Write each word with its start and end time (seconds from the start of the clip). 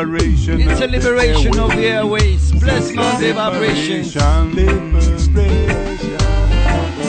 Liberation. 0.00 0.62
It's 0.62 0.80
a 0.80 0.86
liberation 0.86 1.58
of 1.58 1.76
the 1.76 1.86
airways. 1.88 2.52
Bless 2.52 2.90
Monday 2.92 3.32
vibrations. 3.32 4.14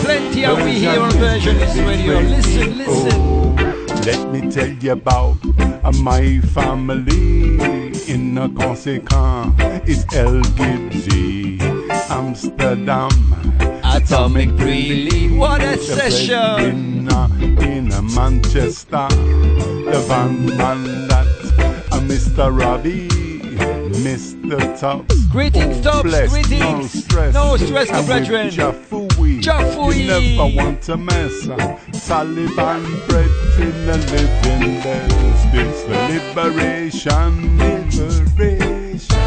Plenty 0.03 0.43
are 0.43 0.61
we 0.61 0.73
here 0.73 0.99
on 0.99 1.11
Versionist 1.11 1.87
Radio. 1.87 2.19
Listen, 2.19 2.77
listen. 2.77 3.55
Let 4.03 4.29
me 4.33 4.51
tell 4.51 4.67
you 4.67 4.91
about 4.91 5.37
uh, 5.85 5.91
my 6.01 6.41
family 6.53 7.55
in 8.11 8.37
a 8.37 8.49
Corsica. 8.49 9.53
It's 9.87 10.03
El 10.13 10.41
Amsterdam. 12.11 13.11
Atomic 13.85 14.49
Breely. 14.57 15.37
What 15.37 15.61
a 15.61 15.77
session. 15.77 17.07
in 17.07 17.09
uh, 17.09 18.01
Manchester. 18.01 19.07
The 19.07 20.03
van 20.09 20.45
man 20.57 21.10
Mr. 22.31 22.57
Robbie. 22.57 23.07
Mr. 23.91 24.79
Top. 24.79 25.05
Greetings, 25.29 25.85
Oh, 25.85 26.01
Tops, 26.01 26.29
greetings. 26.31 26.61
No 26.61 26.81
stress. 26.87 27.33
No 27.33 27.57
stress, 27.57 27.91
with 27.91 28.05
brethren. 28.05 28.49
Jafui. 28.49 29.41
Jafui. 29.41 29.97
You 29.97 30.07
never 30.37 30.55
want 30.55 30.81
to 30.83 30.95
mess. 30.97 31.47
up. 31.49 31.59
Taliban 31.91 32.83
bread 33.09 33.29
in 33.59 33.85
the 33.85 33.97
living 33.97 34.81
bells. 34.81 35.41
It's 35.53 35.83
the 35.83 35.97
liberation, 36.07 37.57
liberation. 37.57 39.17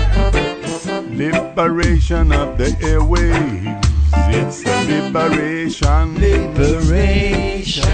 Liberation 1.19 2.33
of 2.33 2.57
the 2.57 2.71
airwaves. 2.81 3.85
It's 4.33 4.63
the 4.63 5.11
liberation, 5.13 6.15
Liberation. 6.15 7.85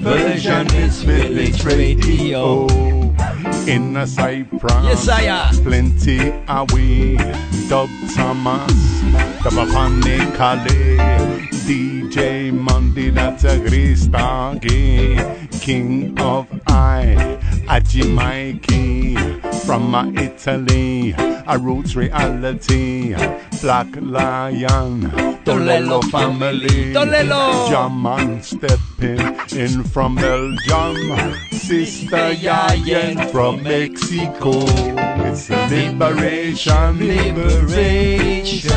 Version 0.00 0.66
is 0.76 1.02
village 1.02 1.64
radio. 1.64 2.66
In 3.70 3.96
a 3.96 4.04
Cyprus. 4.04 4.82
Yes, 4.82 5.08
I 5.08 5.22
am. 5.30 5.54
Plenty 5.62 6.32
are 6.48 6.66
we. 6.74 7.16
Dub 7.68 7.88
Thomas. 8.16 8.72
the 9.44 9.50
Tabapane 9.50 10.18
Kale. 10.36 11.38
DJ 11.68 12.52
Monday, 12.52 13.10
that's 13.10 13.44
a 13.44 13.60
Gristagi. 13.60 15.14
King 15.60 16.18
of 16.18 16.48
I. 16.66 17.14
Aji 17.68 18.12
Mikey. 18.12 19.14
From 19.64 19.94
uh, 19.94 20.10
Italy. 20.20 21.14
A 21.46 21.56
roots 21.56 21.94
reality. 21.94 23.14
Black 23.62 23.86
Lion. 24.00 25.02
Tolelo 25.44 26.02
family. 26.10 26.92
Tolelo. 26.92 27.70
German 27.70 28.42
stepping 28.42 29.20
in 29.56 29.84
from 29.84 30.16
Belgium. 30.16 31.49
Sister 31.70 32.34
Yayen 32.34 33.30
from 33.30 33.62
Mexico. 33.62 34.50
It's 35.22 35.48
liberation, 35.70 36.98
liberation, 36.98 38.74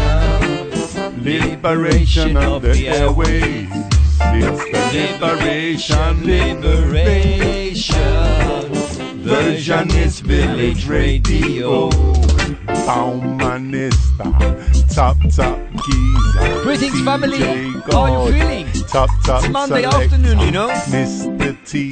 liberation 1.24 2.38
of 2.38 2.62
the 2.62 2.88
airways. 2.88 3.68
It's 4.22 4.64
the 4.70 5.10
liberation, 5.18 6.24
liberation. 6.24 7.96
Versionist 9.26 10.22
village 10.22 10.88
radio. 10.88 11.90
Baumanista, 12.86 14.30
top 14.94 15.18
top 15.36 15.58
keys. 15.82 16.62
Greetings, 16.62 17.02
family. 17.04 17.40
How 17.90 18.02
are 18.02 18.30
you 18.30 18.34
feeling? 18.38 18.73
Top 18.94 19.10
top 19.26 19.44
It's 19.44 19.50
Monday 19.52 19.82
select. 19.82 20.14
afternoon, 20.14 20.40
you 20.42 20.52
know. 20.52 20.70
Mr. 20.70 21.58
T, 21.66 21.90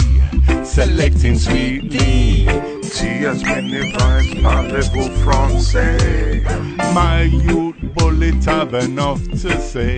selecting 0.64 1.36
sweetly. 1.36 2.46
Cheers, 2.96 3.44
many 3.44 3.92
vibes, 3.92 4.40
parlez-vous 4.44 5.10
français? 5.24 6.44
My 6.94 7.24
youth 7.24 7.76
bullet 7.96 8.46
have 8.46 8.76
enough 8.76 9.20
to 9.42 9.60
say. 9.60 9.98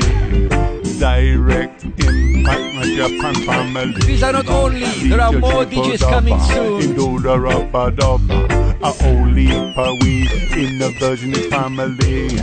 Direct 1.03 1.83
impact, 1.83 2.75
my 2.75 2.95
Japan 2.95 3.35
family. 3.45 3.99
These 4.05 4.23
are 4.23 4.31
not 4.31 4.47
only, 4.47 4.85
there 5.09 5.19
are 5.19 5.33
more 5.33 5.65
DJs 5.65 5.99
coming 5.99 6.39
soon. 6.39 6.81
Into 6.81 7.19
the 7.19 7.37
rubber 7.37 7.91
dubber. 7.91 8.63
A 8.81 8.93
only 9.07 9.47
per 9.75 9.91
week 9.99 10.31
in 10.55 10.79
the 10.79 10.95
Versionist 11.01 11.49
family. 11.49 12.35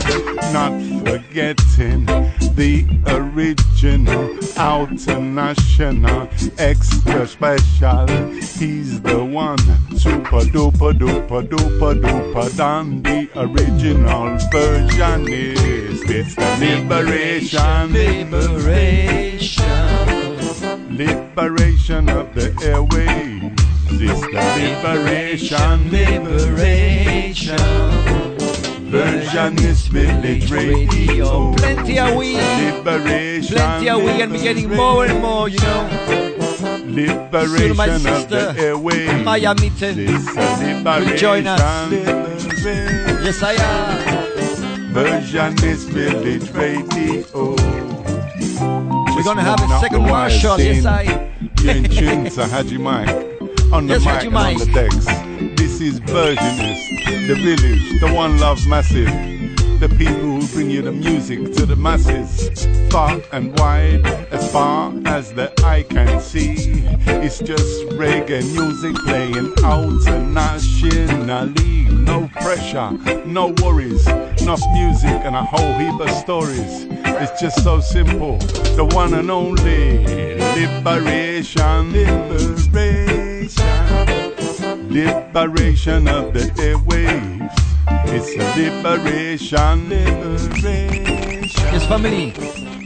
Not 0.52 0.76
forgetting 1.06 2.04
the 2.54 2.84
original, 3.06 4.36
international, 4.90 6.28
extra 6.58 7.26
special. 7.26 8.06
He's 8.58 9.00
the 9.00 9.24
one, 9.24 9.58
super 9.96 10.44
duper 10.52 10.92
duper 10.92 11.48
duper 11.48 11.94
duper 11.98 12.56
dandy, 12.58 13.30
original 13.36 14.36
versionist. 14.52 15.70
It's 16.12 16.34
the 16.34 16.56
liberation, 16.58 17.92
Liberation. 17.92 18.49
Liberation 20.88 22.08
of 22.08 22.34
the 22.34 22.50
airwaves. 22.62 23.58
It's 23.92 24.20
the 24.20 24.40
liberation, 24.58 25.90
Liberation. 25.90 27.56
versionist 28.90 29.88
village 29.88 30.50
radio. 30.50 31.52
Plenty 31.54 31.98
are 31.98 32.16
we. 32.16 32.36
Liberation, 32.36 33.56
Plenty 33.56 33.88
are 33.88 33.98
we 33.98 34.22
and 34.22 34.32
we're 34.32 34.42
getting 34.42 34.68
more 34.70 35.06
and 35.06 35.20
more, 35.20 35.48
you 35.48 35.58
know. 35.60 35.88
liberation 36.86 37.76
my 37.76 37.86
of 37.86 38.02
the 38.02 38.18
sister, 38.20 38.52
airwaves. 38.56 39.24
Maya 39.24 39.54
Mitten. 39.54 39.94
It's 39.98 40.34
will 40.84 41.16
join 41.16 41.46
us. 41.46 41.90
liberation, 41.90 43.24
Yes, 43.24 43.42
I 43.42 43.52
am. 43.52 44.94
versionist 44.94 45.88
village 45.90 46.50
radio. 46.52 47.89
We're 49.20 49.34
gonna 49.34 49.42
have 49.42 49.60
a 49.60 49.80
second 49.80 50.02
marshal. 50.06 50.58
Yes, 50.58 50.86
I. 50.86 51.02
You're 51.60 51.74
in 51.76 51.84
tune 51.84 52.24
to 52.30 52.46
Haji 52.46 52.78
Mike 52.78 53.10
on 53.70 53.86
the 53.86 53.98
Yes, 53.98 54.04
mic 54.06 54.14
Haji 54.14 54.26
and 54.28 54.36
on 54.36 54.54
the 54.56 54.64
decks. 54.72 55.04
This 55.60 55.78
is 55.82 56.00
Versionist, 56.00 57.28
the 57.28 57.34
village, 57.34 58.00
the 58.00 58.14
one 58.14 58.38
love 58.38 58.66
massive. 58.66 59.08
The 59.80 59.88
people 59.96 60.12
who 60.12 60.46
bring 60.48 60.70
you 60.70 60.82
the 60.82 60.92
music 60.92 61.54
to 61.54 61.64
the 61.64 61.74
masses, 61.74 62.66
far 62.92 63.18
and 63.32 63.58
wide, 63.58 64.06
as 64.30 64.52
far 64.52 64.92
as 65.06 65.32
the 65.32 65.50
eye 65.64 65.84
can 65.88 66.20
see. 66.20 66.84
It's 67.06 67.38
just 67.38 67.86
reggae 67.96 68.42
music 68.52 68.94
playing 69.06 69.54
out. 69.64 69.88
No 72.10 72.28
pressure, 72.28 72.90
no 73.24 73.54
worries, 73.62 74.06
enough 74.42 74.60
music 74.74 75.24
and 75.24 75.34
a 75.34 75.42
whole 75.42 75.72
heap 75.78 75.98
of 75.98 76.10
stories. 76.10 76.86
It's 77.22 77.40
just 77.40 77.64
so 77.64 77.80
simple. 77.80 78.36
The 78.76 78.84
one 78.84 79.14
and 79.14 79.30
only 79.30 80.04
liberation, 80.60 81.92
liberation, 81.94 83.48
liberation 84.90 86.06
of 86.06 86.34
the 86.34 86.52
airwaves. 86.58 87.70
It's 88.12 88.34
a 88.34 88.38
liberation, 88.60 89.88
liberation. 89.88 91.44
Yes, 91.72 91.86
family. 91.86 92.32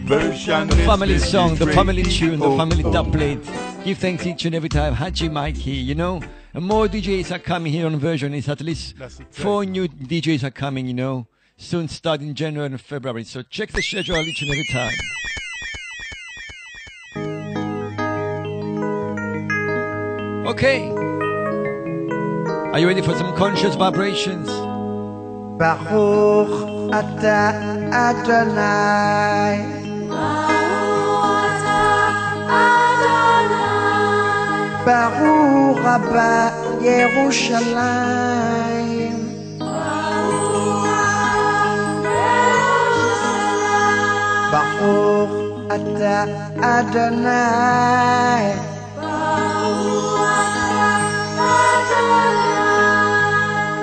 Version 0.05 0.69
The 0.69 0.77
family 0.77 1.19
song, 1.19 1.55
the 1.55 1.67
family 1.73 2.03
tune, 2.03 2.39
the 2.39 2.47
Oh, 2.47 2.59
family 2.59 2.85
oh. 2.85 2.93
dubplate. 2.93 3.43
Give 3.85 3.97
thanks 3.97 4.27
each 4.27 4.45
and 4.45 4.55
every 4.55 4.69
time. 4.69 4.93
Haji 4.93 5.31
Mikey, 5.31 5.71
you 5.71 5.95
know. 5.95 6.21
And 6.53 6.65
more 6.67 6.87
DJs 6.89 7.31
are 7.35 7.39
coming 7.39 7.73
here 7.73 7.87
on 7.87 7.97
version. 7.99 8.35
It's 8.35 8.49
at 8.49 8.61
least 8.61 8.95
four 9.31 9.65
new 9.65 9.89
DJs 9.89 10.43
are 10.45 10.51
coming, 10.51 10.87
you 10.87 10.95
know. 10.95 11.27
Soon 11.57 11.89
starting 11.89 12.35
January 12.35 12.67
and 12.67 12.81
February. 12.81 13.25
So 13.25 13.43
check 13.43 13.71
the 13.73 13.81
schedule 13.81 14.17
each 14.19 14.43
and 14.43 14.51
every 14.51 14.67
time. 14.73 14.93
Okay. 20.47 20.91
Are 22.73 22.79
you 22.79 22.87
ready 22.87 23.01
for 23.01 23.15
some 23.15 23.35
conscious 23.37 23.75
vibrations? 23.77 24.49
Baruch 25.60 26.56
Ata 27.00 27.42
Adonai. 28.08 29.58
ברוך 34.86 35.80
הבא 35.86 36.50
ירושלים. 36.82 38.30
ברוך 44.52 45.32
אתה 45.76 46.24
אדוני. 46.62 47.30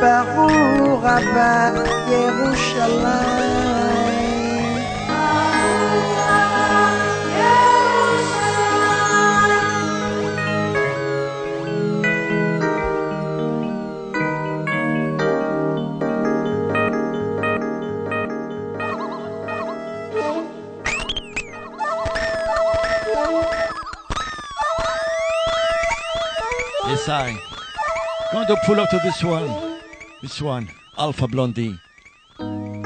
ברוך 0.00 0.30
הבא 1.21 1.71
ירושלים. 2.09 3.56
Yes, 26.88 27.09
I. 27.09 27.37
Going 28.33 28.47
to 28.47 28.56
pull 28.65 28.81
up 28.81 28.88
to 28.91 28.99
this 28.99 29.23
one. 29.23 29.81
This 30.23 30.41
one. 30.41 30.69
Alpha 31.01 31.25
Blondy. 31.27 31.80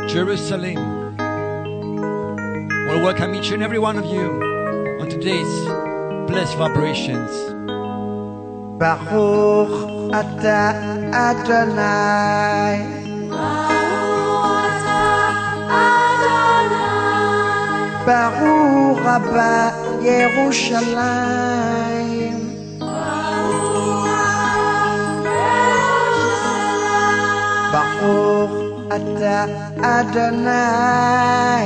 Jerusalem. 0.07 0.79
We 2.87 2.95
welcome 3.03 3.35
each 3.35 3.51
and 3.51 3.61
every 3.61 3.77
one 3.77 3.97
of 3.97 4.05
you 4.05 4.31
on 5.01 5.09
today's 5.09 5.53
blessed 6.29 6.55
vibrations. 6.55 7.29
Baruch 8.79 9.75
Ata 10.15 10.61
Adonai. 11.27 12.75
baruch 18.07 19.05
הבא 19.15 19.55
Yerushalayim. 20.07 22.24
Baruch 27.75 28.55
Ata 28.95 29.37
Adonai. 29.83 31.65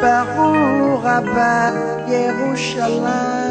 Baruch 0.00 1.04
Rabba 1.04 1.52
Yerushalayim. 2.08 3.41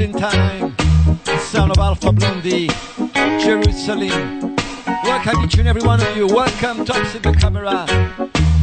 Vibration 0.00 0.12
time. 0.18 0.76
Sound 1.40 1.72
of 1.72 1.78
Alpha 1.78 2.10
Blondy. 2.12 2.68
Jerusalem. 3.38 4.56
Welcome 5.04 5.44
each 5.44 5.58
and 5.58 5.68
every 5.68 5.82
one 5.82 6.00
of 6.00 6.16
you. 6.16 6.26
Welcome, 6.26 6.86
Tops 6.86 7.14
in 7.14 7.22
the 7.22 7.32
camera. 7.32 7.84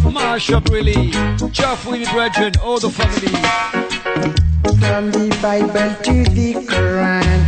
Marsha 0.01 0.63
Briley. 0.63 1.11
Jeff 1.51 1.85
Winnie 1.85 2.05
Brethren. 2.11 2.53
All 2.63 2.79
the 2.79 2.89
family. 2.89 3.27
From 4.79 5.11
the 5.11 5.37
Bible 5.39 5.93
to 6.05 6.23
the 6.33 6.53
Quran. 6.65 7.41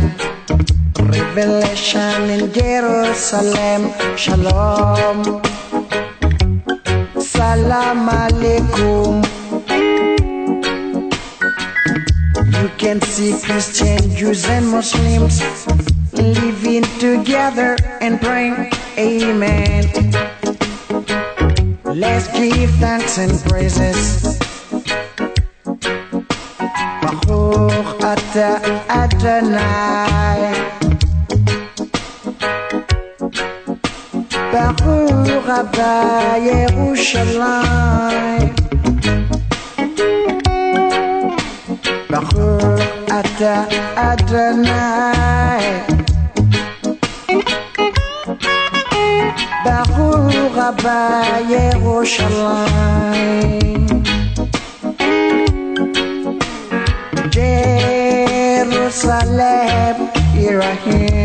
Revelation 1.10 2.30
in 2.30 2.52
Jerusalem. 2.52 3.92
Shalom. 4.16 5.42
Salam 7.20 8.08
alaikum. 8.08 9.29
Can 12.80 13.00
see 13.02 13.36
Christian, 13.44 13.98
Jews, 14.16 14.48
and 14.48 14.66
Muslims 14.70 15.42
living 16.14 16.82
together 16.98 17.76
and 18.00 18.18
praying. 18.18 18.72
Amen. 18.96 19.84
Let's 21.84 22.32
give 22.32 22.70
thanks 22.80 23.18
and 23.18 23.38
praises. 23.50 24.38
Baruch 27.02 28.02
ata 28.02 28.50
Adonai. 28.88 30.54
Baruch 34.52 35.44
haba 35.44 35.92
Yerushalayim. 36.48 38.59
Ata 43.40 43.64
Adonai. 43.96 45.64
Baruch 49.64 50.52
Yerushalayim. 51.48 52.44
Jerusalem, 57.30 58.76
Irahim. 60.36 61.19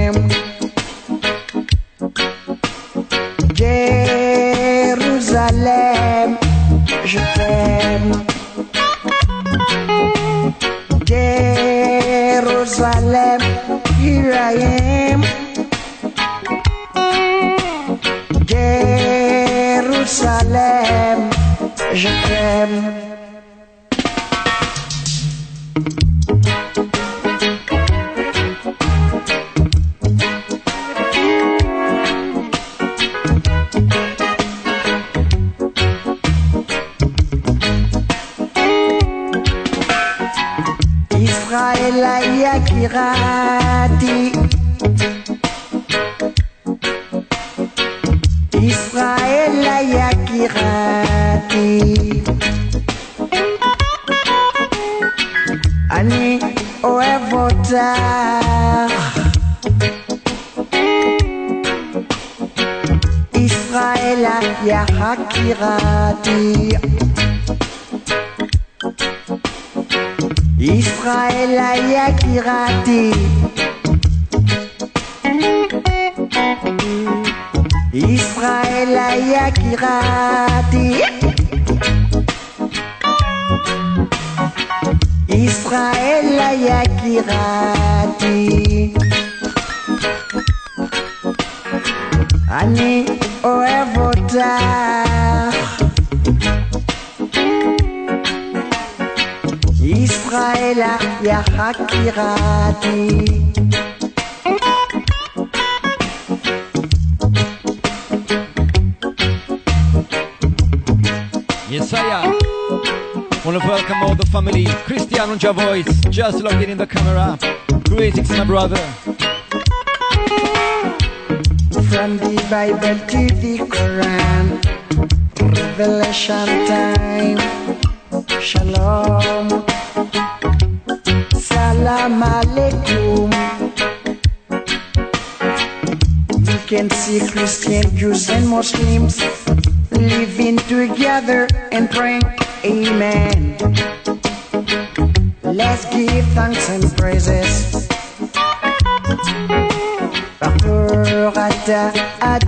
Just 116.15 116.41
logged 116.41 116.63
in 116.63 116.69
in 116.69 116.77
the 116.77 116.87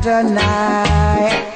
Adonai. 0.08 1.52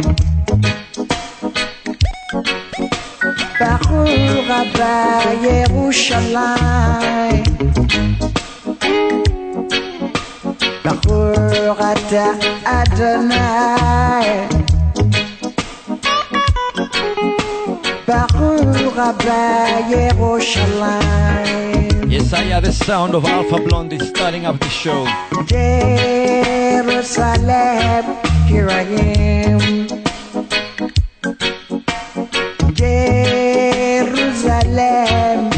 Baruch 3.58 4.52
Abba 4.60 4.92
Yerushalayim. 5.40 7.48
Baruch 10.84 11.80
atah 11.80 12.36
Adonai. 12.68 14.52
Baruch 18.04 19.00
Abba 19.00 19.88
Yerushalayim. 19.88 22.12
Yesaya, 22.12 22.60
the 22.62 22.74
sound 22.74 23.16
of 23.16 23.24
Alpha 23.24 23.60
Blondy 23.64 23.98
starting 24.00 24.46
up 24.46 24.60
the 24.60 24.68
show. 24.68 25.08
Jerusalem, 26.92 28.21
here 28.52 28.70
I 28.70 28.84
am. 28.84 29.60
Jerusalem, 34.12 35.50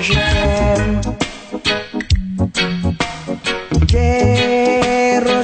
je 0.00 0.14
t'aime. 0.14 1.00
Jerusalem, 3.86 5.38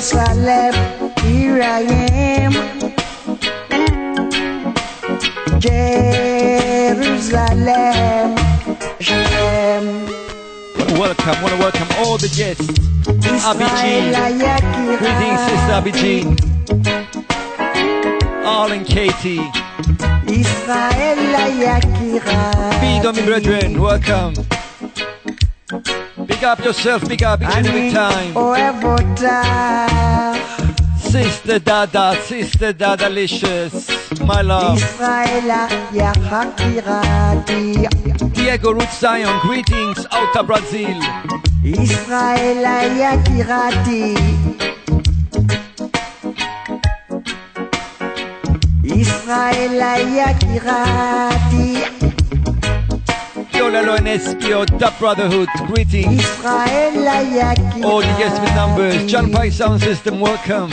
here 1.22 1.60
I 1.62 1.82
am. 2.42 2.52
Jerusalem, 6.96 7.56
je 8.98 9.14
t'aime. 9.30 9.88
Welcome, 10.98 11.42
want 11.42 11.52
to 11.54 11.58
welcome 11.60 11.88
all 11.98 12.16
the 12.16 12.28
guests. 12.28 12.66
Yakira. 13.04 14.24
Greetings, 14.98 15.40
Sister 15.46 15.74
Abiji. 15.78 16.55
Katie. 18.96 19.44
Israël, 20.26 21.18
Yakira. 21.60 22.70
Big 22.80 23.04
on 23.04 23.14
me, 23.14 23.22
brethren. 23.26 23.78
Welcome. 23.78 24.32
Big 26.24 26.42
up 26.42 26.64
yourself, 26.64 27.06
big 27.06 27.22
up 27.22 27.42
each 27.42 27.56
and 27.56 27.66
every 27.66 27.90
time. 27.92 28.32
Sister 30.98 31.58
Dada, 31.58 32.16
Sister 32.22 32.72
Dada 32.72 33.10
Licious. 33.10 33.86
My 34.22 34.40
love. 34.40 34.78
Israël, 34.78 35.68
Yakirati. 35.92 37.86
Diego 38.32 38.72
Root 38.72 38.90
Zion, 38.98 39.38
greetings 39.42 40.06
out 40.10 40.34
of 40.34 40.46
Brazil. 40.46 40.98
Israël, 41.62 42.64
Yakirati. 42.96 44.35
Israël, 49.26 49.82
Yakirati. 50.14 51.82
Yolalo 53.52 53.96
and 53.98 54.06
Espio, 54.06 54.64
the 54.78 54.92
Brotherhood, 55.00 55.48
greetings. 55.66 56.24
All 57.84 58.00
the 58.02 58.14
guests 58.18 58.38
with 58.38 58.54
numbers, 58.54 59.04
John 59.10 59.32
Pai 59.32 59.50
Sound 59.50 59.80
System, 59.82 60.20
welcome. 60.20 60.72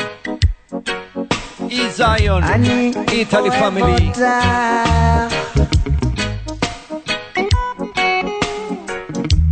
E 1.67 1.89
Zion, 1.89 2.43
Italy 3.11 3.49
family. 3.49 4.11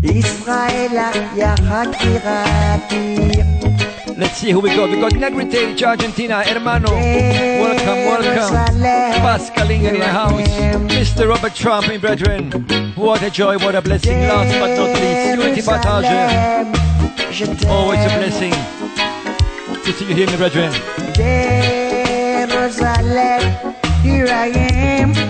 Israël, 0.03 0.93
Yakirati. 1.35 2.91
Let's 4.21 4.37
see 4.37 4.51
who 4.51 4.59
we 4.59 4.69
got. 4.69 4.91
We 4.91 5.01
got 5.01 5.13
Negritage, 5.13 5.81
Argentina, 5.81 6.43
hermano. 6.43 6.91
Welcome, 6.91 8.05
welcome. 8.05 8.53
Pascaling 9.25 9.85
in 9.85 9.97
the 9.97 10.05
house. 10.05 10.47
Mr. 10.93 11.27
Robert 11.27 11.55
Trump, 11.55 11.87
my 11.87 11.97
brethren. 11.97 12.51
What 12.93 13.23
a 13.23 13.31
joy, 13.31 13.57
what 13.57 13.73
a 13.73 13.81
blessing. 13.81 14.19
Last 14.19 14.53
but 14.59 14.75
not 14.77 14.93
least, 15.01 15.41
Unity 15.41 15.63
Partage. 15.63 16.05
Always 17.65 17.99
a 17.99 18.09
blessing 18.19 18.53
to 19.83 19.91
see 19.91 20.05
you 20.05 20.13
here, 20.13 20.27
my 20.27 20.37
brethren. 20.37 20.71
Jerusalem, 22.45 23.41
here 24.03 24.27
I 24.27 24.51
am. 24.53 25.20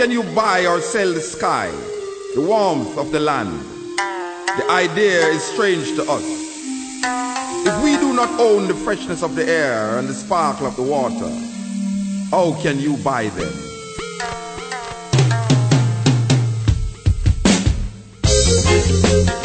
Can 0.00 0.10
you 0.10 0.22
buy 0.34 0.64
or 0.64 0.80
sell 0.80 1.12
the 1.12 1.20
sky, 1.20 1.70
the 2.34 2.40
warmth 2.40 2.96
of 2.96 3.12
the 3.12 3.20
land? 3.20 3.60
The 4.56 4.64
idea 4.70 5.26
is 5.26 5.42
strange 5.42 5.94
to 5.96 6.02
us. 6.10 6.24
If 7.66 7.84
we 7.84 7.98
do 7.98 8.14
not 8.14 8.30
own 8.40 8.66
the 8.66 8.72
freshness 8.72 9.22
of 9.22 9.36
the 9.36 9.44
air 9.44 9.98
and 9.98 10.08
the 10.08 10.14
sparkle 10.14 10.66
of 10.66 10.74
the 10.76 10.82
water, 10.82 11.28
how 12.30 12.58
can 12.62 12.80
you 12.80 12.96
buy 13.04 13.28
them? 13.28 13.52
What 18.24 19.39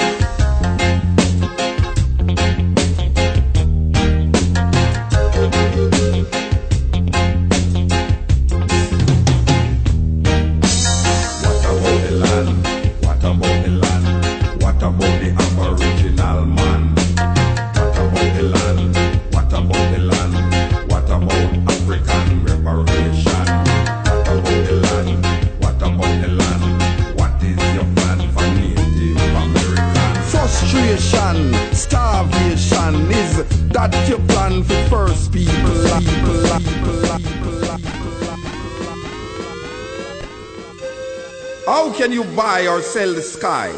you 42.15 42.24
buy 42.34 42.65
or 42.65 42.81
sell 42.81 43.13
the 43.13 43.22
sky, 43.22 43.69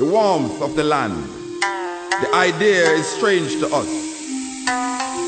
the 0.00 0.04
warmth 0.04 0.60
of 0.60 0.74
the 0.74 0.82
land? 0.82 1.14
The 2.22 2.28
idea 2.34 2.90
is 2.90 3.06
strange 3.06 3.52
to 3.60 3.66
us. 3.72 3.86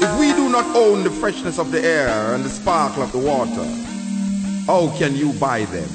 If 0.03 0.19
we 0.19 0.33
do 0.33 0.49
not 0.49 0.67
own 0.75 1.05
the 1.05 1.11
freshness 1.11 1.61
of 1.61 1.71
the 1.71 1.81
air 1.81 2.35
and 2.35 2.45
the 2.45 2.49
sparkle 2.49 3.05
of 3.05 3.13
the 3.13 3.19
water, 3.19 3.65
how 4.67 4.93
can 4.99 5.15
you 5.15 5.33
buy 5.35 5.65
them? 5.67 5.89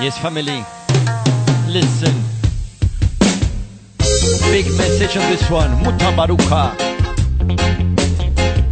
Yes, 0.00 0.16
family. 0.18 0.64
Listen. 1.66 2.14
Big 4.52 4.66
message 4.78 5.16
on 5.16 5.28
this 5.28 5.50
one. 5.50 5.70
Mutabaruka. 5.82 6.76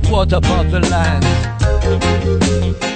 What 0.09 0.33
about 0.33 0.71
the 0.71 0.81
land? 0.89 2.88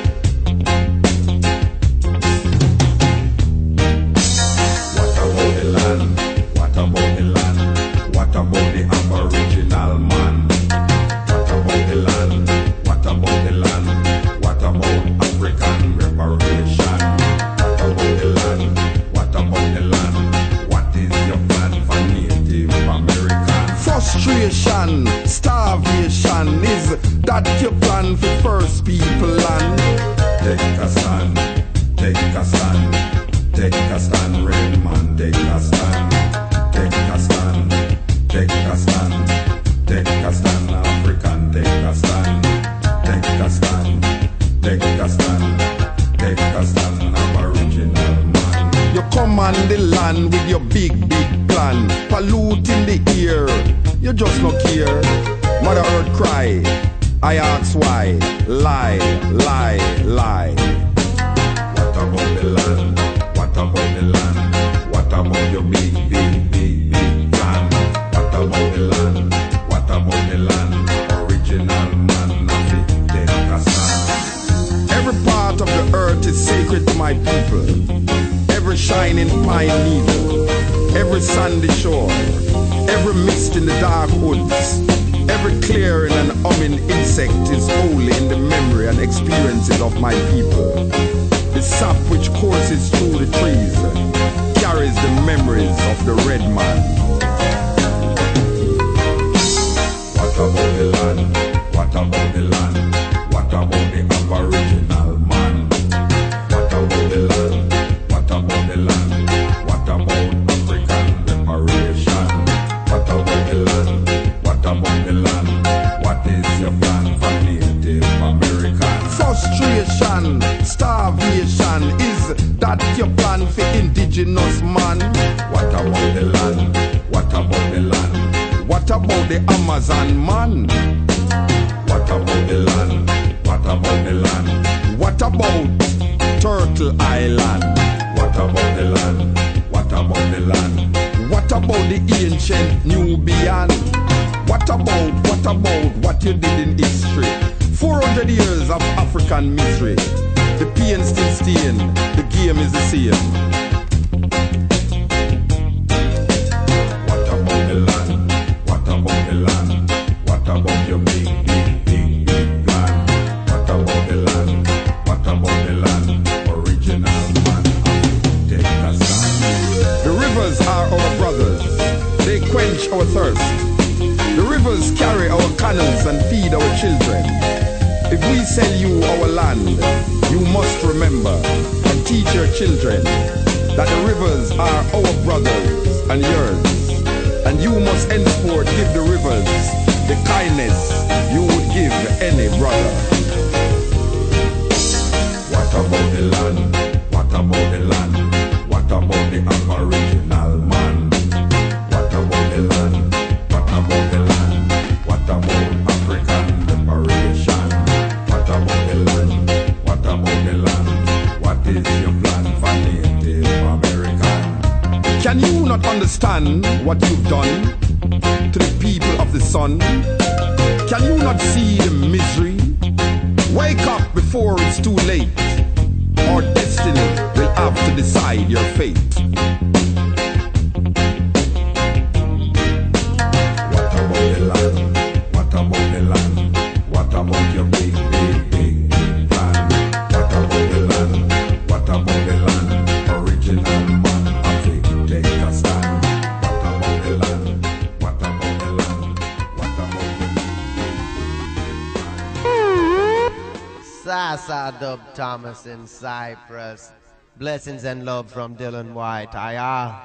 Blessings 257.43 257.83
and 257.83 258.05
love 258.05 258.31
from 258.31 258.55
Dylan 258.55 258.93
White. 258.93 259.35
Aya. 259.35 259.91
Uh, 259.91 259.99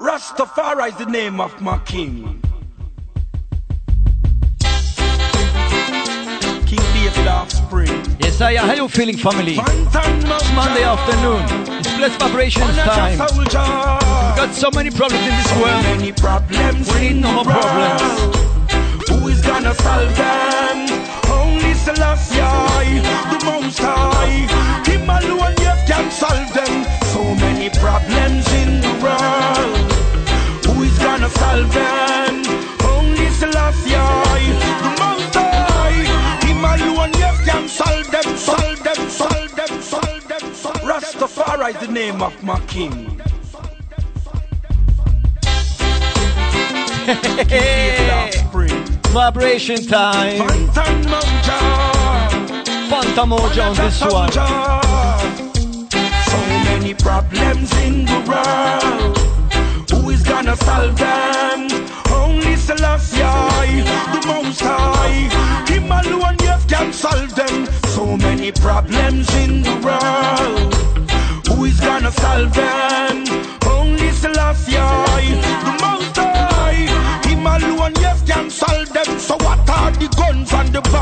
Rastafari 0.00 0.88
is 0.88 0.96
the 0.96 1.06
name 1.06 1.40
of 1.40 1.62
my 1.62 1.78
king. 1.84 2.42
King 6.66 6.84
David 6.94 7.28
offspring. 7.28 7.86
Yes, 8.18 8.40
Aya, 8.40 8.58
how 8.58 8.72
you 8.72 8.88
feeling, 8.88 9.16
family? 9.16 9.54
It's 9.60 10.50
Monday 10.52 10.82
afternoon. 10.82 11.44
It's 11.78 11.94
blessed 11.94 12.18
vibrations 12.18 12.76
time. 12.78 13.20
We've 13.38 13.46
got 13.52 14.52
so 14.52 14.72
many 14.74 14.90
problems 14.90 15.22
in 15.22 15.30
this 15.30 15.52
world. 15.62 15.84
So 15.84 15.94
many 15.94 16.10
problems 16.10 16.92
we 16.92 17.00
need 17.02 17.20
no 17.22 17.34
more 17.34 17.44
problems. 17.44 18.02
Who 19.10 19.28
is 19.28 19.40
gonna 19.42 19.74
solve 19.76 20.16
them? 20.16 20.88
Only 21.30 21.72
Selassie, 21.74 22.98
the 23.30 23.38
Most 23.44 23.78
High. 23.78 24.82
Him 24.84 25.08
alone 25.08 25.57
can 25.88 26.10
solve 26.10 26.52
them. 26.52 26.84
So 27.14 27.22
many 27.34 27.70
problems 27.70 28.46
in 28.60 28.80
the 28.84 28.92
world. 29.02 29.92
Who 30.66 30.82
is 30.82 30.96
gonna 30.98 31.30
solve 31.30 31.72
them? 31.72 32.34
Only 32.94 33.28
Selassie, 33.40 33.96
the 34.84 34.90
Most 35.02 35.34
High. 35.34 36.04
Him 36.46 36.64
and 36.64 37.14
yes, 37.16 37.36
can 37.48 37.68
solve 37.68 38.10
them, 38.10 38.36
solve 38.36 38.82
them, 38.86 39.00
solve 39.08 39.52
them, 39.56 39.72
solve 39.80 40.28
them. 40.28 40.42
Solve 40.52 40.80
them. 40.80 40.88
Rastafari 40.90 41.70
is 41.74 41.80
the 41.86 41.92
name 41.92 42.22
of 42.22 42.34
my 42.42 42.60
king. 42.66 43.20
Hey, 47.48 48.30
Vibration 49.08 49.86
time. 49.86 50.42
Fantan 52.90 53.28
Mojah 53.30 53.70
on 53.70 53.76
this 53.76 54.00
one 54.02 54.87
many 56.78 56.94
problems 56.94 57.72
in 57.86 58.04
the 58.04 58.20
world. 58.28 59.18
Who 59.90 60.10
is 60.10 60.22
gonna 60.22 60.56
solve 60.56 60.96
them? 60.96 61.68
Only 62.12 62.54
Selassie, 62.54 63.82
the 64.14 64.22
Most 64.26 64.60
High. 64.60 65.26
Him 65.66 65.90
alone 65.90 66.36
can 66.68 66.92
solve 66.92 67.34
them. 67.34 67.66
So 67.96 68.16
many 68.16 68.52
problems 68.52 69.28
in 69.34 69.62
the 69.62 69.74
world. 69.86 70.74
Who 71.48 71.64
is 71.64 71.80
gonna 71.80 72.12
solve 72.12 72.54
them? 72.54 73.17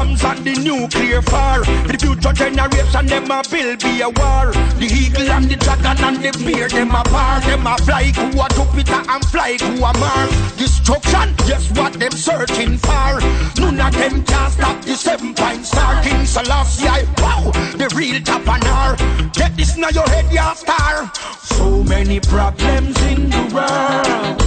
Bombs 0.06 0.24
and 0.24 0.44
the 0.44 0.54
nuclear 0.62 1.22
fire? 1.22 1.60
The 1.86 1.96
future 1.98 2.32
generation, 2.32 3.06
them 3.06 3.30
a 3.30 3.42
build 3.50 3.80
be 3.80 4.00
a 4.00 4.08
war. 4.08 4.52
The 4.78 4.86
eagle 4.86 5.30
and 5.30 5.46
the 5.46 5.56
dragon 5.56 6.04
and 6.04 6.16
the 6.22 6.32
bear, 6.44 6.68
them 6.68 6.90
a 6.90 7.02
bar. 7.04 7.40
Them 7.40 7.66
a 7.66 7.76
fly 7.78 8.10
to 8.12 8.26
a 8.26 8.46
Jupiter 8.54 9.02
and 9.08 9.24
fly 9.26 9.56
to 9.56 9.72
a 9.74 9.92
Mars. 9.98 10.56
Destruction, 10.56 11.34
yes, 11.46 11.70
what 11.76 11.92
them 11.94 12.12
searching 12.12 12.78
for. 12.78 13.20
None 13.58 13.80
of 13.80 13.92
them 13.94 14.22
can 14.24 14.50
stop 14.50 14.82
the 14.82 14.94
seven 14.94 15.34
point 15.34 15.64
star. 15.66 16.02
King 16.02 16.24
Selassie, 16.24 17.06
wow, 17.18 17.50
the 17.76 17.92
real 17.96 18.20
top 18.22 18.46
and 18.48 18.64
R. 18.64 18.96
Get 19.32 19.56
this 19.56 19.76
now 19.76 19.90
your 19.90 20.08
head, 20.08 20.32
ya 20.32 20.54
star. 20.54 21.10
So 21.42 21.82
many 21.84 22.20
problems 22.20 23.00
in 23.02 23.30
the 23.30 23.44
world. 23.54 24.42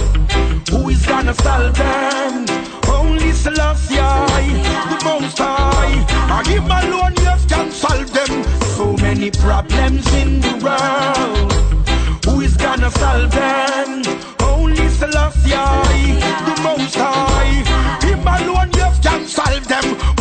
Who 0.70 0.88
is 0.88 1.04
gonna 1.06 1.34
solve 1.34 1.76
them? 1.76 2.49
Selassie, 3.40 3.96
the 3.96 5.00
Most 5.02 5.38
High. 5.38 6.42
Him 6.44 6.64
alone, 6.64 7.14
yes, 7.16 7.46
can 7.46 7.70
solve 7.70 8.12
them. 8.12 8.44
So 8.76 8.92
many 8.96 9.30
problems 9.30 10.06
in 10.12 10.40
the 10.40 10.54
world. 10.62 11.52
Who 12.26 12.42
is 12.42 12.54
gonna 12.58 12.90
solve 12.90 13.30
them? 13.30 14.02
Only 14.42 14.88
Selassie, 14.88 16.20
the 16.48 16.60
Most 16.62 16.94
High. 16.94 17.64
Him 18.06 18.26
alone, 18.28 18.70
yes, 18.74 19.00
can 19.00 19.26
solve 19.26 19.66
them. 19.66 20.19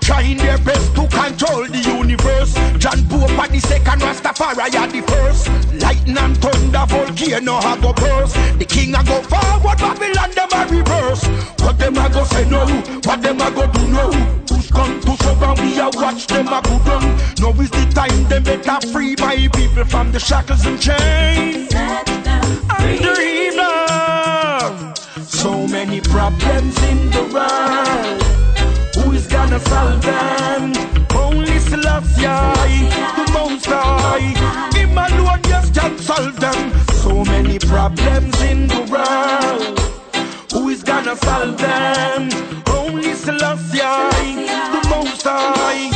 Trying 0.00 0.38
their 0.38 0.58
best 0.58 0.94
to 0.94 1.06
control 1.06 1.66
the 1.68 1.78
universe. 1.78 2.54
John 2.78 3.06
Pope 3.08 3.38
at 3.38 3.50
the 3.50 3.60
second, 3.60 4.00
Rastafari 4.00 4.74
at 4.74 4.90
the 4.90 5.02
first. 5.02 5.48
Lightning 5.80 6.18
and 6.18 6.36
thunder, 6.38 6.84
volcano 6.88 7.58
a 7.58 7.78
go 7.80 7.92
burst. 7.92 8.34
The 8.58 8.64
king 8.64 8.94
a 8.94 9.04
go 9.04 9.22
forward, 9.22 9.78
Babylon 9.78 10.30
them 10.32 10.48
a 10.52 10.66
reverse. 10.66 11.24
What 11.60 11.78
them 11.78 11.96
a 11.96 12.08
go 12.08 12.24
say 12.24 12.48
no? 12.48 12.66
What 13.04 13.22
them 13.22 13.40
a 13.40 13.50
go 13.50 13.66
do 13.70 13.86
no? 13.88 14.10
Push 14.46 14.70
come 14.70 15.00
to 15.00 15.16
shove 15.22 15.42
and 15.42 15.60
we 15.60 15.78
a 15.78 15.88
watch 15.94 16.26
them 16.26 16.48
a 16.48 16.60
go 16.62 16.78
down. 16.84 17.16
Now 17.38 17.60
is 17.60 17.70
the 17.70 17.90
time 17.94 18.24
them 18.28 18.42
better 18.42 18.80
free 18.88 19.14
my 19.18 19.48
people 19.54 19.84
from 19.84 20.10
the 20.10 20.18
shackles 20.18 20.66
and 20.66 20.80
chains. 20.80 21.72
And 21.74 22.98
the 22.98 23.12
evil. 23.20 24.94
So 25.24 25.66
many 25.68 26.00
problems 26.00 26.82
in 26.82 27.10
the 27.10 27.22
world. 27.32 27.71
Them? 29.70 30.72
Only 31.14 31.58
Selassie, 31.58 32.22
the 33.16 33.30
Most 33.32 33.66
High. 33.66 34.34
Him 34.74 34.98
alone, 34.98 35.40
yes, 35.44 35.70
can 35.70 35.98
solve 35.98 36.38
them. 36.40 36.72
So 37.02 37.24
many 37.24 37.58
problems 37.58 38.40
in 38.42 38.66
the 38.66 38.82
world. 38.90 39.78
Who 40.52 40.68
is 40.68 40.82
gonna 40.82 41.16
solve 41.16 41.58
them? 41.58 42.28
Only 42.68 43.14
Selassie, 43.14 44.46
the 44.74 44.86
Most 44.90 45.22
High. 45.22 45.91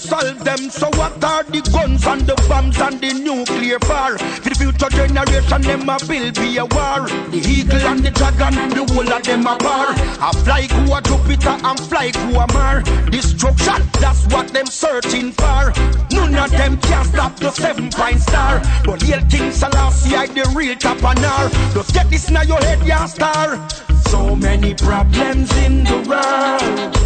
Solve 0.00 0.42
them. 0.44 0.70
So 0.70 0.88
what 0.96 1.22
are 1.22 1.44
the 1.44 1.60
guns 1.72 2.06
and 2.06 2.22
the 2.22 2.34
bombs 2.48 2.80
and 2.80 3.00
the 3.00 3.12
nuclear 3.12 3.78
fire? 3.80 4.18
For 4.18 4.48
the 4.48 4.54
future 4.56 4.88
generation, 4.88 5.62
them 5.62 5.88
a 5.88 5.98
build 6.06 6.34
be 6.34 6.56
a 6.56 6.64
war. 6.64 7.06
The 7.30 7.40
eagle 7.44 7.84
and 7.84 8.00
the 8.00 8.10
dragon, 8.10 8.54
the 8.70 8.84
whole 8.92 9.12
of 9.12 9.22
them 9.22 9.46
a 9.46 9.56
bar. 9.56 9.92
A 9.92 10.32
fly 10.42 10.66
to 10.66 10.82
a 10.96 11.00
Jupiter 11.02 11.56
and 11.62 11.80
fly 11.80 12.10
to 12.10 12.26
a 12.40 12.46
Mars. 12.52 12.84
Destruction, 13.10 13.82
that's 14.00 14.26
what 14.32 14.48
them 14.48 14.66
searching 14.66 15.32
for. 15.32 15.72
None 16.10 16.34
of 16.34 16.50
them 16.50 16.80
can 16.80 17.04
stop 17.04 17.36
the 17.36 17.50
seven 17.50 17.90
point 17.90 18.20
star. 18.20 18.62
But 18.84 19.02
here 19.02 19.22
King 19.30 19.52
Selassie, 19.52 20.16
the 20.32 20.50
real 20.56 20.76
top 20.76 21.02
and 21.04 21.24
R. 21.24 21.48
Just 21.74 21.92
get 21.92 22.08
this 22.08 22.30
now 22.30 22.42
your 22.42 22.60
head, 22.60 22.84
ya 22.86 23.06
star. 23.06 23.68
So 24.08 24.34
many 24.34 24.74
problems 24.74 25.50
in 25.58 25.84
the 25.84 25.98
world. 26.08 26.96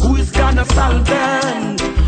Who 0.00 0.16
is 0.16 0.30
gonna 0.30 0.64
solve 0.64 1.06
them? 1.06 1.99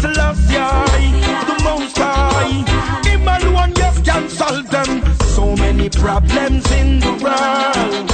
Selassie, 0.00 1.10
the 1.50 1.60
Most 1.64 1.98
High. 1.98 2.64
Him 3.08 3.26
alone, 3.26 3.72
yes, 3.76 4.00
can 4.00 4.28
solve 4.28 4.70
them. 4.70 5.02
So 5.34 5.56
many 5.56 5.88
problems 5.90 6.70
in 6.72 7.00
the 7.00 7.12
world. 7.24 8.10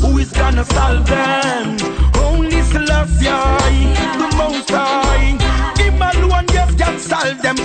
Who 0.00 0.18
is 0.18 0.32
gonna 0.32 0.64
solve 0.64 1.06
them? 1.06 1.76
Only 2.16 2.60
Selassie, 2.62 3.94
the 4.20 4.28
Most 4.36 4.70
High. 4.70 5.38
Him 5.78 6.02
alone, 6.02 6.46
yes, 6.52 6.74
can 6.74 6.98
solve 6.98 7.40
them. 7.42 7.56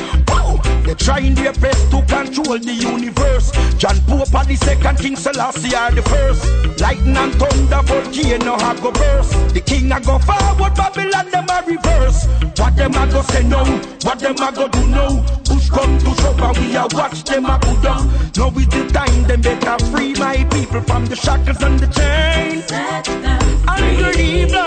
They're 0.89 0.95
trying 0.95 1.35
their 1.35 1.53
best 1.53 1.91
to 1.91 2.01
control 2.01 2.57
the 2.57 2.73
universe. 2.73 3.51
John 3.77 4.01
Pope 4.07 4.33
are 4.33 4.43
the 4.43 4.55
second, 4.55 4.97
King 4.97 5.15
Selassie 5.15 5.75
are 5.75 5.91
the 5.91 6.01
first. 6.01 6.81
Lightning 6.81 7.15
and 7.15 7.31
thunder, 7.35 7.83
volcano 7.85 8.55
a 8.55 8.73
go 8.81 8.91
burst. 8.91 9.53
The 9.53 9.61
king 9.61 9.91
a 9.91 10.01
go 10.01 10.17
forward, 10.17 10.73
Babylon 10.73 11.29
them 11.29 11.45
a 11.45 11.61
reverse. 11.61 12.25
What 12.57 12.75
them 12.75 12.95
a 12.95 13.05
go 13.05 13.21
say 13.21 13.43
no? 13.43 13.63
What 14.01 14.17
them 14.17 14.33
a 14.41 14.51
go 14.51 14.67
do 14.67 14.87
no? 14.87 15.23
Push 15.45 15.69
come 15.69 15.99
to 15.99 16.11
shove 16.23 16.41
and 16.41 16.57
we 16.57 16.75
a 16.75 16.87
watch 16.89 17.23
them 17.23 17.45
a 17.45 17.59
go 17.61 17.79
down. 17.83 18.09
Now 18.35 18.49
is 18.57 18.67
the 18.69 18.89
time 18.91 19.23
them 19.27 19.41
better 19.41 19.85
free 19.93 20.15
my 20.15 20.43
people 20.45 20.81
from 20.81 21.05
the 21.05 21.15
shackles 21.15 21.61
and 21.61 21.77
the 21.77 21.85
chains. 21.93 22.65
And 22.71 23.99
the 23.99 24.19
evil. 24.19 24.57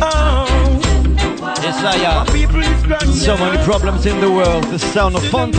Yes, 0.00 0.02
I 0.02 0.47
So 1.68 3.36
many 3.36 3.62
problems 3.62 4.06
in 4.06 4.18
the 4.22 4.30
world. 4.30 4.64
The 4.64 4.78
sound 4.78 5.14
of 5.16 5.22
no, 5.22 5.50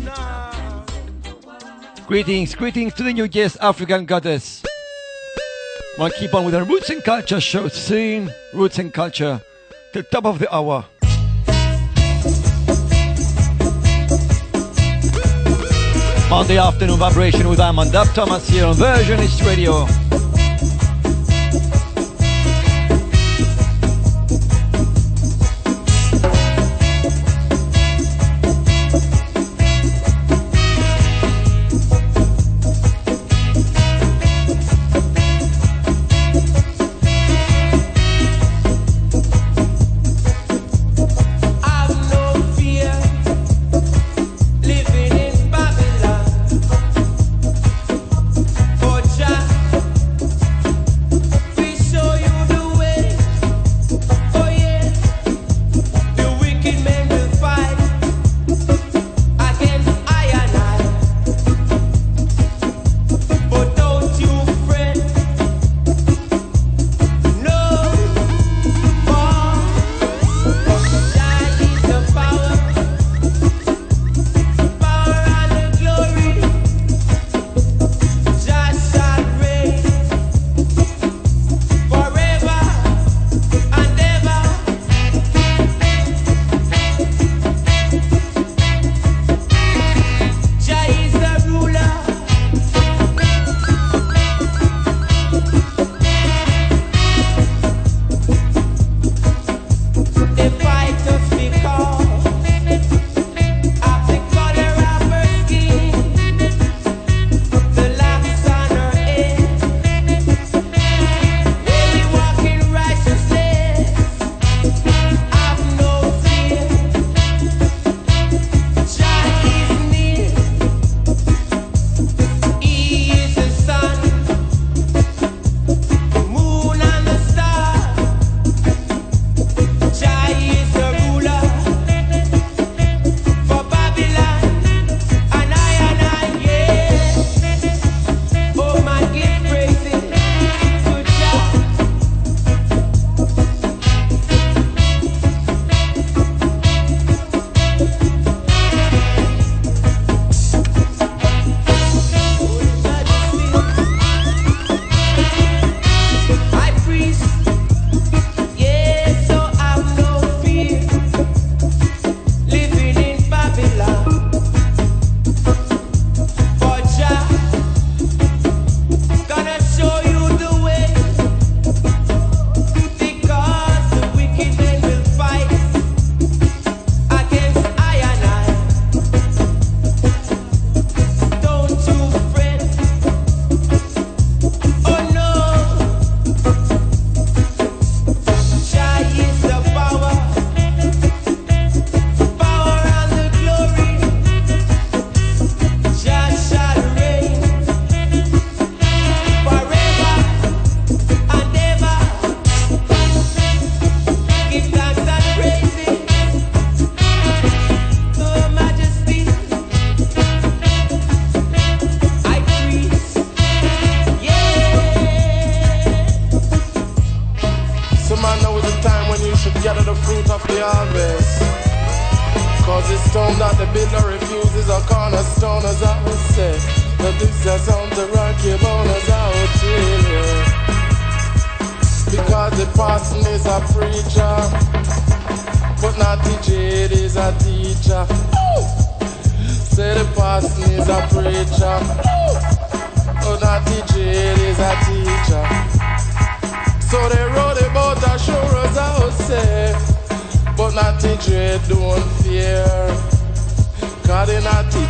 no. 0.00 0.26
Greetings, 2.06 2.54
greetings 2.54 2.94
to 2.94 3.02
the 3.02 3.12
new 3.12 3.28
guest, 3.28 3.58
African 3.60 4.06
goddess. 4.06 4.62
To 5.98 6.10
keep 6.18 6.32
on 6.32 6.46
with 6.46 6.54
our 6.54 6.64
roots 6.64 6.88
and 6.88 7.04
culture 7.04 7.40
show 7.40 7.68
scene, 7.68 8.32
roots 8.54 8.78
and 8.78 8.94
culture, 8.94 9.42
till 9.92 10.02
top 10.04 10.24
of 10.24 10.38
the 10.38 10.54
hour. 10.54 10.86
Monday 16.30 16.56
afternoon 16.58 16.98
vibration 16.98 17.48
with 17.48 17.60
Amon 17.60 17.90
Dub 17.90 18.06
Thomas 18.08 18.48
here 18.48 18.64
on 18.64 18.74
Versionist 18.76 19.44
Radio. 19.46 19.86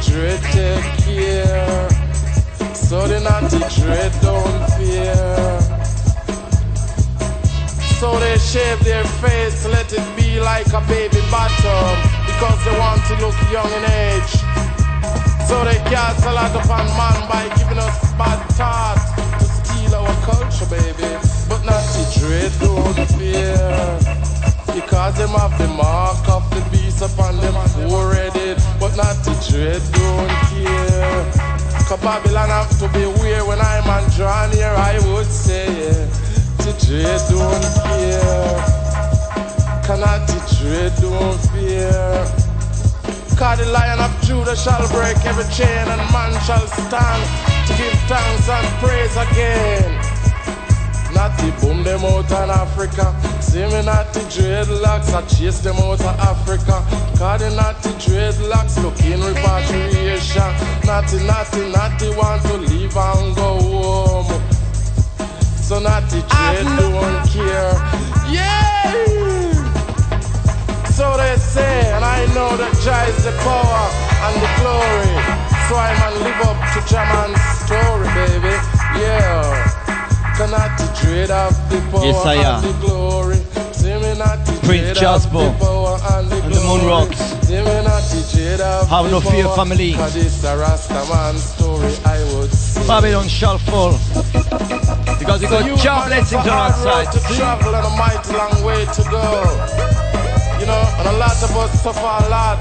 Dread, 0.06 0.40
take 0.52 1.04
care. 1.04 1.88
So 2.74 3.06
they 3.08 3.18
the 3.18 3.62
dread, 3.76 4.12
don't 4.22 4.64
fear. 4.78 5.14
So 7.98 8.18
they 8.20 8.38
shave 8.38 8.80
their 8.84 9.04
face, 9.22 9.66
let 9.66 9.92
it 9.92 10.06
be 10.16 10.40
like 10.40 10.68
a 10.72 10.80
baby 10.86 11.20
bottom. 11.30 11.96
Because 12.26 12.58
they 12.64 12.78
want 12.78 13.02
to 13.10 13.14
look 13.24 13.38
young 13.50 13.70
in 13.78 13.84
age. 14.06 14.34
So 15.48 15.64
they 15.64 15.78
cast 15.90 16.24
a 16.26 16.32
lot 16.32 16.54
upon 16.54 16.86
man 16.98 17.18
by 17.28 17.44
giving 17.56 17.78
us 17.78 18.12
bad 18.14 18.40
thoughts 18.58 19.06
to 19.38 19.46
steal 19.58 19.94
our 19.94 20.14
culture, 20.22 20.66
baby. 20.66 21.10
But 21.48 21.64
not 21.64 21.82
the 21.94 22.04
dread, 22.18 22.52
don't 22.60 23.08
fear. 23.18 23.98
Because 24.74 25.16
them 25.16 25.30
have 25.30 25.56
the 25.58 25.68
mark 25.68 26.28
of 26.28 26.48
the 26.50 26.75
beast 26.96 27.14
upon 27.14 27.36
them 27.36 27.54
foreheaded 27.88 28.56
But 28.80 28.96
not 28.96 29.16
the 29.24 29.34
dread, 29.48 29.82
don't 29.92 30.28
care 30.50 31.32
Cause 31.88 32.00
Babylon 32.00 32.48
have 32.48 32.70
to 32.78 32.88
be 32.88 33.06
weird 33.20 33.46
when 33.46 33.60
I'm 33.60 33.88
on 33.88 34.08
drawn 34.10 34.50
here 34.52 34.66
I 34.66 34.98
would 35.12 35.26
say. 35.26 35.66
The 36.58 36.72
dread 36.84 37.20
don't 37.30 37.66
care 37.84 38.56
Cannot 39.84 40.26
the 40.26 40.38
dread 40.58 40.92
don't 41.00 41.38
fear 41.52 42.24
Cause 43.36 43.58
the 43.58 43.66
lion 43.70 44.00
of 44.00 44.12
Judah 44.22 44.56
shall 44.56 44.86
break 44.88 45.16
every 45.24 45.44
chain 45.52 45.86
and 45.88 46.12
man 46.12 46.32
shall 46.44 46.66
stand 46.66 47.22
to 47.66 47.72
give 47.76 47.92
thanks 48.08 48.48
and 48.48 48.66
praise 48.80 49.16
again. 49.16 50.05
Not 51.16 51.32
the 51.38 51.48
boom 51.62 51.82
them 51.82 52.04
out 52.04 52.30
in 52.30 52.50
Africa. 52.50 53.16
See 53.40 53.64
me 53.64 53.80
not 53.88 54.12
the 54.12 54.20
dreadlocks, 54.28 55.14
I 55.14 55.22
chase 55.24 55.60
them 55.60 55.76
out 55.76 55.98
of 55.98 56.20
Africa. 56.20 56.84
Cause 57.16 57.40
the 57.40 57.92
dreadlocks, 58.04 58.76
looking 58.84 59.24
repatriation. 59.24 60.52
Natty, 60.84 61.24
natty, 61.24 61.72
natty 61.72 62.10
want 62.20 62.42
to 62.42 62.58
leave 62.58 62.94
and 62.94 63.34
go 63.34 63.56
home. 63.64 64.42
So 65.56 65.78
not 65.80 66.02
the 66.10 66.20
dread 66.20 66.66
don't 66.76 67.24
care. 67.32 67.72
Yeah! 68.28 68.92
So 70.92 71.16
they 71.16 71.36
say, 71.36 71.92
and 71.96 72.04
I 72.04 72.26
know 72.34 72.58
that 72.60 72.76
Jah 72.84 73.08
is 73.08 73.24
the 73.24 73.32
power 73.40 73.88
and 74.20 74.36
the 74.44 74.50
glory. 74.60 75.16
So 75.64 75.76
I 75.80 75.96
man 75.96 76.12
live 76.20 76.40
up 76.44 76.60
to 76.76 76.80
Jaman's 76.84 77.40
story, 77.64 78.06
baby. 78.12 78.52
Yeah. 79.00 79.65
Cannot 80.36 80.76
the 80.76 80.86
dread 81.00 81.30
of 81.30 81.52
the 81.70 81.80
power 81.90 82.04
Yes, 82.04 82.26
I 82.26 82.34
and 82.34 82.44
am. 82.44 82.62
the 82.62 82.72
glory. 82.86 83.36
See 83.72 83.88
me 83.88 84.12
not 84.18 84.44
the 84.44 84.52
Prince 84.68 84.68
dread 84.68 84.88
of 84.88 84.94
the 84.94 85.00
Jasper 85.00 85.48
power 85.58 85.96
and 86.12 86.28
the 86.30 86.36
and 86.44 86.52
the 86.54 86.60
Moon. 86.60 86.84
Rocks. 86.86 87.16
See 87.48 87.56
me 87.56 87.76
not 87.88 88.02
the 88.12 88.20
dread 88.36 88.60
of 88.60 88.88
Have 88.88 89.04
the 89.06 89.10
no 89.12 89.20
fear, 89.20 89.48
family. 89.56 89.92
Cause 89.94 90.12
this 90.14 90.44
a 90.44 90.52
Rastaman 90.60 91.36
story, 91.40 91.88
I 92.04 92.20
would. 92.36 92.52
Babylon 92.86 93.28
shall 93.28 93.56
fall. 93.56 93.92
Because 95.18 95.40
we 95.40 95.46
So 95.48 95.56
got 95.56 95.64
you 95.64 95.76
job 95.80 96.10
man, 96.10 96.20
it's 96.20 96.30
blessings 96.30 96.52
on 96.52 96.58
our 96.58 96.72
side. 96.84 97.12
to 97.12 97.20
travel 97.34 97.74
and 97.74 97.86
a 97.86 97.90
mighty 97.96 98.32
long 98.36 98.62
way 98.62 98.84
to 98.84 99.02
go. 99.08 99.24
You 100.60 100.66
know, 100.66 100.82
and 101.00 101.08
a 101.08 101.16
lot 101.16 101.38
of 101.42 101.56
us 101.56 101.80
suffer 101.82 102.12
a 102.24 102.28
lot 102.28 102.60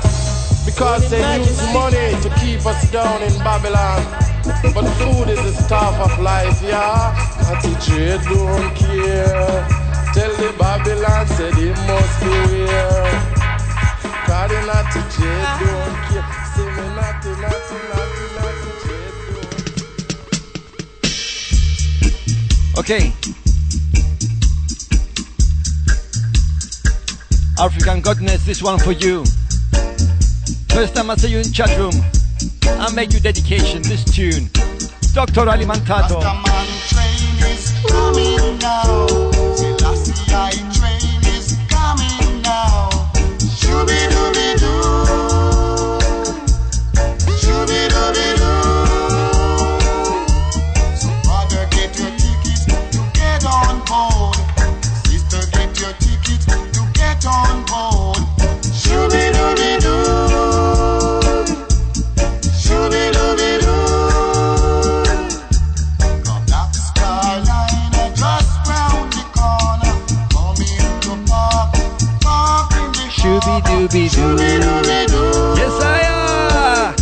because 0.66 1.10
they 1.10 1.20
use 1.44 1.60
money 1.74 2.16
to 2.24 2.30
keep 2.40 2.66
us 2.66 2.90
down 2.90 3.22
in 3.22 3.36
Babylon. 3.44 4.00
But 4.46 4.86
food 5.00 5.30
is 5.30 5.42
the 5.42 5.54
stuff 5.64 6.00
of 6.00 6.20
life, 6.22 6.62
yeah. 6.62 7.16
The 7.64 7.74
trade 7.82 8.22
don't 8.30 8.76
care. 8.76 9.66
Tell 10.14 10.34
the 10.38 10.54
Babylon 10.60 11.28
say 11.28 11.50
they 11.52 11.74
must 11.88 12.20
beware. 12.22 13.10
Cause 14.26 14.50
the 14.52 15.02
trade 15.16 15.50
don't 15.60 15.98
care. 16.10 16.28
Say 16.54 16.68
me 16.70 16.86
naughty, 16.94 17.32
naughty, 17.42 17.78
naughty, 17.90 18.26
naughty, 18.38 18.70
don't 19.34 19.60
Okay. 22.78 23.04
African 27.58 28.02
Godness, 28.02 28.46
this 28.46 28.62
one 28.62 28.78
for 28.78 28.92
you. 28.92 29.24
First 30.70 30.94
time 30.94 31.10
I 31.10 31.16
see 31.16 31.30
you 31.32 31.40
in 31.40 31.52
chat 31.52 31.76
room, 31.80 31.94
I 32.68 32.92
make 32.94 33.14
you 33.14 33.20
dedication, 33.20 33.82
this 33.84 34.04
tune. 34.04 34.50
Dr. 35.14 35.48
Alimantado. 35.48 36.22
Dooby 73.86 74.10
doo. 74.10 74.36
Yes, 75.56 75.78
I 75.84 75.86
am. 76.10 76.96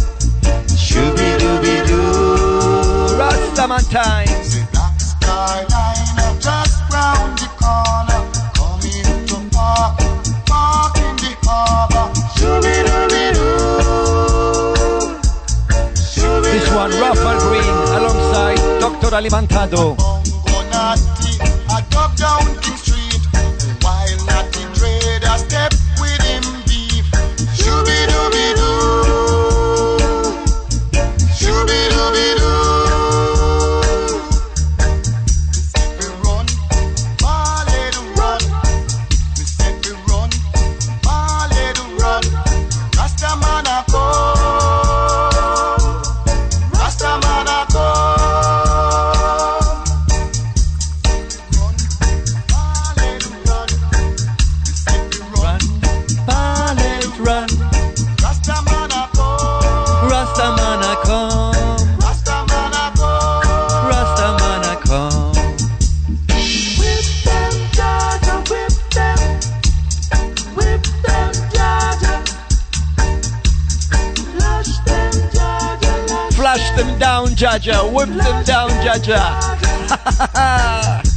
Shooby 0.76 1.30
dooby 1.40 1.76
doo. 1.88 3.16
Rastaman 3.16 3.84
time. 3.90 4.28
Black 4.74 5.00
skyline 5.00 6.42
just 6.42 6.84
round 6.92 7.40
the 7.40 7.48
corner. 7.56 8.22
Coming 8.52 9.08
to 9.28 9.36
park, 9.56 9.96
park 10.46 10.98
in 10.98 11.16
the 11.24 11.32
harbor. 11.48 12.12
Shooby 12.36 12.76
dooby 12.84 13.26
doo. 13.32 13.72
This 16.44 16.68
one, 16.76 16.92
Rafael 16.92 17.40
Green, 17.48 17.76
alongside 17.96 18.60
Dr. 18.82 19.16
Alimantado. 19.16 20.13
Jaja. 77.44 77.92
Whip 77.94 78.08
them 78.08 78.44
down, 78.46 78.70
Jaja. 78.88 79.20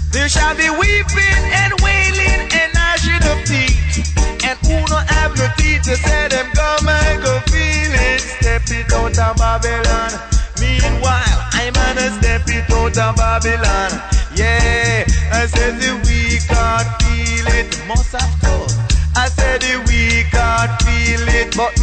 there 0.10 0.28
shall 0.28 0.56
be 0.56 0.68
weeping 0.70 1.42
and 1.54 1.72
wailing 1.80 2.50
and 2.50 2.74
gnashing 2.74 3.22
of 3.30 3.38
teeth. 3.46 4.10
And 4.42 4.58
uno 4.66 5.06
have 5.06 5.38
no 5.38 5.46
teeth 5.56 5.82
to 5.82 5.94
say 5.94 6.26
them 6.26 6.50
come 6.50 6.88
and 6.88 7.22
go 7.22 7.38
feeling. 7.46 8.18
Step 8.18 8.62
it 8.74 8.92
out 8.92 9.16
of 9.16 9.36
Babylon. 9.36 10.10
Meanwhile, 10.58 11.38
I'm 11.52 11.72
gonna 11.74 12.10
step 12.18 12.42
it 12.48 12.68
out 12.74 12.98
of 12.98 13.14
Babylon. 13.14 13.94
Yeah, 14.34 15.06
I 15.30 15.46
said 15.46 15.78
the 15.78 15.94
weak 16.10 16.42
can't 16.48 16.90
feel 17.02 17.46
it. 17.54 17.70
Must 17.86 18.10
have 18.18 18.34
come. 18.42 18.66
I 19.14 19.28
said 19.28 19.60
the 19.62 19.78
weak 19.86 20.26
can't 20.32 20.74
feel 20.82 21.22
it, 21.38 21.56
but 21.56 21.80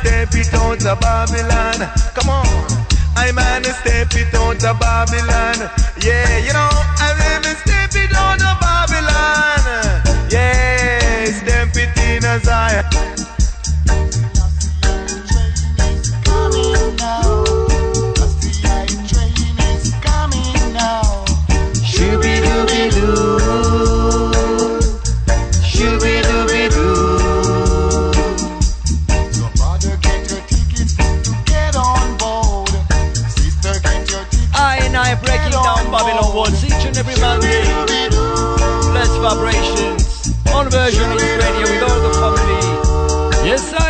step 0.00 0.34
it 0.34 0.54
out 0.54 0.84
of 0.84 1.00
Babylon. 1.00 1.88
Come 2.14 2.30
on. 2.30 2.46
I 3.16 3.32
man 3.32 3.64
step 3.64 4.12
it 4.14 4.34
out 4.34 4.64
of 4.64 4.78
Babylon. 4.80 5.70
Yeah, 6.02 6.38
you 6.38 6.52
know, 6.52 6.68
I 7.06 7.14
man 7.18 7.44
step 7.56 7.94
it 7.94 8.12
out 8.14 8.42
of 8.42 8.60
Babylon. 8.60 10.28
Yeah, 10.30 11.24
step 11.26 11.76
it 11.76 11.96
in 11.98 12.24
a 12.24 12.38
Zion. 12.40 13.23
Yes, 43.54 43.70
sir. 43.70 43.83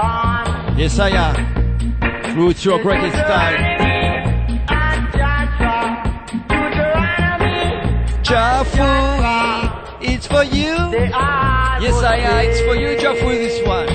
Yes, 0.00 0.98
I 0.98 1.10
am. 1.10 2.36
Roots 2.36 2.64
your 2.64 2.80
greatest 2.82 3.16
time. 3.16 3.80
Jafu, 8.22 8.88
it's 10.00 10.26
for 10.26 10.44
you. 10.44 10.76
Yes, 11.84 12.02
I 12.02 12.16
am. 12.16 12.48
It's 12.48 12.60
for 12.62 12.76
you, 12.76 12.96
Jafu, 12.96 13.28
this 13.28 13.60
one. 13.66 13.88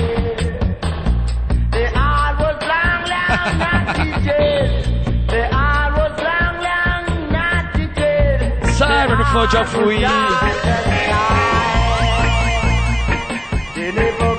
Siren 8.76 9.24
for 9.32 9.46
Jafu. 9.48 9.86
They 13.74 14.35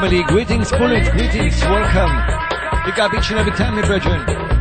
family, 0.00 0.22
greetings, 0.22 0.70
bullet, 0.70 1.10
greetings, 1.10 1.60
welcome. 1.62 2.14
Big 2.84 3.00
up 3.00 3.12
each 3.14 3.30
and 3.30 3.38
every 3.40 3.52
time, 3.52 3.74
my 3.74 3.84
brethren. 3.84 4.57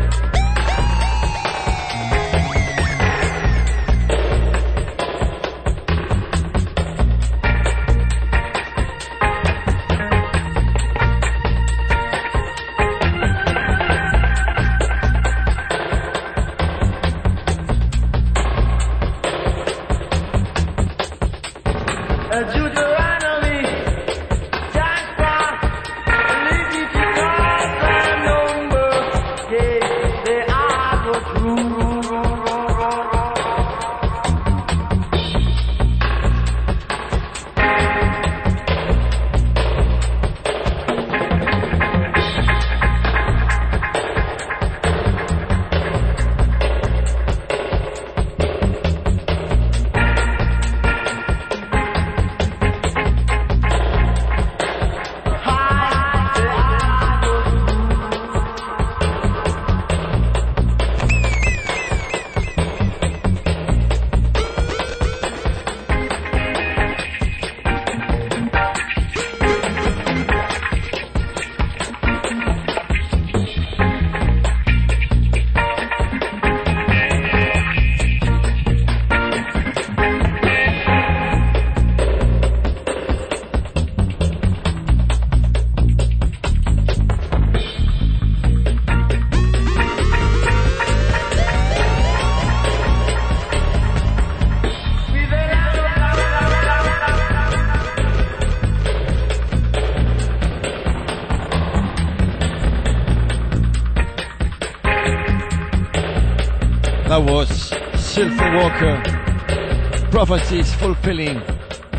Prophecies 110.17 110.73
fulfilling 110.73 111.39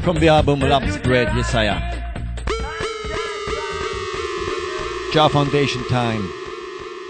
from 0.02 0.18
the 0.18 0.26
album 0.26 0.58
Lamb's 0.58 0.96
Bread, 0.98 1.28
Yesaya. 1.28 1.78
Jah 5.12 5.28
Foundation 5.28 5.84
time. 5.84 6.28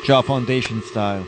Jah 0.05 0.21
Foundation 0.21 0.83
style. 0.83 1.27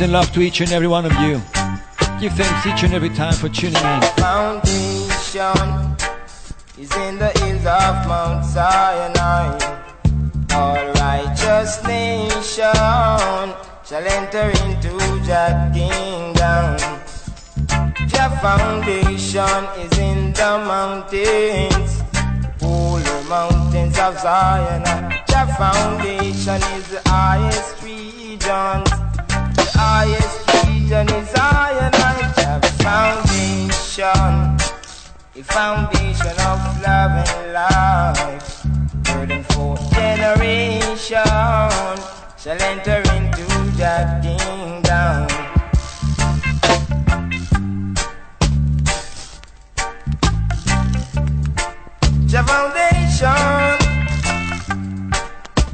Blessings 0.00 0.14
and 0.14 0.26
love 0.26 0.32
to 0.32 0.40
each 0.40 0.62
and 0.62 0.72
every 0.72 0.88
one 0.88 1.04
of 1.04 1.12
you. 1.20 1.42
Give 2.20 2.32
thanks 2.32 2.66
each 2.66 2.84
and 2.84 2.94
every 2.94 3.10
time 3.10 3.34
for 3.34 3.50
tuning 3.50 3.76
in. 3.76 4.00
foundation 4.16 5.58
is 6.78 6.90
in 7.04 7.18
the 7.18 7.30
hills 7.40 7.66
of 7.66 8.08
Mount 8.08 8.46
Sinai. 8.46 9.58
All 10.54 10.92
righteous 10.94 11.84
nation 11.84 12.72
shall 13.84 14.06
enter 14.18 14.48
into 14.64 14.96
the 15.28 15.70
kingdom. 15.74 16.78
The 18.08 18.26
foundation 18.40 19.62
is 19.84 19.98
in 19.98 20.32
the 20.32 20.52
mountains, 20.64 22.00
holy 22.58 23.28
mountains 23.28 23.98
of 23.98 24.18
Zion. 24.18 24.82
The 25.26 25.54
foundation 25.58 26.62
is 26.78 26.88
the 26.88 27.02
highest 27.04 27.82
region. 27.82 28.99
Highest 29.92 30.38
region 30.66 31.06
is 31.18 31.26
Zion. 31.30 31.90
The 32.62 32.70
foundation, 32.78 34.56
the 35.34 35.42
foundation 35.42 36.36
of 36.50 36.58
love 36.86 37.14
and 37.26 37.52
life. 37.52 38.46
Third 39.04 39.30
and 39.32 39.44
fourth 39.46 39.82
generation 39.92 41.24
shall 42.38 42.60
enter 42.72 43.02
into 43.16 43.44
the 43.80 43.96
kingdom. 44.22 45.26
The 52.30 52.42
foundation 52.46 53.42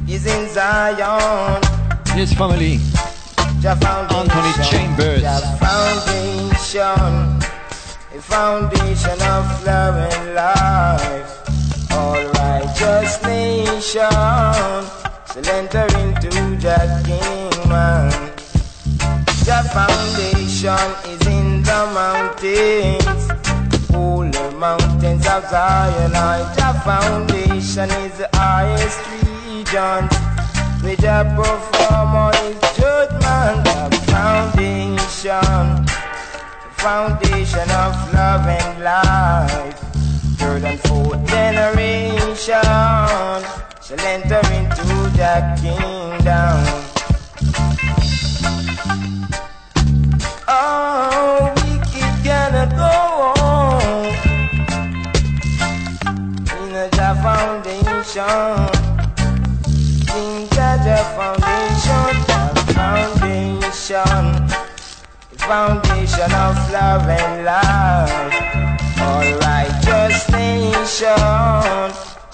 is 0.09 0.25
in 0.25 0.49
Zion. 0.49 1.61
His 2.17 2.33
family, 2.33 2.79
Anthony 3.65 4.53
Chambers. 4.63 5.21
The 5.23 5.57
foundation, 5.59 7.41
a 8.13 8.21
foundation 8.21 9.19
of 9.23 9.65
love 9.65 9.95
and 10.13 10.35
life. 10.35 11.91
All 11.91 12.23
righteous 12.33 13.21
nation 13.23 13.81
shall 13.81 14.85
enter 15.49 15.87
into 15.97 16.29
the 16.61 16.77
kingdom. 17.05 18.09
The 19.43 19.59
foundation 19.73 20.89
is 21.09 21.27
in 21.27 21.63
the 21.63 21.81
mountains, 21.97 23.31
holy 23.91 24.55
mountains 24.55 25.25
of 25.25 25.43
Zion. 25.49 26.11
The 26.11 26.81
foundation 26.85 27.89
is 28.05 28.17
the 28.19 28.29
highest 28.33 28.99
region. 29.47 30.09
With 30.83 31.03
a 31.03 31.25
performer 31.35 32.36
judgment. 33.47 33.91
The 33.91 33.97
foundation, 34.11 35.85
the 35.85 36.71
foundation 36.73 37.69
of 37.71 38.13
love 38.13 38.47
and 38.47 38.83
life. 38.83 39.79
Third 40.37 40.63
and 40.63 40.79
fourth 40.81 41.25
generation 41.27 42.35
shall 42.35 43.43
enter 43.99 44.41
into 44.53 44.87
the 45.15 45.33
kingdom. 45.61 46.57
Oh, 50.47 51.53
wicked 51.55 52.23
cannot 52.23 52.69
go 52.75 52.93
on 53.43 54.05
in 56.57 56.91
Jah 56.91 57.15
foundation. 57.23 58.67
In 60.15 60.47
Jah 60.49 60.77
foundation, 61.15 61.33
the 61.33 61.36
foundation, 63.87 64.47
the 65.31 65.37
foundation 65.37 66.31
of 66.33 66.55
love 66.71 67.07
and 67.07 67.45
life. 67.45 68.33
All 68.99 69.39
righteous 69.39 70.29
nation 70.29 71.17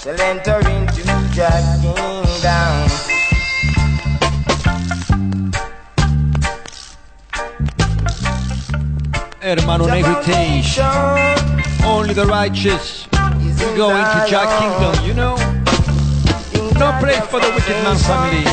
shall 0.01 0.19
enter 0.19 0.57
into 0.69 1.03
the 1.03 1.19
kingdom. 1.33 1.93
Hermano 9.41 9.85
Only 11.85 12.13
the 12.13 12.25
righteous 12.25 13.07
go 13.75 13.89
into 13.89 14.25
Jah 14.27 14.47
Kingdom, 14.59 15.05
you 15.05 15.13
know? 15.13 15.35
No 16.79 16.91
place 16.99 17.25
for 17.27 17.39
the 17.39 17.51
wicked 17.53 17.83
man 17.83 17.97
family. 17.97 18.43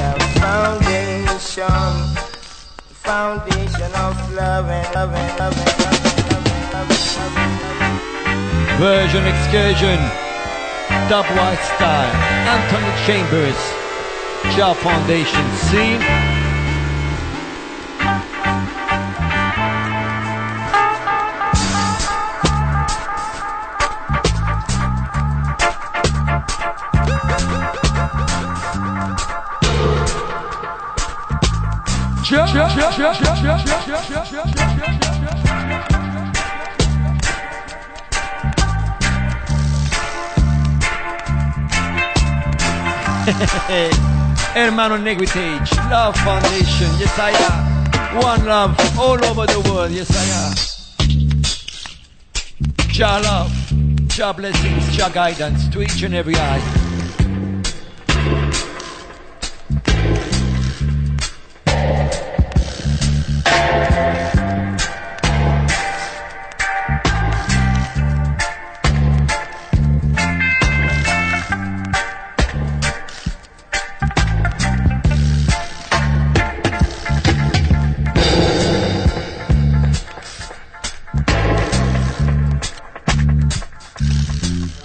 Foundation. 0.40 2.19
Foundation, 3.10 3.92
of 3.96 4.14
love 4.34 4.70
and 4.70 4.94
love 4.94 5.12
and 5.12 5.38
love 5.40 5.56
and 5.58 5.80
love 5.82 6.06
and 6.06 6.72
love 6.72 6.90
and 6.90 7.58
love. 7.66 8.78
Version 8.78 9.26
excursion. 9.26 9.98
Dub 11.08 11.26
White 11.34 11.58
style. 11.74 12.14
Anthony 12.54 12.92
Chambers. 13.04 13.58
Jah 14.54 14.74
Foundation. 14.74 15.44
See? 15.56 16.39
Hermano 44.54 44.96
Neguitage, 44.96 45.90
Love 45.90 46.16
Foundation, 46.18 46.90
yes 47.00 47.18
I 47.18 47.30
am. 47.32 48.22
One 48.22 48.44
love 48.46 48.78
all 48.96 49.24
over 49.24 49.46
the 49.46 49.60
world, 49.68 49.90
yes 49.90 50.10
I 50.14 50.24
am. 50.38 50.54
Jah 52.92 53.20
love, 53.24 53.52
Jah 54.06 54.32
blessings, 54.32 54.96
Jah 54.96 55.10
guidance 55.12 55.68
to 55.70 55.82
each 55.82 56.04
and 56.04 56.14
every 56.14 56.36
eye. 56.36 56.79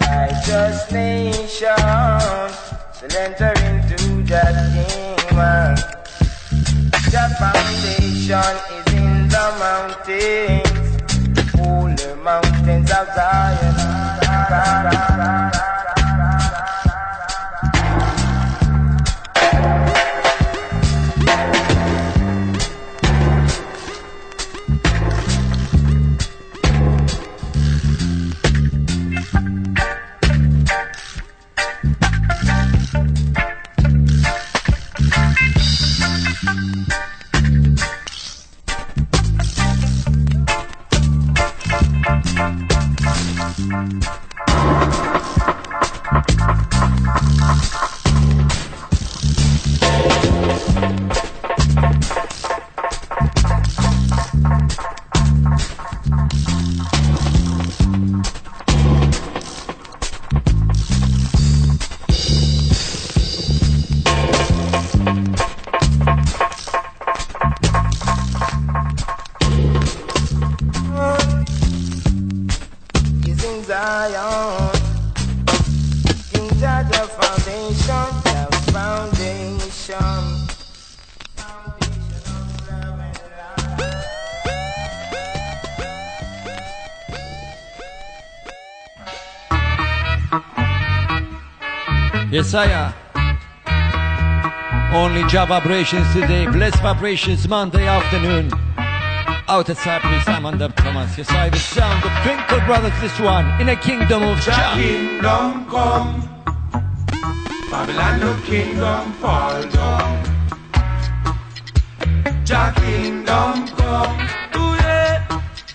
Righteous 0.02 0.92
nation 0.92 1.76
shall 1.78 3.18
enter 3.18 3.55
foundation 8.28 8.58
is 8.74 8.94
in 8.94 9.28
the 9.28 9.46
mountains, 9.60 10.98
holy 11.54 12.16
mountains 12.24 12.92
of 12.92 13.08
Zion. 13.16 13.76
Yes 92.56 92.70
I 92.70 92.72
am. 92.72 92.94
Only 94.96 95.28
Jah 95.28 95.46
vibrations 95.46 96.08
today, 96.14 96.46
blessed 96.46 96.82
vibrations 96.82 97.46
Monday 97.50 97.86
afternoon. 97.86 98.50
Out 99.50 99.70
at 99.70 99.76
Cyprus, 99.78 100.26
I'm 100.28 100.46
under 100.46 100.70
Thomas. 100.70 101.18
Yes, 101.18 101.30
I 101.32 101.50
the 101.50 101.58
sound 101.58 102.06
of 102.06 102.12
Twinkle 102.24 102.62
Brothers, 102.66 102.98
this 103.02 103.20
one, 103.20 103.46
in 103.60 103.68
a 103.68 103.76
kingdom 103.76 104.24
of 104.24 104.40
Jah 104.40 104.52
Jah. 104.52 104.74
kingdom 104.76 105.66
come, 105.66 106.22
Babylon 107.70 108.22
no 108.22 108.34
kingdom 108.46 109.12
fall 109.14 109.62
down. 109.64 110.24
Jah 112.46 112.72
kingdom 112.78 113.68
come, 113.76 114.18
ooh 114.56 114.76
yeah, 114.80 115.28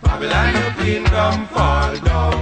Babylon 0.02 0.54
no 0.54 0.70
kingdom 0.82 1.46
fall 1.48 1.94
down. 1.96 2.39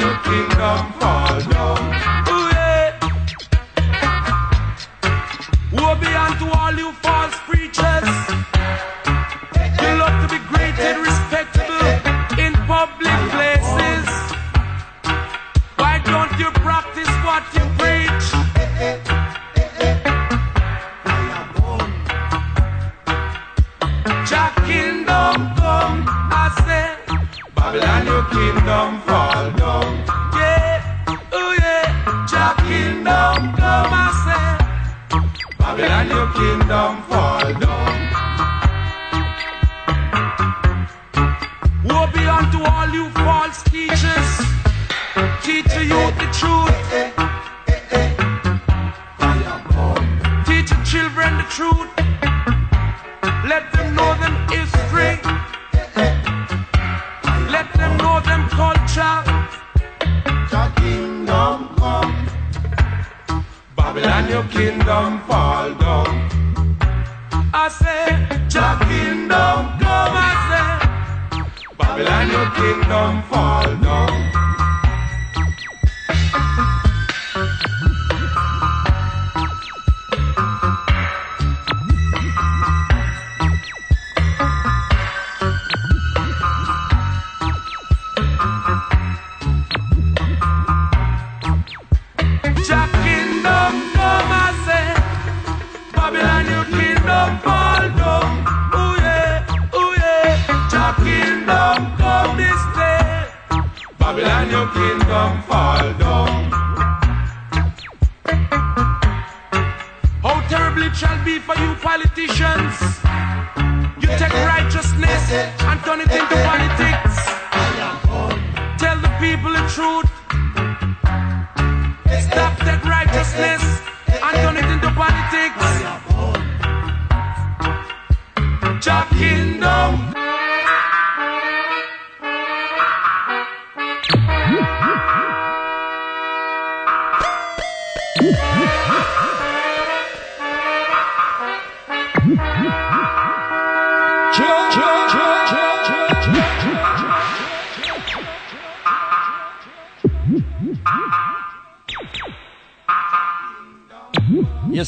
No 0.00 0.18
kingdom 0.24 0.92
fall 0.98 1.40
down. 1.40 1.79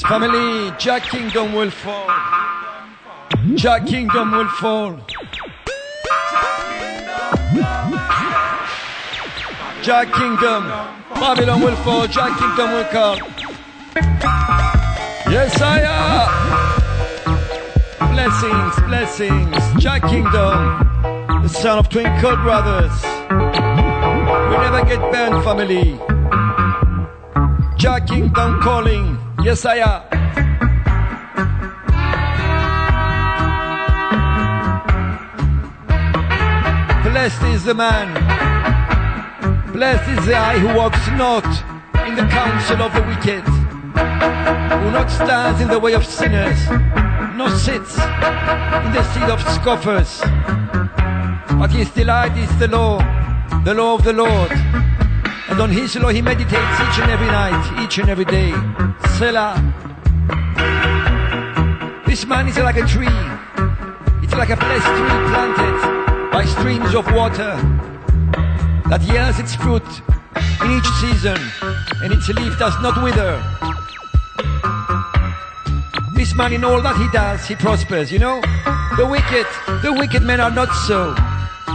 Family, 0.08 0.72
Jah 0.78 0.98
Kingdom 0.98 1.54
will 1.54 1.70
fall. 1.70 2.06
Jah 3.54 3.78
Kingdom 3.78 4.32
will 4.32 4.48
fall. 4.48 4.98
Jah 9.82 10.04
Kingdom, 10.04 10.64
Babylon 11.14 11.60
will 11.60 11.76
fall. 11.76 12.06
Jah 12.08 12.34
Kingdom 12.36 12.72
will 12.72 12.84
come. 12.84 13.18
Yes, 15.30 15.60
I 15.62 15.80
am. 15.86 16.28
Blessings, 18.12 18.74
blessings. 18.88 19.82
Jah 19.82 20.00
Kingdom, 20.00 21.42
the 21.42 21.48
son 21.48 21.78
of 21.78 21.88
Twinkle 21.88 22.36
Brothers. 22.38 22.92
We 24.50 24.56
never 24.58 24.84
get 24.84 25.00
burned, 25.12 25.44
family. 25.44 25.96
Jah 27.78 28.00
Kingdom 28.00 28.60
calling. 28.60 29.21
Yes, 29.44 29.64
I 29.66 29.78
am. 29.78 30.02
Blessed 37.02 37.42
is 37.42 37.64
the 37.64 37.74
man. 37.74 38.08
Blessed 39.72 40.08
is 40.10 40.26
the 40.26 40.36
eye 40.36 40.58
who 40.58 40.68
walks 40.76 41.08
not 41.18 41.44
in 42.06 42.14
the 42.14 42.22
counsel 42.30 42.82
of 42.82 42.94
the 42.94 43.02
wicked, 43.02 43.42
who 43.42 44.90
not 44.92 45.10
stands 45.10 45.60
in 45.60 45.66
the 45.66 45.78
way 45.78 45.94
of 45.94 46.06
sinners, 46.06 46.60
nor 47.34 47.50
sits 47.50 47.98
in 47.98 48.92
the 48.94 49.02
seat 49.12 49.28
of 49.28 49.40
scoffers. 49.54 50.20
But 51.58 51.72
his 51.72 51.90
delight 51.90 52.36
is 52.38 52.56
the 52.60 52.68
law, 52.68 52.98
the 53.64 53.74
law 53.74 53.94
of 53.94 54.04
the 54.04 54.12
Lord. 54.12 54.52
And 55.48 55.60
on 55.60 55.70
his 55.70 55.96
law 55.96 56.10
he 56.10 56.22
meditates 56.22 56.80
each 56.80 56.98
and 57.02 57.10
every 57.10 57.26
night, 57.26 57.82
each 57.82 57.98
and 57.98 58.08
every 58.08 58.24
day. 58.24 58.54
Selah. 59.18 59.54
This 62.06 62.26
man 62.26 62.48
is 62.48 62.58
like 62.58 62.76
a 62.76 62.86
tree. 62.86 63.06
It's 64.22 64.34
like 64.34 64.50
a 64.50 64.56
blessed 64.56 64.86
tree 64.86 65.18
planted 65.30 66.30
by 66.32 66.44
streams 66.44 66.94
of 66.94 67.06
water 67.12 67.54
that 68.88 69.00
yields 69.02 69.38
its 69.38 69.54
fruit 69.54 69.86
in 70.62 70.70
each 70.72 70.88
season 71.00 71.38
and 72.02 72.12
its 72.12 72.28
leaf 72.30 72.58
does 72.58 72.74
not 72.80 73.02
wither. 73.02 73.42
This 76.14 76.34
man 76.34 76.52
in 76.52 76.64
all 76.64 76.80
that 76.80 76.96
he 76.96 77.08
does, 77.10 77.46
he 77.46 77.54
prospers, 77.54 78.10
you 78.10 78.18
know? 78.18 78.40
The 78.96 79.06
wicked, 79.06 79.46
the 79.82 79.92
wicked 79.92 80.22
men 80.22 80.40
are 80.40 80.50
not 80.50 80.72
so. 80.86 81.14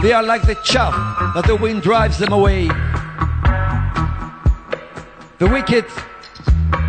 They 0.02 0.12
are 0.12 0.22
like 0.22 0.42
the 0.42 0.54
chaff 0.56 0.94
that 1.34 1.44
the 1.46 1.56
wind 1.56 1.82
drives 1.82 2.18
them 2.18 2.32
away. 2.32 2.66
The 5.38 5.46
wicked, 5.46 5.84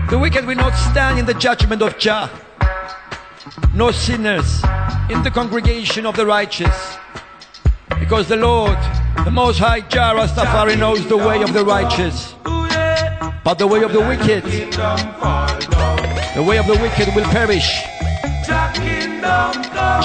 the 0.09 0.17
wicked 0.19 0.45
will 0.45 0.55
not 0.55 0.73
stand 0.75 1.19
in 1.19 1.25
the 1.25 1.33
judgment 1.33 1.81
of 1.81 1.97
Jah, 1.97 2.29
nor 3.73 3.93
sinners 3.93 4.63
in 5.09 5.21
the 5.23 5.31
congregation 5.31 6.05
of 6.05 6.15
the 6.15 6.25
righteous. 6.25 6.97
Because 7.99 8.27
the 8.27 8.35
Lord, 8.35 8.77
the 9.23 9.31
Most 9.31 9.59
High 9.59 9.81
Jah 9.81 10.13
Rastafari 10.15 10.77
knows 10.79 11.05
the 11.07 11.17
way 11.17 11.41
of 11.43 11.53
the 11.53 11.63
righteous. 11.63 12.33
But 13.43 13.59
the 13.59 13.67
way 13.67 13.83
of 13.83 13.93
the 13.93 13.99
wicked, 14.01 14.43
the 16.35 16.43
way 16.43 16.57
of 16.57 16.65
the 16.67 16.77
wicked 16.81 17.13
will 17.15 17.25
perish. 17.25 17.81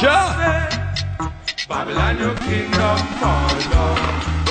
Jah 0.01 0.69
Babylon, 1.67 2.19
your 2.19 2.37
kingdom 2.37 2.99
fall 3.19 3.49
down. 3.71 4.44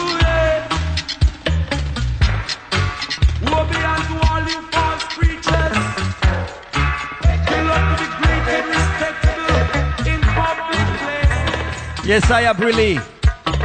Yes, 12.13 12.29
I 12.29 12.41
am 12.41 12.57
really. 12.57 12.99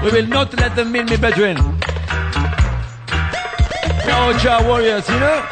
We 0.03 0.11
will 0.11 0.27
not 0.27 0.59
let 0.59 0.75
them 0.75 0.91
mean 0.91 1.05
me. 1.05 1.19
No, 4.07 4.33
Jah 4.41 4.65
warriors, 4.65 5.07
you 5.07 5.21
know? 5.21 5.45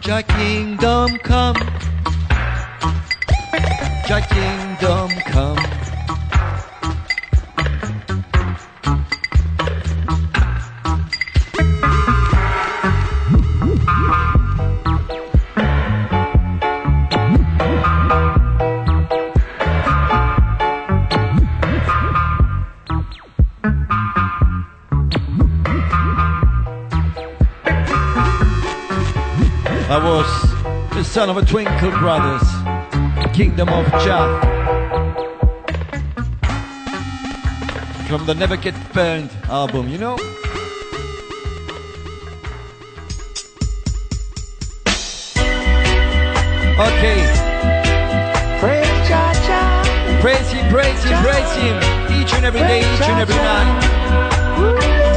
Jah 0.00 0.22
kingdom 0.22 1.18
come. 1.18 1.54
Jah 4.08 4.26
kingdom 4.26 5.17
son 31.18 31.30
of 31.30 31.36
a 31.36 31.44
Twinkle 31.44 31.90
Brothers, 31.98 32.48
Kingdom 33.34 33.68
of 33.70 33.84
Jah. 34.04 34.40
From 38.06 38.24
the 38.24 38.36
Never 38.36 38.56
Get 38.56 38.76
Burned 38.92 39.28
album, 39.48 39.88
you 39.88 39.98
know? 39.98 40.14
Okay. 46.86 47.20
Praise 48.60 49.08
Jah 49.08 49.32
Jah. 49.44 50.20
Praise 50.20 50.52
him, 50.52 50.70
praise 50.70 51.02
him, 51.02 51.20
praise 51.20 51.52
him. 51.56 51.76
Each 52.22 52.32
and 52.34 52.44
every 52.44 52.60
day, 52.60 52.78
each 52.94 53.02
and 53.02 53.20
every 53.20 53.34
night. 53.34 55.07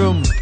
Reality 0.00 0.39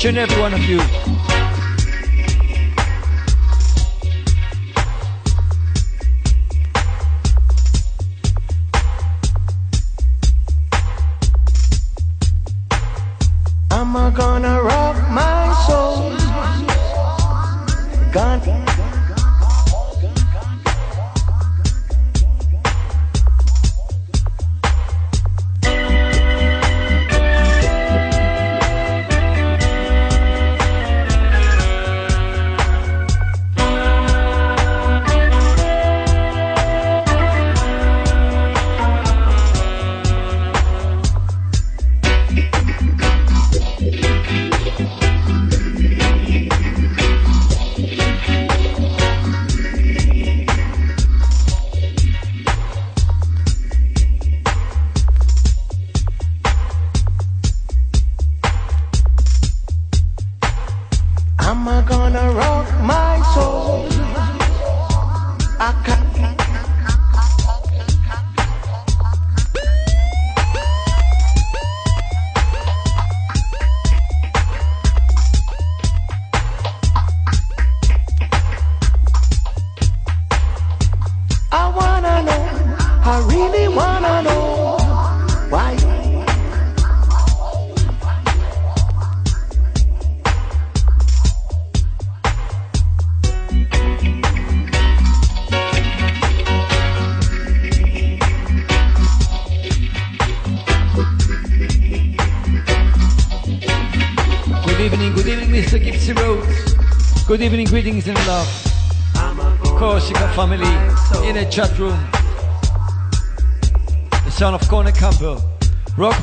each 0.00 0.06
and 0.06 0.16
every 0.16 0.40
one 0.40 0.54
of 0.54 0.64
you. 0.64 0.79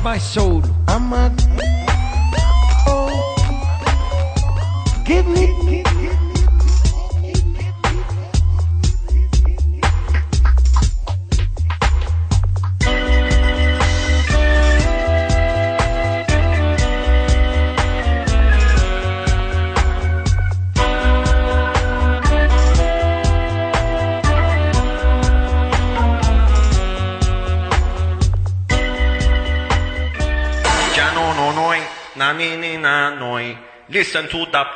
my 0.08 0.16
soul. 0.16 0.67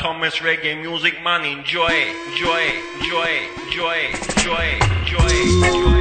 Thomas 0.02 0.40
reggae 0.40 0.74
music 0.82 1.22
man. 1.22 1.44
Enjoy, 1.44 1.86
enjoy, 1.86 2.60
enjoy, 2.98 3.30
enjoy, 3.68 4.18
enjoy, 4.34 5.28
enjoy. 5.62 5.91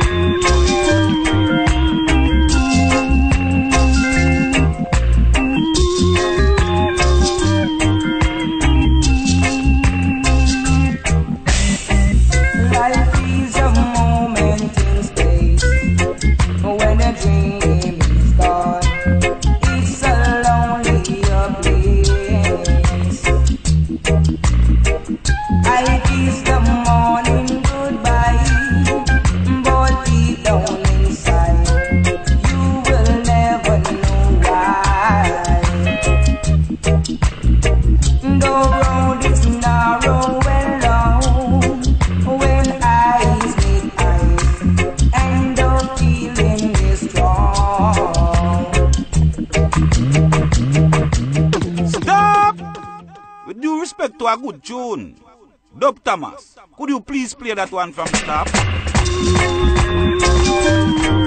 Thomas, 56.11 56.57
could 56.75 56.89
you 56.89 56.99
please 56.99 57.33
play 57.33 57.53
that 57.53 57.71
one 57.71 57.93
from 57.93 58.07
the 58.11 58.17
top? 61.07 61.20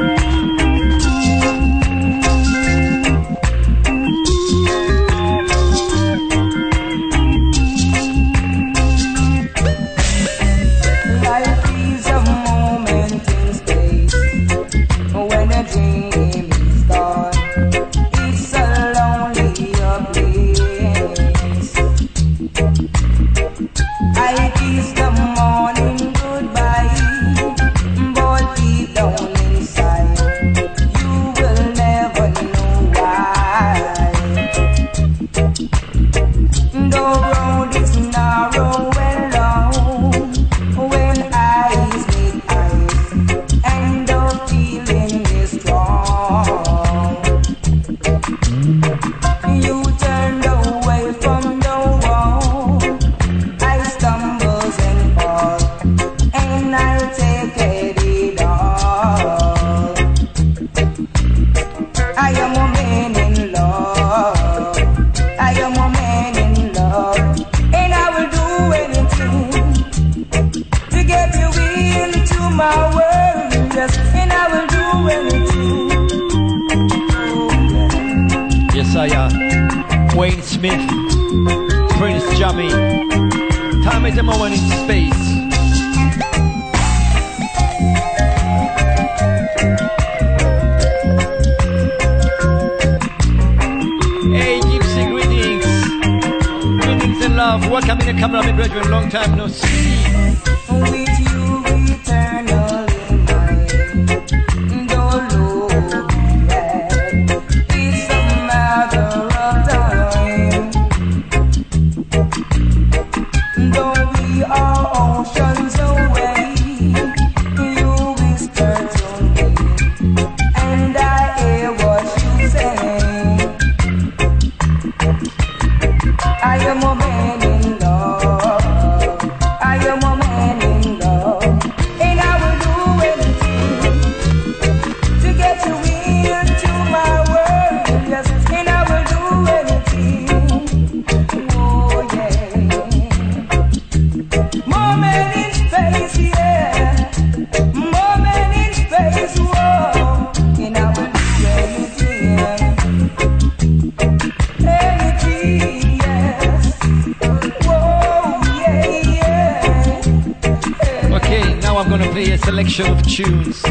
tunes 163.15 163.63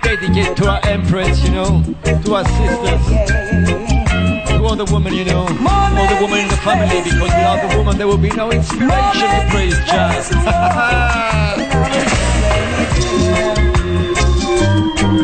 dedicated 0.00 0.56
to 0.56 0.66
our 0.66 0.80
empress, 0.84 1.44
you 1.44 1.50
know, 1.50 1.82
to 2.24 2.34
our 2.34 2.44
sisters, 2.46 3.06
to 4.48 4.64
all 4.64 4.74
the 4.74 4.88
women, 4.90 5.12
you 5.12 5.26
know, 5.26 5.40
all 5.40 6.06
the 6.08 6.18
women 6.18 6.38
in 6.40 6.48
the 6.48 6.56
family, 6.64 7.02
because 7.02 7.20
without 7.20 7.68
the 7.68 7.76
woman 7.76 7.98
there 7.98 8.06
will 8.06 8.16
be 8.16 8.30
no 8.30 8.50
inspiration 8.50 9.28
to 9.28 9.46
praise 9.50 9.76
jazz. 9.84 10.30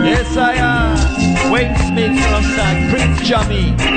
yes, 0.04 0.36
I 0.36 0.54
am. 0.58 1.50
Wayne 1.50 1.74
Smith 1.76 2.26
alongside 2.26 2.90
Prince 2.90 3.26
Jamie. 3.26 3.87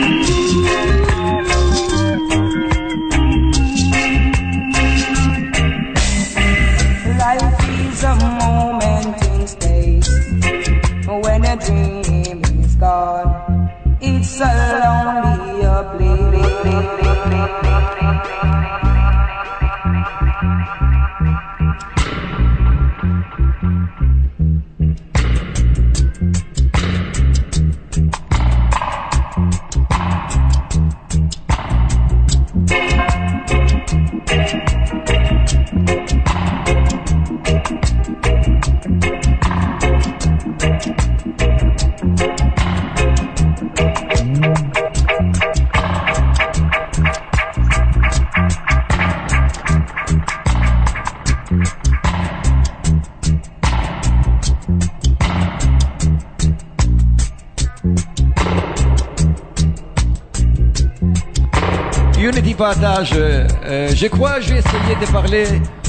Euh, 62.63 63.47
euh, 63.65 63.89
je 63.95 64.05
crois 64.05 64.35
que 64.35 64.41
je 64.43 64.53
vais 64.53 64.59
essayer 64.59 64.95
de 65.01 65.11
parler 65.11 65.45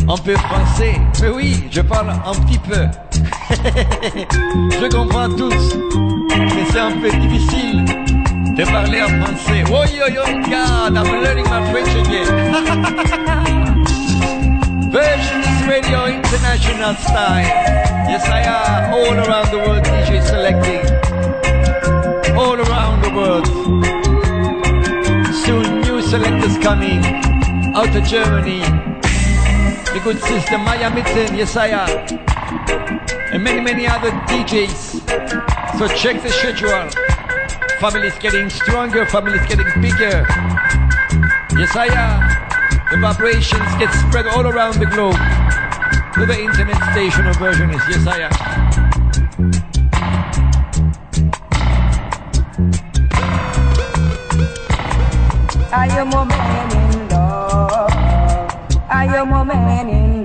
un 0.09 0.17
peu 0.17 0.35
français. 0.35 0.99
Mais 1.21 1.29
oui, 1.29 1.65
je 1.71 1.83
parle 1.83 2.09
un 2.09 2.33
petit 2.33 2.59
peu. 2.61 2.87
je 4.81 4.89
comprends 4.89 5.29
tous, 5.29 5.77
mais 6.35 6.65
c'est 6.71 6.81
un 6.81 6.93
peu 6.93 7.11
difficile 7.11 7.85
de 8.57 8.65
parler 8.65 9.03
en 9.03 9.09
français. 9.09 9.65
Oh 9.71 9.85
yo 9.85 10.15
yo, 10.15 10.23
God, 10.49 10.97
I'm 10.97 11.23
learning 11.23 11.45
my 11.45 11.61
French 11.71 11.95
again. 12.07 12.27
Versions 14.91 15.67
Radio 15.69 16.07
International 16.07 16.97
Style. 16.97 17.53
Yes, 18.09 18.27
I 18.29 18.45
am 18.47 18.95
all 18.95 19.13
around 19.13 19.51
the 19.51 19.59
world 19.59 19.85
DJ 19.85 20.23
selecting. 20.23 20.81
All 22.35 22.59
around 22.59 23.03
the 23.03 23.11
world. 23.15 24.02
Selectors 26.13 26.59
coming 26.59 27.03
out 27.75 27.97
of 27.97 28.05
Germany. 28.05 28.61
The 28.61 30.01
good 30.05 30.21
sister 30.21 30.59
Maya 30.59 30.95
Mitten, 30.95 31.35
Yesaya, 31.35 31.89
And 33.33 33.43
many, 33.43 33.63
many 33.63 33.87
other 33.87 34.11
DJs. 34.29 35.01
So 35.79 35.89
check 35.97 36.23
the 36.23 36.29
schedule. 36.29 36.91
Family's 37.81 38.19
getting 38.19 38.51
stronger, 38.51 39.07
family's 39.07 39.41
getting 39.47 39.65
bigger. 39.81 40.27
Yesaya, 41.57 42.21
The 42.91 42.99
vibrations 42.99 43.75
get 43.79 43.91
spread 43.95 44.27
all 44.27 44.47
around 44.47 44.81
the 44.81 44.87
globe. 44.93 45.17
To 46.13 46.27
the 46.27 46.39
internet 46.39 46.77
station 46.93 47.27
of 47.27 47.37
versionist, 47.37 47.89
yes 47.89 48.07
I 48.07 48.52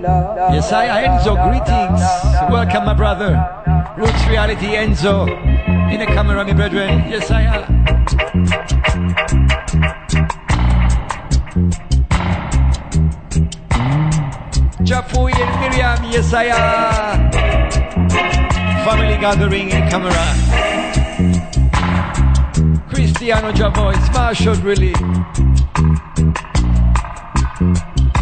Yes, 0.07 0.71
I 0.71 1.03
Enzo, 1.03 1.35
greetings. 1.43 2.01
Welcome, 2.49 2.85
my 2.85 2.93
brother. 2.93 3.35
Roots 3.97 4.25
Reality 4.27 4.67
Enzo. 4.67 5.27
In 5.91 5.99
the 5.99 6.05
camera, 6.05 6.45
my 6.45 6.53
brethren. 6.53 7.03
Yes, 7.09 7.29
I 7.29 7.41
am. 7.41 7.63
Jafui 14.87 15.33
and 15.35 15.59
Miriam, 15.59 15.99
yes, 16.09 16.33
I 16.33 16.45
am. 16.45 17.31
Family 18.85 19.17
gathering 19.17 19.71
in 19.71 19.89
camera. 19.89 20.25
Cristiano 22.89 23.51
Javoy, 23.51 23.95
Marshall 24.13 24.55
really. 24.63 24.93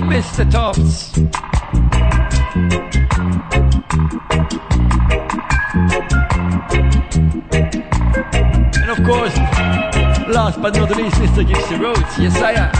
Mr. 0.09 0.49
Tops. 0.49 1.54
Last 10.55 10.73
but 10.73 10.79
not 10.79 10.89
the 10.89 10.95
least, 10.95 11.15
Mr. 11.17 11.43
Gypsy 11.45 11.79
I 12.41 12.51
am. 12.53 12.71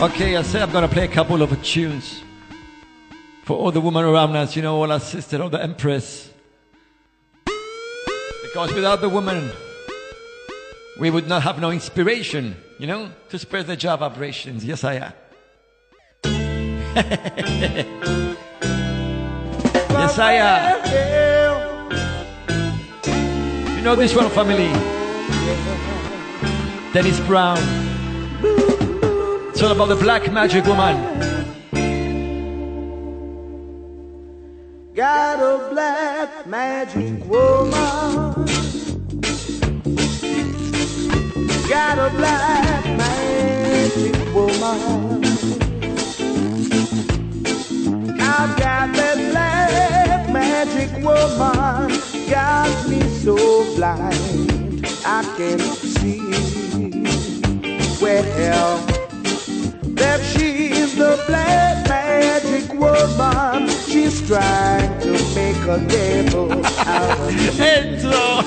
Okay, 0.00 0.36
I 0.36 0.42
said 0.42 0.62
I'm 0.62 0.70
gonna 0.70 0.88
play 0.88 1.04
a 1.04 1.08
couple 1.08 1.42
of 1.42 1.62
tunes 1.62 2.22
for 3.44 3.56
all 3.56 3.72
the 3.72 3.80
women 3.80 4.04
around 4.04 4.36
us, 4.36 4.54
you 4.56 4.62
know, 4.62 4.76
all 4.76 4.92
our 4.92 5.00
sisters, 5.00 5.40
all 5.40 5.48
the 5.48 5.62
empress. 5.62 6.30
Because 8.42 8.72
without 8.74 9.00
the 9.00 9.08
women, 9.08 9.50
we 11.00 11.10
would 11.10 11.28
not 11.28 11.42
have 11.42 11.60
no 11.60 11.70
inspiration, 11.70 12.56
you 12.78 12.86
know, 12.86 13.10
to 13.28 13.38
spread 13.38 13.66
the 13.66 13.76
job 13.76 14.00
vibrations. 14.00 14.64
Yes, 14.64 14.84
I 14.84 14.94
am. 14.94 15.12
Am. 20.32 20.78
You 23.76 23.82
know 23.82 23.94
this 23.94 24.14
one, 24.14 24.28
family? 24.30 24.72
Dennis 26.92 27.20
Brown. 27.20 27.58
It's 29.50 29.62
all 29.62 29.72
about 29.72 29.88
the 29.88 29.96
black 29.96 30.32
magic 30.32 30.64
woman. 30.66 30.96
Got 34.94 35.40
a 35.40 35.68
black 35.70 36.46
magic 36.46 37.24
woman. 37.26 38.46
Got 41.68 41.98
a 41.98 42.10
black 42.16 42.84
magic 42.96 44.34
woman. 44.34 45.17
I've 48.40 48.56
got 48.56 48.92
that 48.94 49.16
black 49.32 50.30
magic 50.30 50.92
woman. 51.02 51.90
Got 52.30 52.88
me 52.88 53.00
so 53.18 53.34
blind 53.74 54.86
I 55.04 55.24
can't 55.36 55.60
see. 55.60 56.20
Well, 58.00 58.78
that 59.96 60.20
she's 60.22 60.57
the 60.98 61.22
black 61.26 61.88
magic 61.88 62.72
woman. 62.74 63.68
She's 63.86 64.26
trying 64.26 65.00
to 65.00 65.12
make 65.34 65.56
a 65.66 65.78
devil 65.86 66.52
out 66.66 67.20
of 67.20 67.28
me. 67.28 67.46
Enzo! 67.72 68.42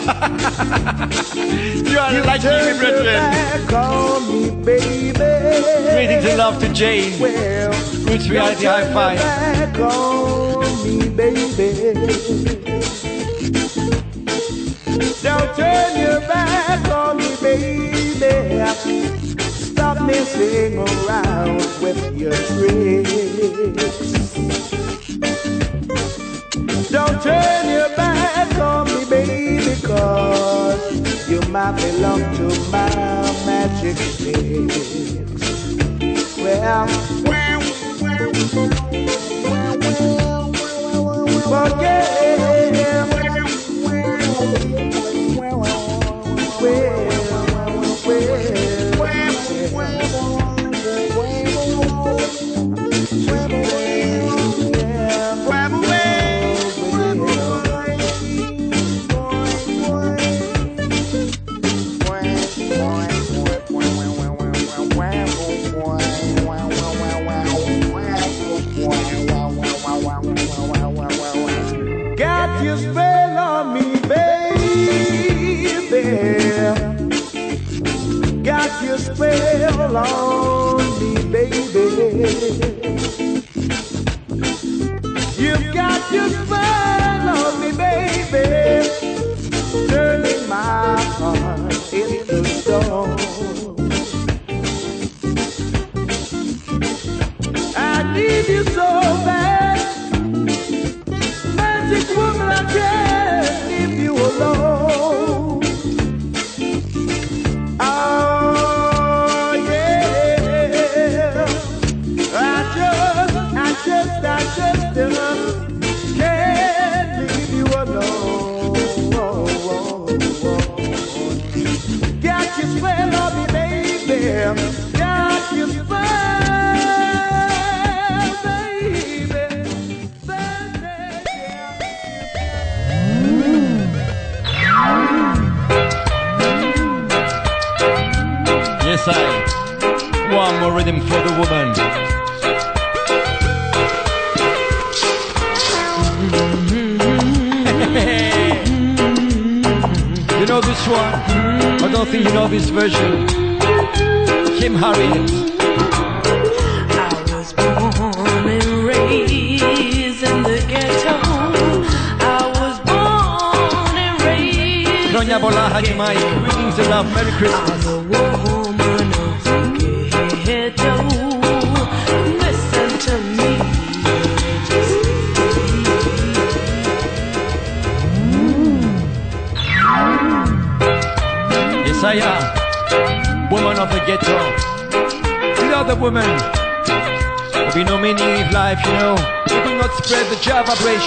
you 1.91 1.98
are 1.98 2.26
like 2.26 2.44
me, 2.44 2.78
brethren. 2.78 3.15
Back 3.15 3.73
on 3.73 4.28
me, 4.28 4.49
baby. 4.64 5.14
Greetings 5.14 6.26
and 6.26 6.38
love 6.38 6.60
to 6.60 6.73
Jane. 6.73 7.19
Well, 7.19 7.72
Roots 8.06 8.28
Reality 8.30 8.65
High 8.65 8.94
Five. 8.94 9.18
Back 9.19 9.80
on 9.80 10.84
me, 10.84 11.10
baby. 11.10 11.95
Don't 15.23 15.56
turn 15.56 15.99
your 15.99 16.19
back 16.22 16.88
on 16.90 17.18
me, 17.18 17.36
baby. 17.41 18.02
Messing 20.07 20.78
around 20.78 21.57
with 21.82 22.18
your 22.18 22.34
tricks. 22.34 24.02
Don't 26.91 27.22
turn 27.22 27.69
your 27.69 27.90
back 27.95 28.56
on 28.60 28.88
me, 28.88 29.06
baby, 29.10 29.82
cause 29.82 31.30
you 31.30 31.41
might 31.49 31.76
belong 31.78 32.22
to 32.38 32.48
my 32.72 32.90
magic 33.45 33.98
mix. 34.22 34.78
Well, 36.38 36.88
but 41.49 41.82
yeah. 41.82 42.31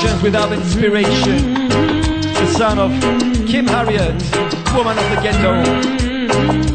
Emotions 0.04 0.22
Without 0.22 0.52
Inspiration, 0.52 1.54
the 1.68 2.46
son 2.58 2.78
of 2.78 2.90
Kim 3.46 3.66
Harriet, 3.66 4.12
woman 4.74 4.98
of 4.98 5.10
the 5.10 5.20
ghetto. 5.22 6.73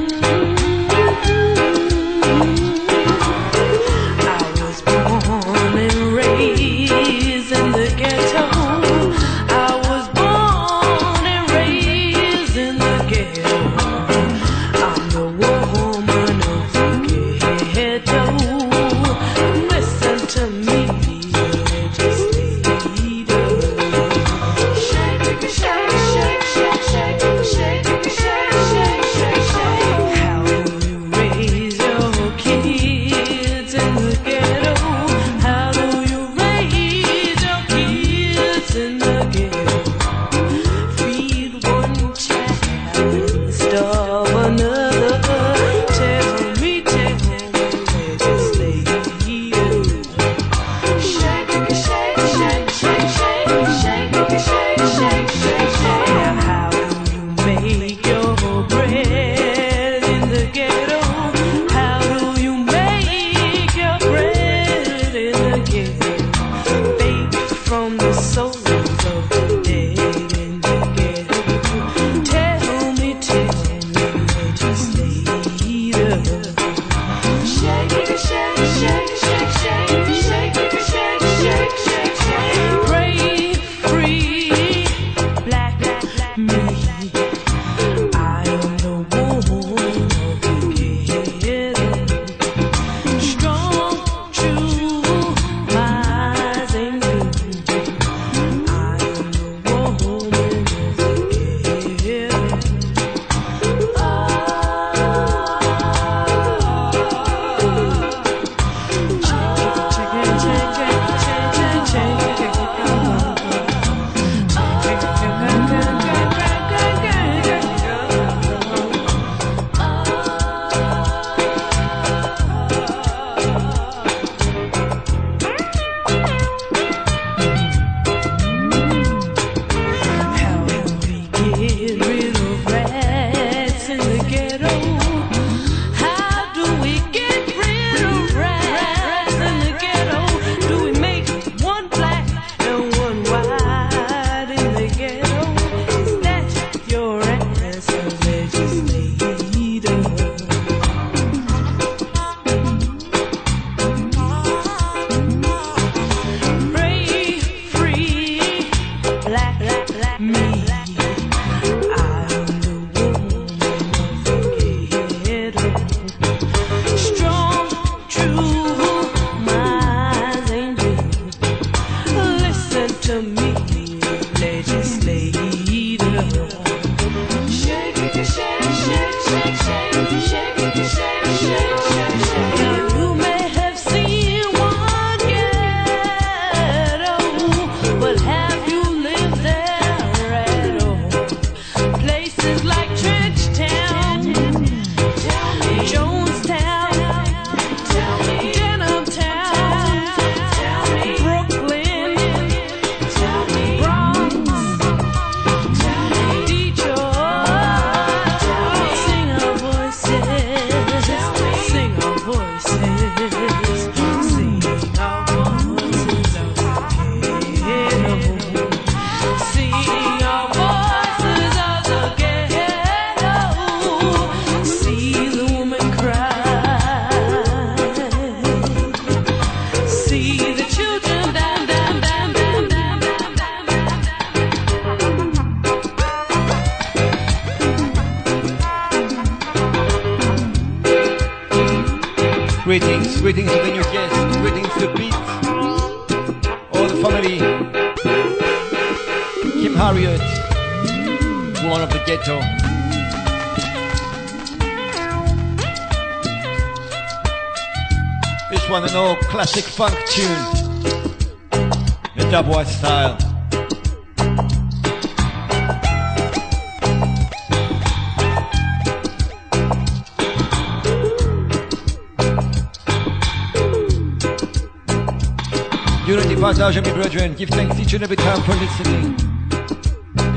Brethren, 277.29 277.35
give 277.37 277.49
thanks 277.49 277.79
each 277.79 277.93
and 277.93 278.03
every 278.03 278.15
time 278.15 278.41
for 278.43 278.53
listening. 278.55 279.15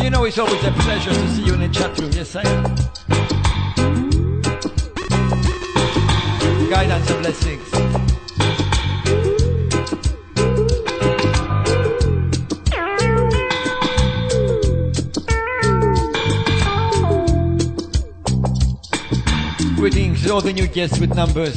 You 0.03 0.11
know 0.11 0.25
it's 0.25 0.39
always 0.39 0.63
a 0.65 0.73
pleasure 0.73 1.11
to 1.11 1.29
see 1.29 1.43
you 1.43 1.55
in 1.55 1.61
the 1.61 1.69
chat 1.69 1.99
room, 1.99 2.11
yes 2.13 2.37
I 2.37 2.43
am. 2.43 2.63
Guidance 6.69 7.11
and 7.11 7.23
blessings. 7.23 7.69
Greetings 19.77 20.31
all 20.31 20.41
the 20.41 20.53
new 20.53 20.67
guests 20.67 20.99
with 20.99 21.15
numbers. 21.15 21.57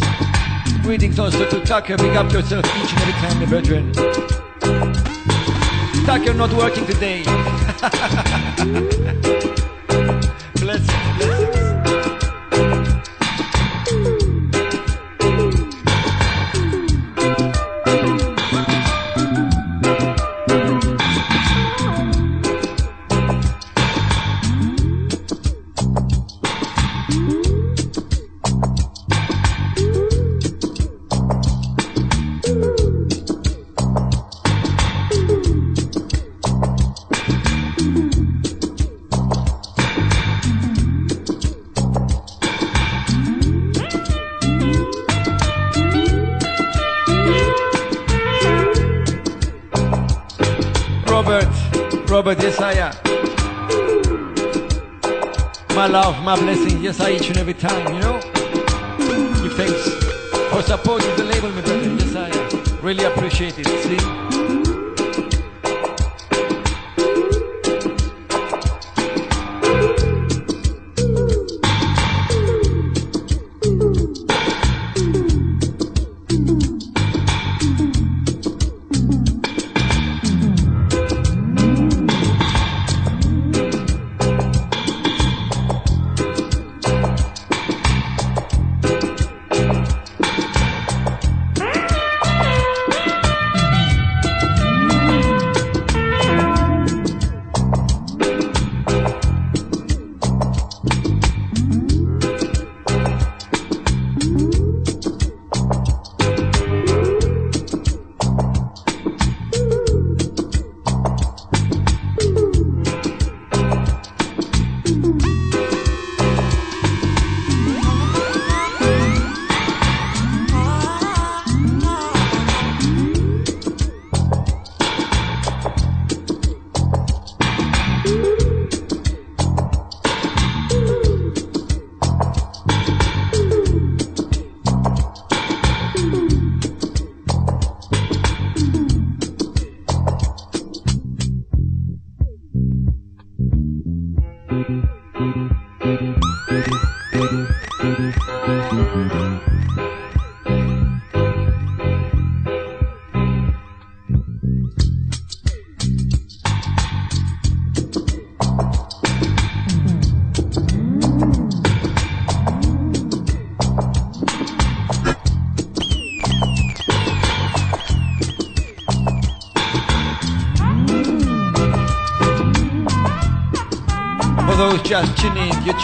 Greetings 0.81 1.19
also 1.19 1.49
to 1.49 1.63
Tucker. 1.63 1.97
Pick 1.97 2.15
up 2.15 2.31
yourself 2.31 2.65
each 2.65 2.91
and 2.91 3.01
every 3.01 3.13
time, 3.13 3.39
my 3.39 3.45
brethren. 3.45 4.24
Tucker 6.05 6.35
not 6.35 6.53
working 6.53 6.85
today. 6.85 7.23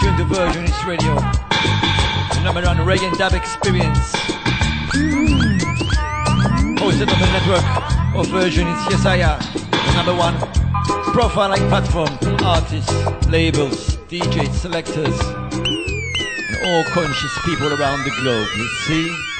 tuned 0.00 0.16
to 0.16 0.24
Versionist 0.24 0.86
Radio. 0.86 1.14
The 1.16 2.40
number 2.44 2.62
one 2.62 2.76
reggae 2.78 3.08
and 3.08 3.18
dub 3.18 3.34
experience. 3.34 4.12
Oh, 6.74 6.90
Hosted 6.90 7.12
on 7.12 7.18
the 7.20 7.30
network 7.32 7.64
of 8.16 8.26
Versionist 8.28 8.84
Yesaya, 8.86 9.38
the 9.70 9.92
number 9.94 10.14
one 10.14 10.34
profiling 11.12 11.68
platform 11.68 12.16
for 12.18 12.44
artists, 12.44 12.92
labels, 13.28 13.96
DJs, 14.08 14.52
selectors, 14.54 15.18
and 15.20 16.56
all 16.66 16.84
conscious 16.84 17.38
people 17.44 17.68
around 17.68 18.04
the 18.04 18.10
globe. 18.20 18.48
You 18.56 18.68
see? 18.86 19.31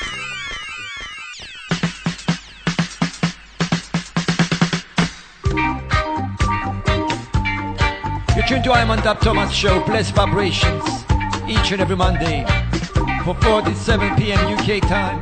Tuned 8.62 8.74
to 8.74 8.80
I'm 8.80 8.90
on 8.90 8.98
Dub 9.02 9.18
Thomas 9.20 9.50
Show, 9.50 9.84
Blessed 9.84 10.14
Vibrations, 10.14 10.84
each 11.48 11.72
and 11.72 11.80
every 11.80 11.96
Monday 11.96 12.44
for 13.24 13.34
47 13.34 14.16
p.m. 14.16 14.38
UK 14.56 14.80
time. 14.82 15.18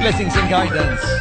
Blessings 0.00 0.34
and 0.36 0.48
guidance. 0.48 1.19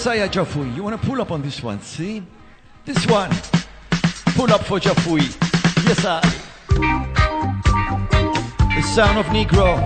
Isaiah 0.00 0.30
Jafui. 0.30 0.74
You 0.74 0.82
want 0.82 0.98
to 0.98 1.06
pull 1.06 1.20
up 1.20 1.30
on 1.30 1.42
this 1.42 1.62
one, 1.62 1.78
see? 1.82 2.22
This 2.86 3.06
one. 3.06 3.28
Pull 4.34 4.50
up 4.50 4.64
for 4.64 4.80
Jafui. 4.80 5.20
Yes, 5.86 6.06
I. 6.06 6.22
The 8.76 8.82
sound 8.94 9.18
of 9.18 9.26
Negro. 9.26 9.76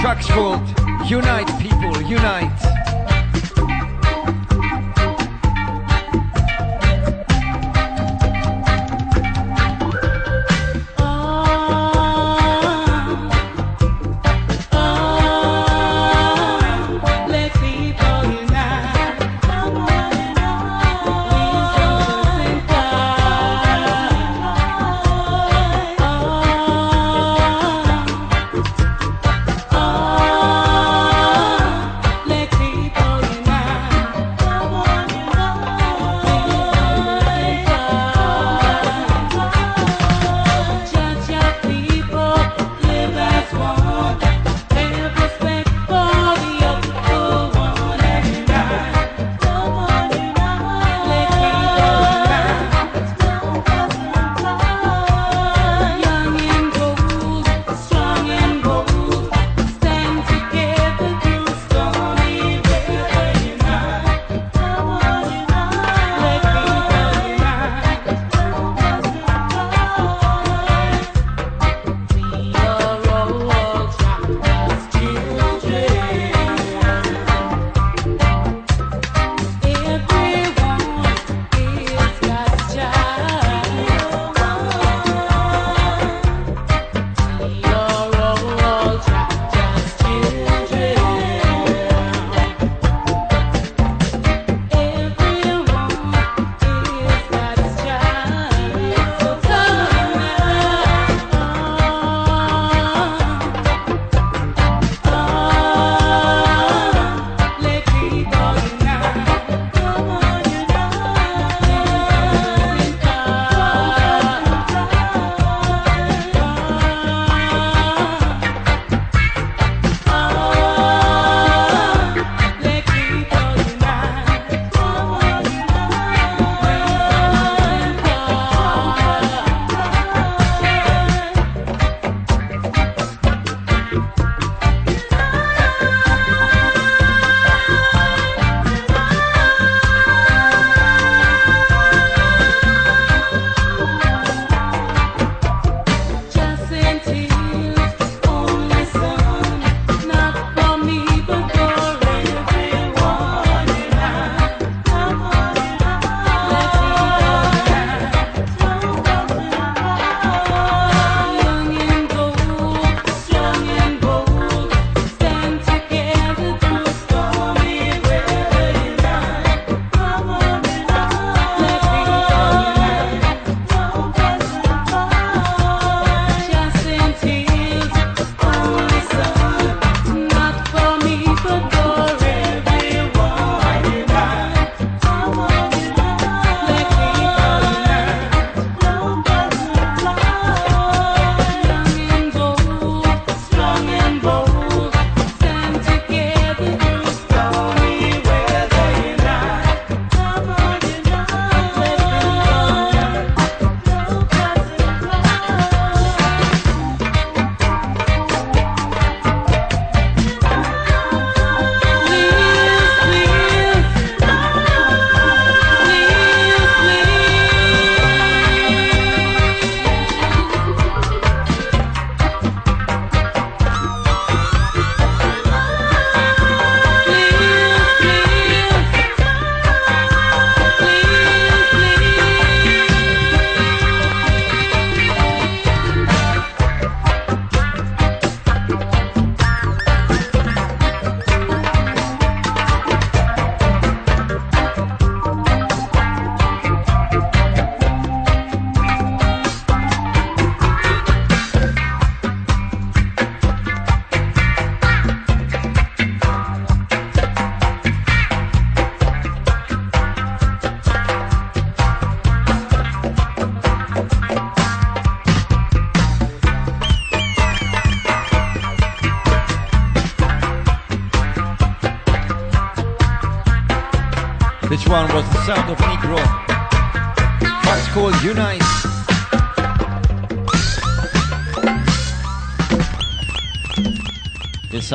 Traxford. 0.00 0.64
Unite, 1.10 1.48
people, 1.60 2.00
unite. 2.08 2.75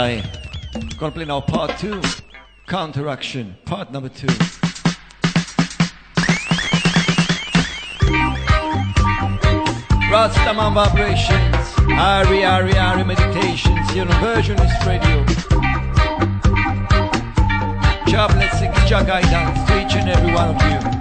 Versailles. 0.02 0.24
Gonna 0.98 1.12
play 1.12 1.26
now 1.26 1.42
part 1.42 1.78
two, 1.78 2.02
counteraction, 2.68 3.56
part 3.66 3.92
number 3.92 4.10
two. 4.10 4.28
Rastaman 10.10 10.74
vibrations, 10.74 11.68
Ari 12.00 12.44
Ari 12.44 12.78
Ari 12.78 13.04
meditations 13.04 13.90
here 13.92 14.06
Versionist 14.06 14.86
Radio. 14.86 15.24
Job 18.08 18.32
blessings, 18.32 18.76
Jagai 18.90 19.22
dance 19.22 19.70
to 19.70 19.86
each 19.86 19.96
and 19.96 20.10
every 20.10 20.34
one 20.34 20.56
of 20.56 20.96
you. 20.96 21.01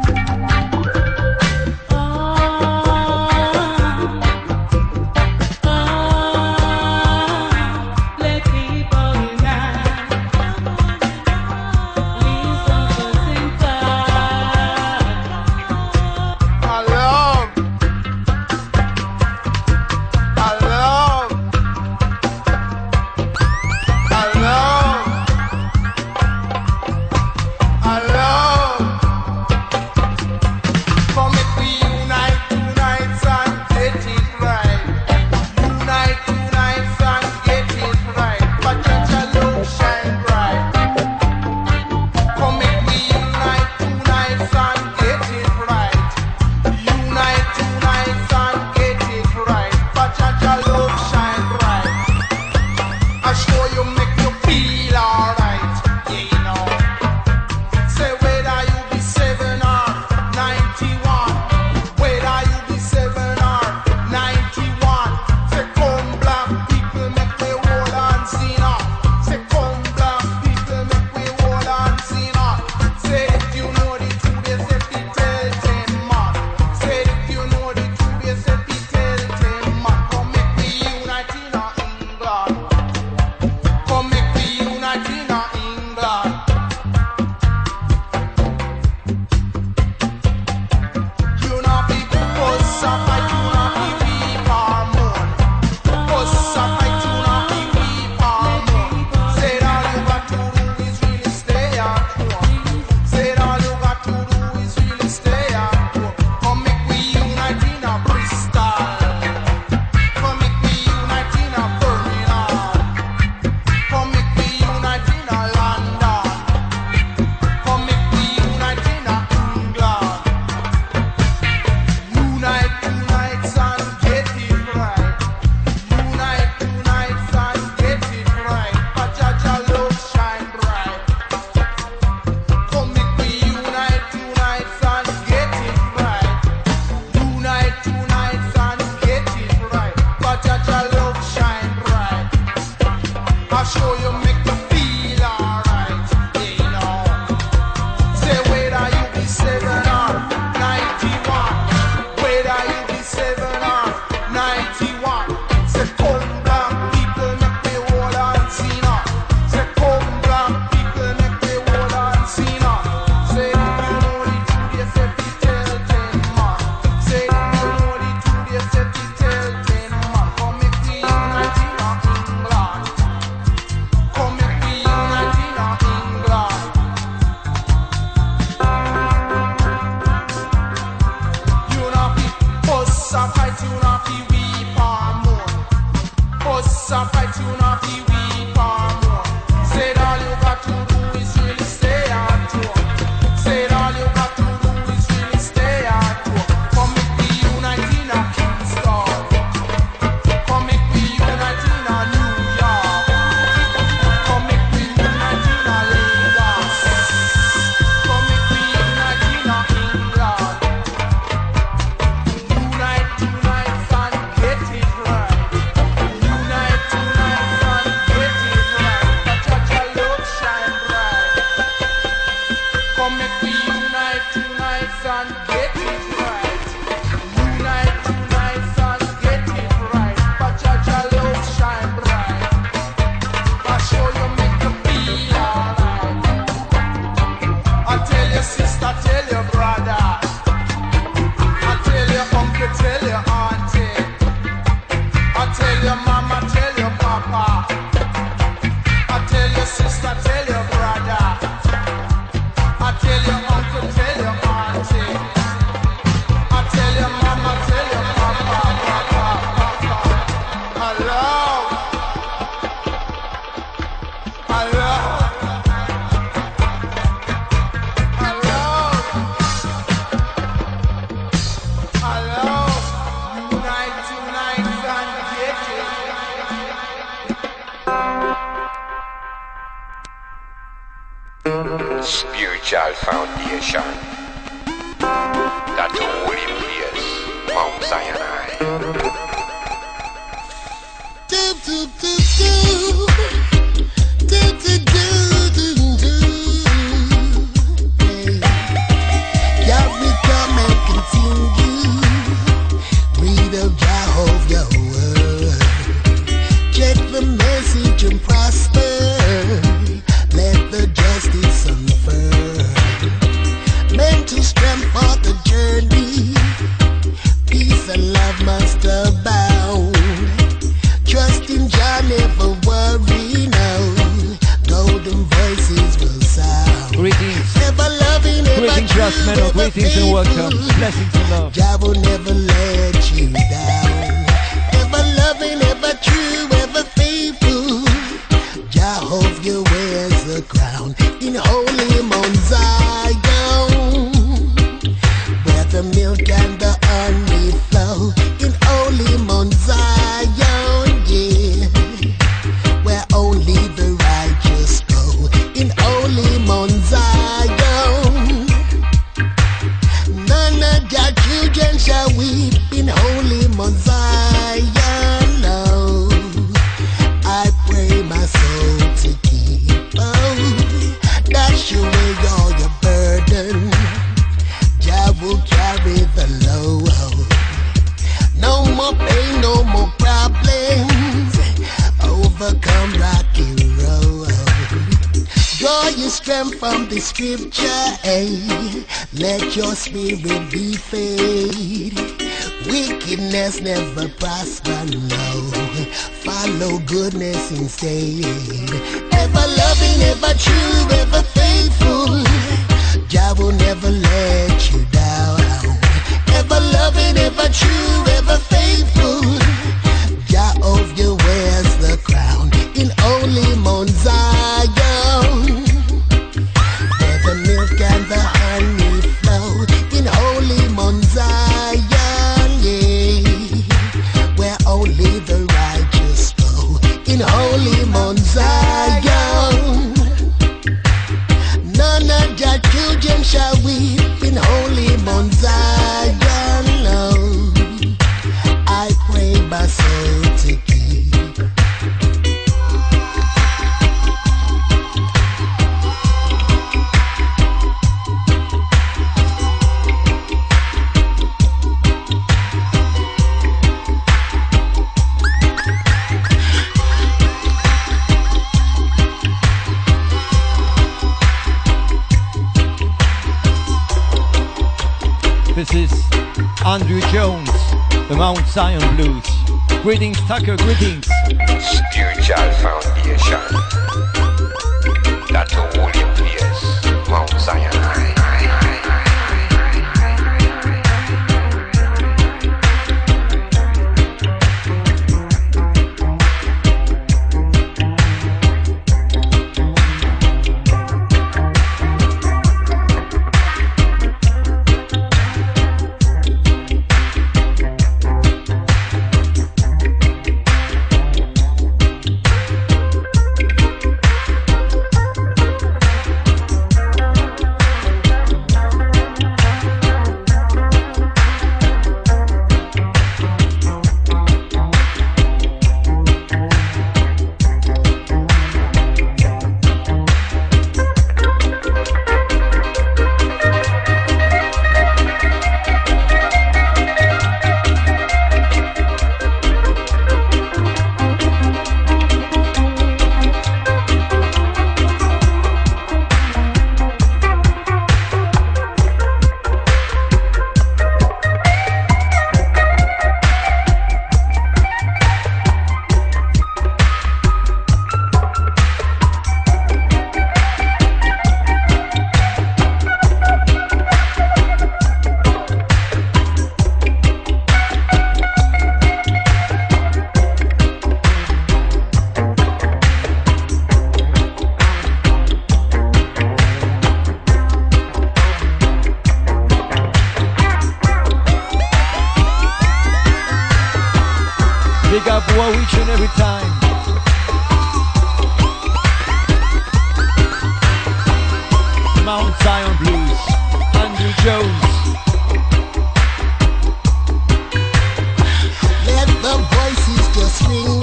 Voices 590.39 590.80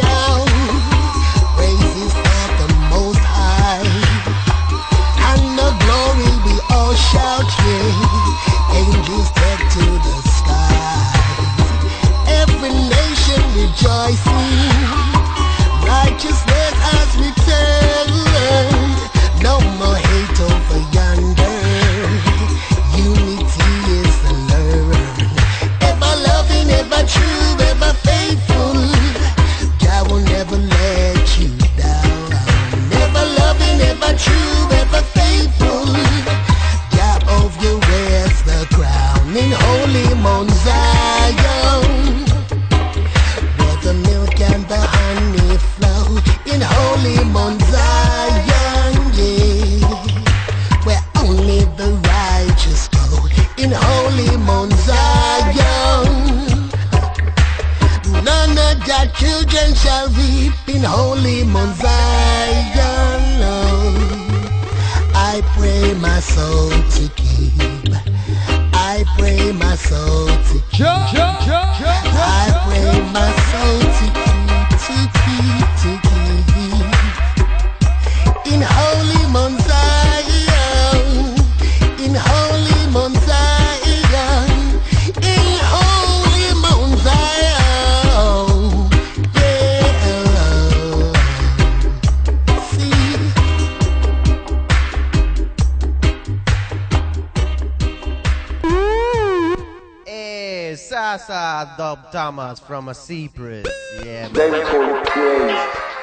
Thomas 102.12 102.60
from 102.60 102.88
a 102.88 102.94
Cyprus. 102.94 103.68
Yeah, 104.04 104.28
They 104.30 104.50
call 104.64 104.96
it 104.96 105.06
praise. 105.08 105.60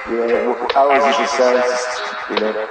You 0.08 0.26
know, 0.26 0.68
ours 0.76 1.04
is 1.04 1.16
the 1.16 1.26
sound, 1.26 1.64
you 2.30 2.36
know. 2.40 2.68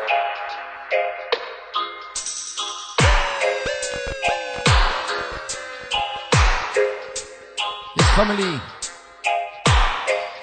This 7.95 8.09
family. 8.15 8.61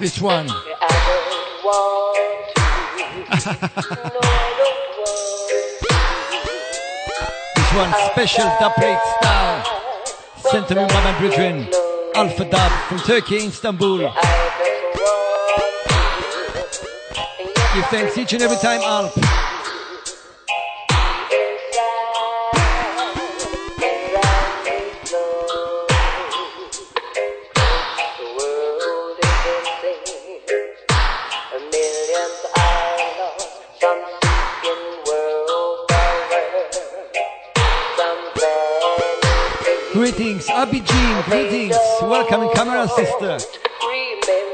This 0.01 0.21
one. 0.21 0.47
this 7.57 7.73
one 7.75 7.93
special 8.11 8.45
dub 8.59 8.75
plate 8.75 8.99
style. 9.21 9.65
Sent 10.51 10.67
to 10.69 10.75
me 10.75 10.87
by 10.87 11.05
my 11.05 11.19
brethren. 11.21 11.90
Alpha 12.15 12.45
Dub 12.45 12.73
from 12.89 12.99
Turkey, 12.99 13.47
Istanbul. 13.47 13.99
Give 17.75 17.87
thanks 17.87 18.19
each 18.19 18.33
and 18.33 18.43
every 18.43 18.57
time, 18.57 18.81
Alp. 18.83 19.30
Greetings, 40.41 40.59
Abby 40.59 40.81
Jean, 40.81 41.23
greetings. 41.25 41.77
Welcome 42.01 42.49
camera 42.55 42.89
sister. 42.89 43.39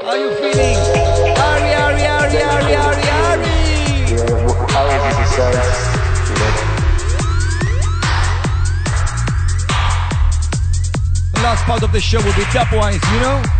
How 0.01 0.09
are 0.09 0.17
you 0.17 0.35
feeling? 0.35 0.75
Ari, 1.37 1.73
Ari, 1.75 2.05
Ari, 2.05 2.41
Ari, 2.43 2.75
Ari, 2.75 3.07
Ari. 3.07 3.47
Last 11.35 11.63
part 11.63 11.83
of 11.83 11.91
the 11.93 12.01
show 12.01 12.17
will 12.17 12.33
be 12.33 12.43
dubwise, 12.51 13.01
you 13.13 13.19
know? 13.21 13.56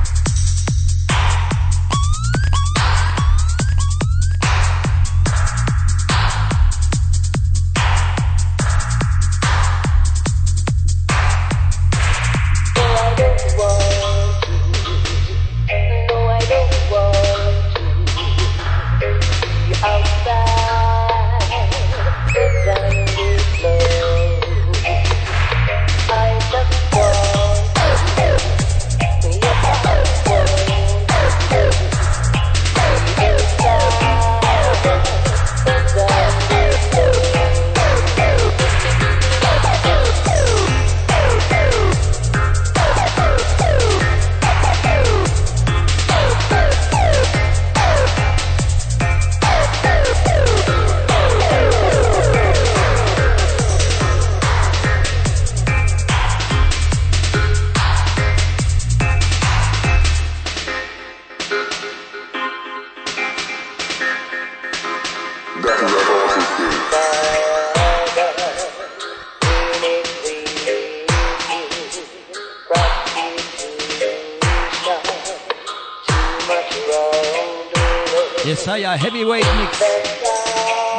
Heavyweight 78.86 79.44
mix. 79.56 79.82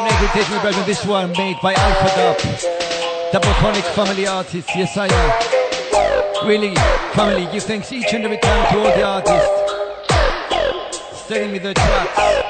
Meditation 0.02 0.58
version. 0.60 0.84
This 0.84 1.04
one 1.06 1.30
made 1.32 1.56
by 1.62 1.74
Alpha 1.74 2.08
Dub. 2.16 2.36
Double 3.32 3.54
family 3.94 4.26
artists. 4.26 4.74
Yes, 4.74 4.96
I 4.96 5.06
am. 5.06 6.48
Really, 6.48 6.74
family, 7.14 7.46
give 7.52 7.62
thanks 7.62 7.92
each 7.92 8.12
and 8.14 8.24
every 8.24 8.38
time 8.38 8.72
to 8.72 8.78
all 8.80 8.96
the 8.96 9.02
artists. 9.04 9.48
Sending 11.28 11.52
me 11.52 11.58
the 11.58 11.74
tracks. 11.74 12.47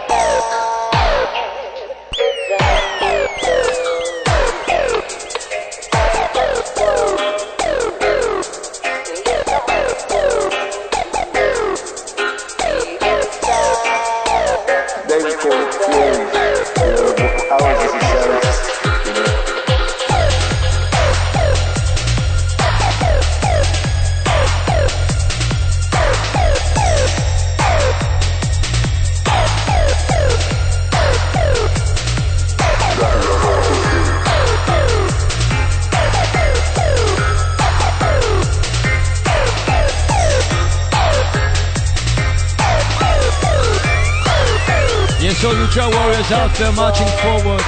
they're 46.59 46.73
marching 46.73 47.07
forward. 47.23 47.63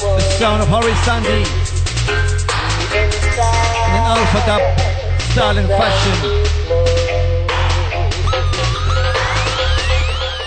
The 0.00 0.20
sound 0.38 0.62
of 0.62 0.68
horizonte 0.68 0.94
Sandy 1.04 1.42
in 3.84 3.94
an 3.94 4.04
Alpha 4.16 4.40
Dub 4.46 4.62
style 5.30 5.58
and 5.58 5.68
fashion. 5.68 6.16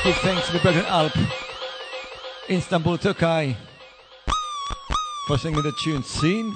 Big 0.03 0.15
thanks 0.15 0.47
to 0.47 0.53
the 0.53 0.59
Brethren 0.59 0.85
Alp, 0.87 1.13
Istanbul, 2.49 2.97
Turkey, 2.97 3.55
for 5.27 5.37
singing 5.37 5.61
the 5.61 5.71
tune. 5.83 6.01
Seen? 6.01 6.55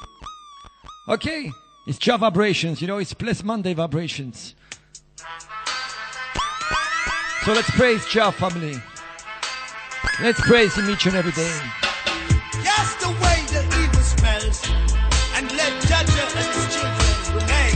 Okay, 1.08 1.52
it's 1.86 2.00
Jah 2.00 2.18
Vibrations, 2.18 2.82
you 2.82 2.88
know, 2.88 2.98
it's 2.98 3.14
Bless 3.14 3.44
Monday 3.44 3.76
Vibrations. 3.76 4.56
So 7.44 7.54
let's 7.54 7.70
praise 7.70 8.04
Jah 8.08 8.32
family. 8.32 8.82
Let's 10.22 10.40
praise 10.40 10.74
him 10.76 10.90
each 10.90 11.06
and 11.08 11.16
every 11.16 11.34
day. 11.34 11.60
Cast 12.64 13.04
away 13.04 13.44
the 13.52 13.66
evil 13.84 14.02
spells 14.02 14.66
and 15.36 15.52
let 15.52 15.74
Judge 15.84 16.10
and 16.10 16.32
his 16.32 16.74
children 16.74 17.36
remain. 17.36 17.76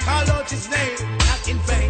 Call 0.00 0.30
out 0.30 0.50
his 0.50 0.70
name, 0.70 0.96
not 1.18 1.48
in 1.48 1.58
vain. 1.58 1.85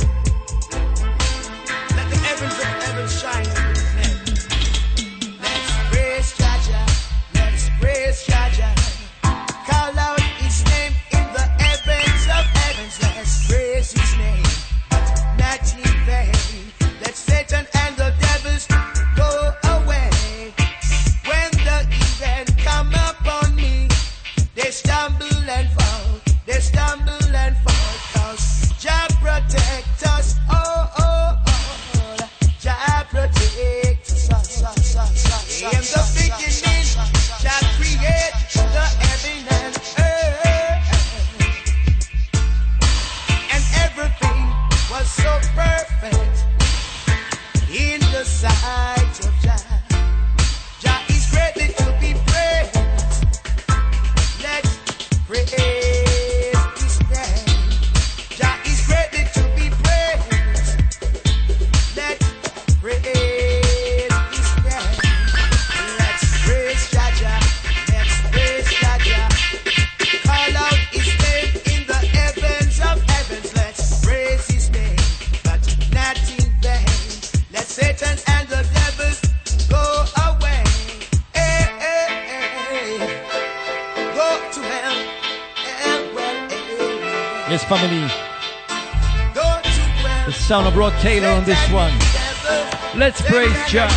Jah. 93.68 93.88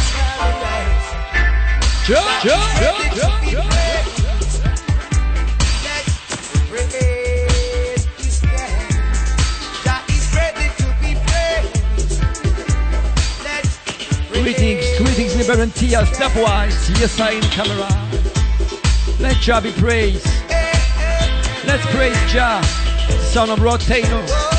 Jah, 2.08 2.42
Jah, 2.42 2.58
Jah, 2.80 2.98
Jah, 3.14 3.70
Greetings, 14.32 14.98
greetings, 14.98 15.36
Liberian 15.36 15.70
Tia, 15.72 16.04
stepwise, 16.06 16.90
yes, 17.00 17.20
I 17.20 17.34
in 17.34 17.44
camera. 17.44 17.88
Let 19.20 19.38
Jah 19.38 19.62
be 19.62 19.72
praised. 19.74 20.26
Let's 21.68 21.86
praise 21.94 22.18
Jah, 22.32 22.64
son 23.22 23.52
of 23.52 23.62
Rod 23.62 23.82
Taylor. 23.82 24.59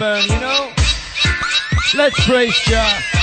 you 0.00 0.40
know? 0.40 0.72
Let's 1.94 2.24
praise 2.24 2.58
Jah. 2.64 3.19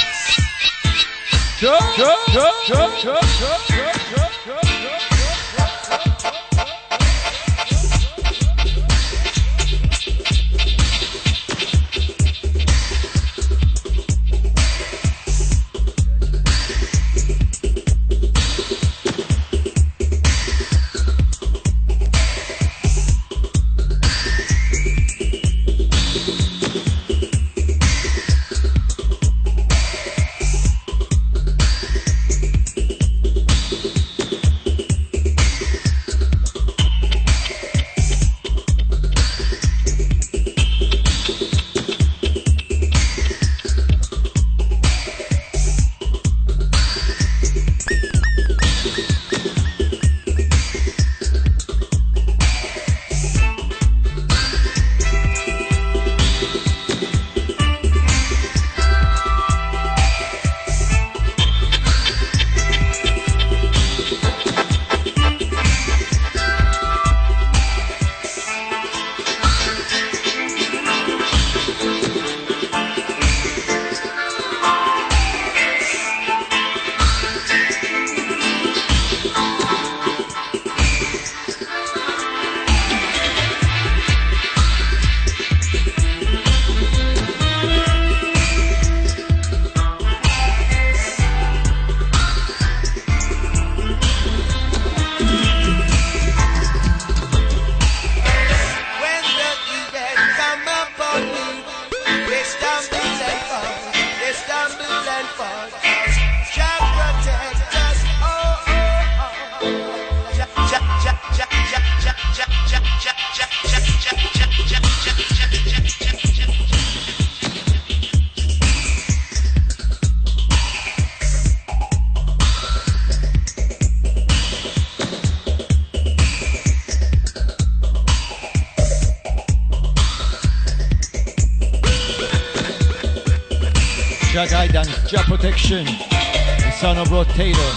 Jah 135.18 135.24
protection. 135.24 135.86
The 135.86 136.72
son 136.80 136.98
of 136.98 137.12
Rod 137.12 137.28
Taylor. 137.30 137.72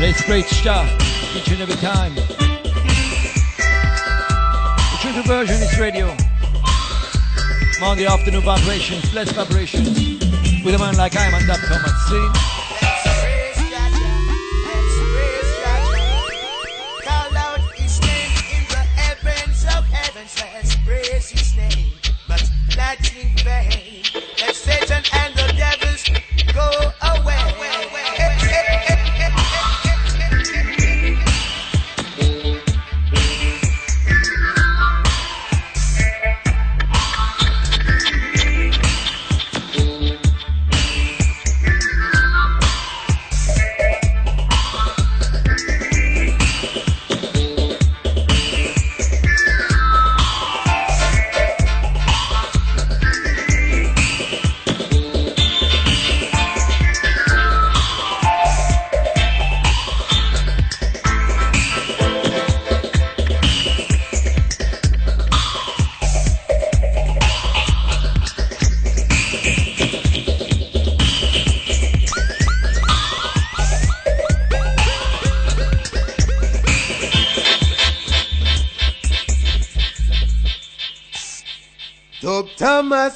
Let's 0.00 0.22
praise 0.22 0.50
Jah 0.60 0.84
each 1.36 1.48
and 1.48 1.60
every 1.60 1.76
time. 1.76 2.14
The 2.16 2.22
True 5.00 5.22
Versionist 5.22 5.78
radio. 5.78 6.06
Monday 7.80 8.06
afternoon 8.06 8.42
vibrations, 8.42 9.08
blessed 9.12 9.34
vibrations. 9.34 9.98
With 10.64 10.74
a 10.74 10.78
man 10.78 10.96
like 10.96 11.14
I 11.16 11.26
am 11.26 11.34
and 11.34 11.46
Dr. 11.46 11.66
Thomas. 11.66 11.92
See? 12.08 12.53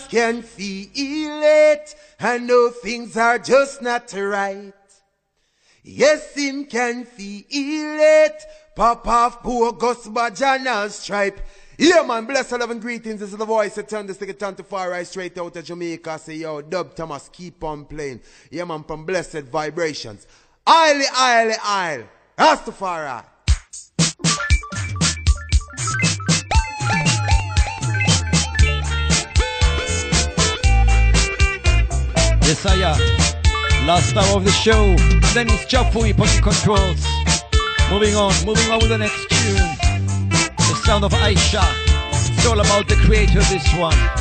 Can 0.09 0.43
feel 0.43 1.40
it. 1.43 1.94
I 2.20 2.39
know 2.39 2.70
things 2.70 3.16
are 3.16 3.39
just 3.39 3.82
not 3.82 4.12
right. 4.12 4.72
Yes, 5.82 6.35
him 6.35 6.66
can 6.66 7.05
feel 7.05 7.44
it. 7.51 8.43
Pop 8.74 9.06
off 9.06 9.43
bogus 9.43 10.06
bajana 10.06 10.90
stripe. 10.90 11.40
Yeah, 11.78 12.02
man, 12.02 12.26
bless 12.26 12.51
love 12.51 12.70
and 12.70 12.80
greetings. 12.80 13.20
This 13.20 13.30
is 13.30 13.39
the 13.39 13.44
voice 13.44 13.76
that 13.76 13.89
turned 13.89 14.09
this 14.09 14.16
ticket 14.16 14.39
turn 14.39 14.55
to 14.56 14.64
far 14.64 14.90
right 14.90 15.06
straight 15.06 15.39
out 15.39 15.56
of 15.56 15.64
Jamaica. 15.64 16.18
Say, 16.18 16.35
yo, 16.35 16.60
Dub 16.60 16.94
Thomas, 16.94 17.30
keep 17.32 17.62
on 17.62 17.85
playing. 17.85 18.20
Yeah, 18.51 18.64
man, 18.64 18.82
from 18.82 19.06
blessed 19.06 19.44
vibrations. 19.44 20.26
Isle, 20.66 21.02
isle, 21.14 21.56
isle. 21.62 22.05
Rastafari. 22.36 23.24
Yes, 32.48 32.64
I. 32.64 32.96
Last 33.86 34.16
hour 34.16 34.38
of 34.38 34.42
the 34.42 34.50
show. 34.50 34.96
Then 35.34 35.50
it's 35.50 35.66
on 35.66 36.14
the 36.34 36.40
controls. 36.40 37.04
Moving 37.90 38.16
on, 38.16 38.32
moving 38.46 38.72
on 38.72 38.78
with 38.78 38.88
the 38.88 38.96
next 38.96 39.28
tune. 39.28 39.68
The 40.56 40.80
sound 40.82 41.04
of 41.04 41.12
Aisha. 41.12 41.62
It's 42.10 42.46
all 42.46 42.58
about 42.58 42.88
the 42.88 42.94
creator 43.04 43.40
this 43.40 43.70
one. 43.74 44.17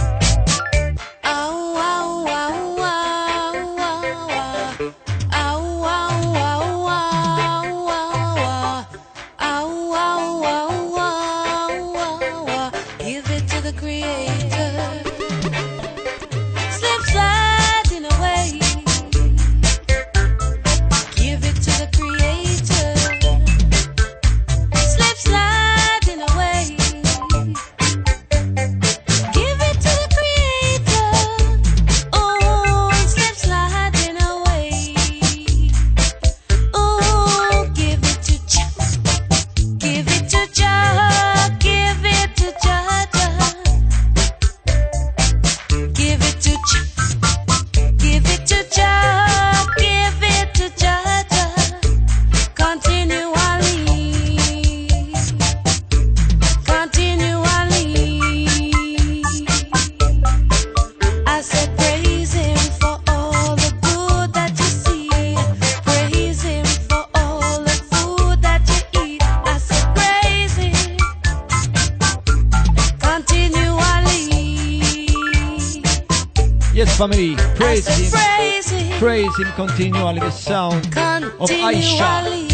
Praise 77.57 77.87
him. 77.87 78.11
praise 78.11 78.69
him. 78.69 78.99
Praise 78.99 79.37
him 79.37 79.51
continually. 79.53 80.19
The 80.19 80.31
sound 80.31 80.85
of 80.85 81.49
Aisha 81.49 82.51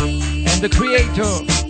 and 0.47 0.61
the 0.61 0.69
creator. 0.69 1.62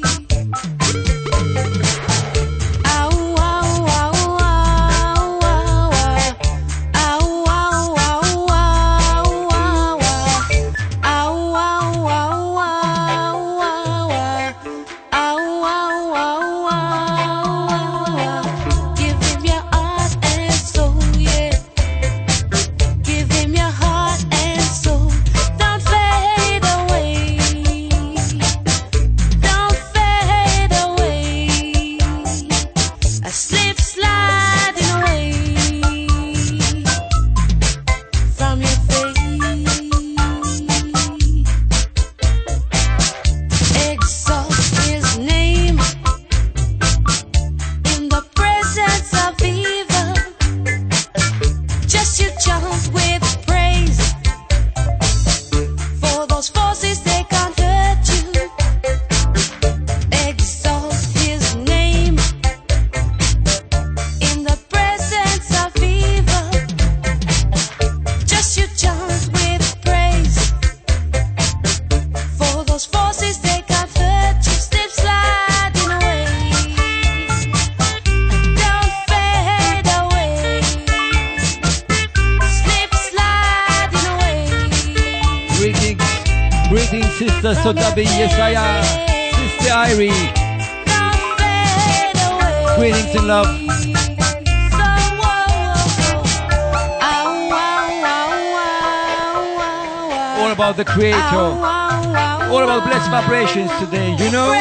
About 100.54 100.78
the 100.78 100.86
Creator. 100.86 101.18
All 101.18 102.64
about 102.64 102.86
blessed 102.86 103.10
vibrations 103.10 103.72
today, 103.80 104.12
you 104.12 104.32
know? 104.32 104.52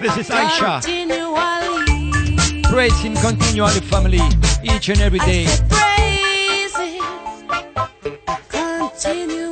This 0.00 0.16
is 0.16 0.30
Aisha. 0.30 0.80
Praise 2.70 2.98
Him 3.00 3.16
continually, 3.16 3.80
family, 3.80 4.20
each 4.62 4.88
and 4.90 5.00
every 5.00 5.18
day. 5.20 5.46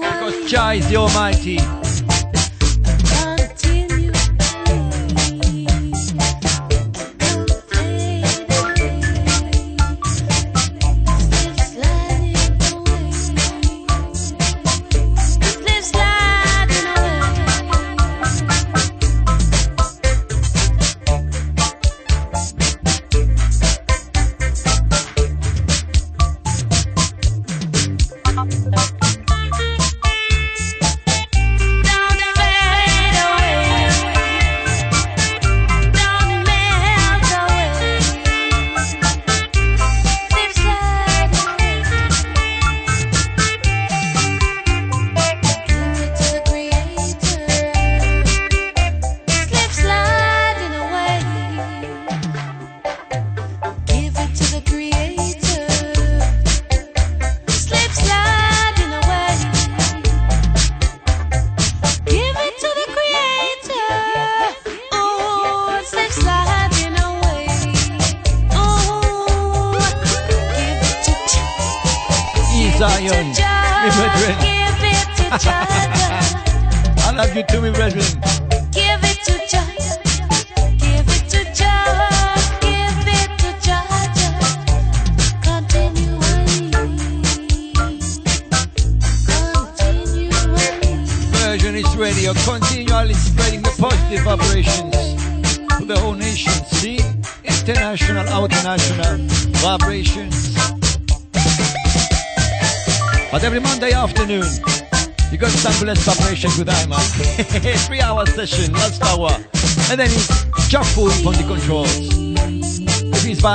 Because 0.00 0.50
Jah 0.50 0.70
is 0.70 0.88
the 0.88 0.96
Almighty. 0.96 1.85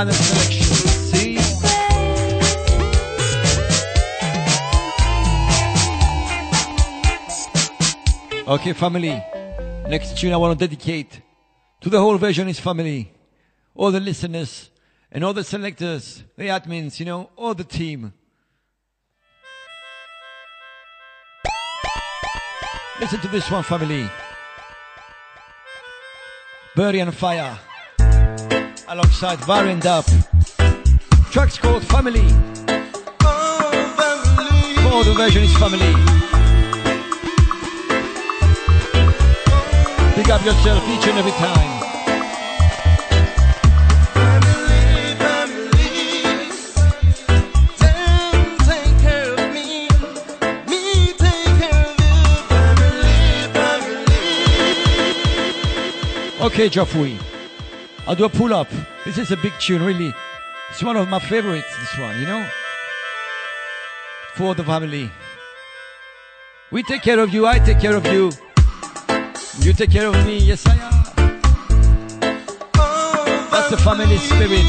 Violent 0.02 0.16
selection. 0.16 0.66
Okay, 8.48 8.72
family. 8.72 9.22
Next 9.86 10.18
tune 10.18 10.32
I 10.32 10.36
want 10.38 10.58
to 10.58 10.66
dedicate 10.66 11.20
to 11.80 11.88
the 11.88 12.00
whole 12.00 12.18
Versionist 12.18 12.58
family, 12.58 13.12
all 13.76 13.92
the 13.92 14.00
listeners, 14.00 14.70
and 15.12 15.22
all 15.22 15.32
the 15.32 15.44
selectors, 15.44 16.24
the 16.36 16.48
admins, 16.48 16.98
you 16.98 17.06
know, 17.06 17.30
all 17.36 17.54
the 17.54 17.62
team. 17.62 18.12
Listen 22.98 23.20
to 23.20 23.28
this 23.28 23.48
one, 23.48 23.62
family. 23.62 24.10
Bury 26.74 26.98
and 26.98 27.14
Fire, 27.14 27.56
alongside 28.88 29.38
Varian 29.44 29.80
Dub. 29.80 30.04
Track's 31.30 31.58
called 31.58 31.84
Family. 31.84 32.28
For 34.82 35.04
the 35.04 35.14
Versionist 35.16 35.56
family. 35.58 35.92
Pick 40.14 40.28
up 40.28 40.44
yourself 40.44 40.82
each 40.88 41.06
and 41.08 41.18
every 41.18 41.32
time. 41.32 41.82
Okay, 56.42 56.68
Jafui. 56.68 57.41
I'll 58.06 58.16
do 58.16 58.24
a 58.24 58.28
pull 58.28 58.52
up. 58.52 58.68
This 59.04 59.16
is 59.18 59.30
a 59.30 59.36
big 59.36 59.52
tune, 59.60 59.82
really. 59.82 60.12
It's 60.70 60.82
one 60.82 60.96
of 60.96 61.08
my 61.08 61.18
favorites, 61.20 61.68
this 61.78 61.98
one, 61.98 62.18
you 62.18 62.26
know? 62.26 62.48
For 64.34 64.54
the 64.54 64.64
family. 64.64 65.10
We 66.70 66.82
take 66.82 67.02
care 67.02 67.20
of 67.20 67.32
you, 67.32 67.46
I 67.46 67.58
take 67.58 67.78
care 67.78 67.94
of 67.94 68.04
you. 68.06 68.32
You 69.60 69.72
take 69.72 69.90
care 69.90 70.08
of 70.08 70.14
me, 70.26 70.38
yes 70.38 70.66
I 70.66 70.72
am. 70.72 71.02
That's 73.50 73.70
the 73.70 73.76
family 73.76 74.16
spirit. 74.16 74.66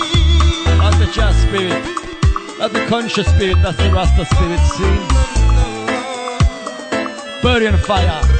That's 0.77 0.97
the 0.99 1.05
jazz 1.13 1.35
spirit. 1.43 1.83
That's 2.59 2.73
the 2.73 2.85
conscious 2.87 3.27
spirit. 3.33 3.57
That's 3.63 3.77
the 3.77 3.89
Rasta 3.91 4.25
spirit, 4.25 4.59
see? 4.75 4.99
Burning 7.41 7.77
fire. 7.77 8.32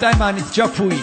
Steinman, 0.00 0.38
it's 0.38 0.56
Jopui. 0.56 0.96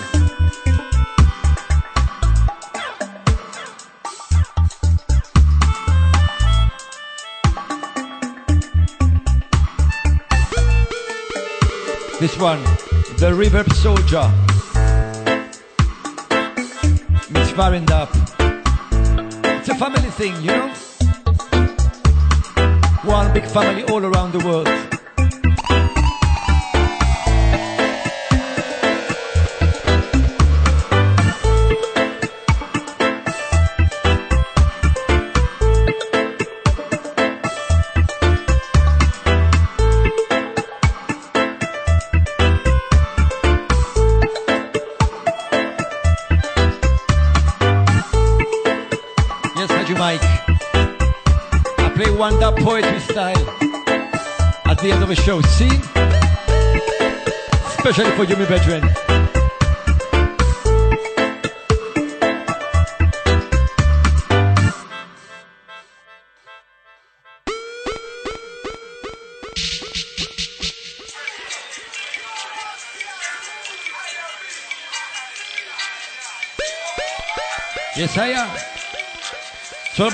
This 12.19 12.35
one, 12.39 12.63
The 13.19 13.33
Reverb 13.37 13.71
Soldier. 13.75 14.31
It's 17.35 17.55
Married 17.55 17.91
Up. 17.91 18.09
It's 19.59 19.69
a 19.69 19.75
family 19.75 20.09
thing, 20.09 20.33
you? 20.41 20.56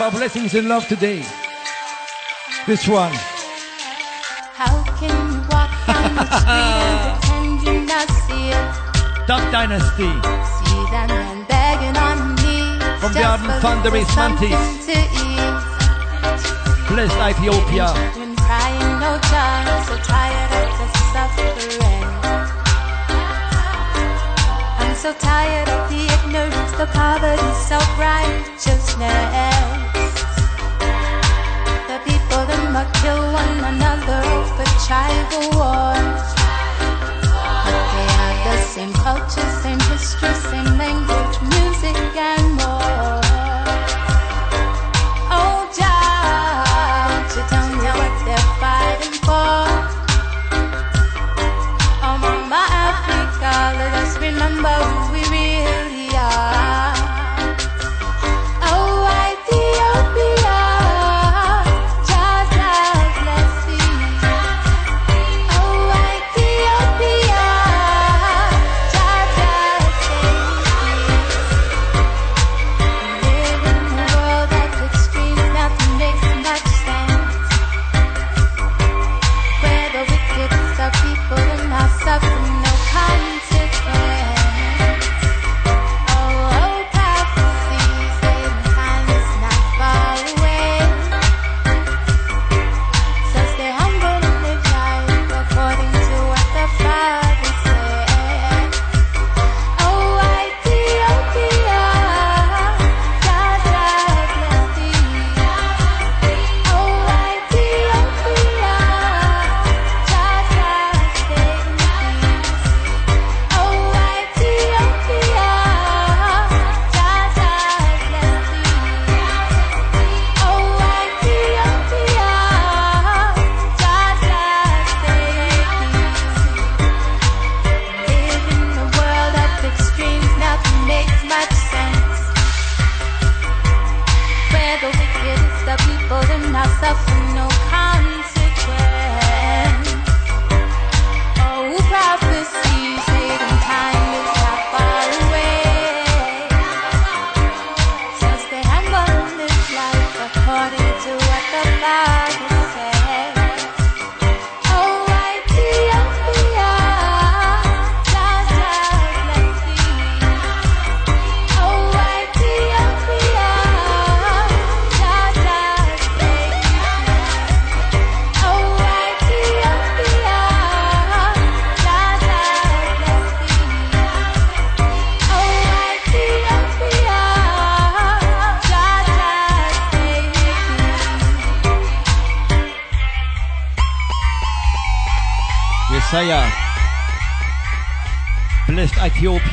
Our 0.03 0.11
blessings 0.11 0.51
and 0.53 0.67
love 0.67 0.85
today. 0.89 1.23
This 2.67 2.85
one. 2.89 3.13
How 4.51 4.83
can 4.99 5.15
you 5.31 5.39
walk 5.47 5.71
down 5.87 6.19
the 6.19 6.27
street 6.43 7.31
and 7.31 7.63
you 7.63 7.87
not 7.87 8.11
see 8.27 8.51
it? 8.51 8.67
Dub 9.31 9.39
Dynasty. 9.47 10.03
See 10.03 10.83
that 10.91 11.07
man 11.07 11.47
begging 11.47 11.95
on 11.95 12.35
knees. 12.35 12.83
From 12.99 13.15
the 13.15 13.23
album 13.23 13.47
Thundering 13.63 14.03
Mantis. 14.11 14.59
Blessed 16.91 17.23
Ethiopia. 17.23 17.87
Children 17.95 18.35
crying, 18.43 18.99
no 18.99 19.15
so 19.87 19.95
tired 20.03 20.51
of 20.51 20.67
the 20.83 20.87
suffering. 21.15 22.11
I'm 24.83 24.99
so 24.99 25.15
tired 25.15 25.71
of 25.71 25.87
the 25.87 26.11
ignorance, 26.11 26.75
the 26.75 26.91
poverty, 26.91 27.39
self-righteousness. 27.71 29.92
Might 32.73 32.91
kill 33.03 33.21
one 33.31 33.59
another 33.75 34.19
over 34.33 34.65
tribal 34.87 35.45
wars. 35.59 36.25
But 37.65 37.77
they 37.93 38.07
have 38.17 38.37
the 38.45 38.57
same 38.63 38.93
culture, 38.93 39.47
same 39.61 39.79
history, 39.91 40.33
same 40.49 40.77
language, 40.79 41.37
music, 41.53 41.95
and 42.17 42.55
more. 42.55 43.22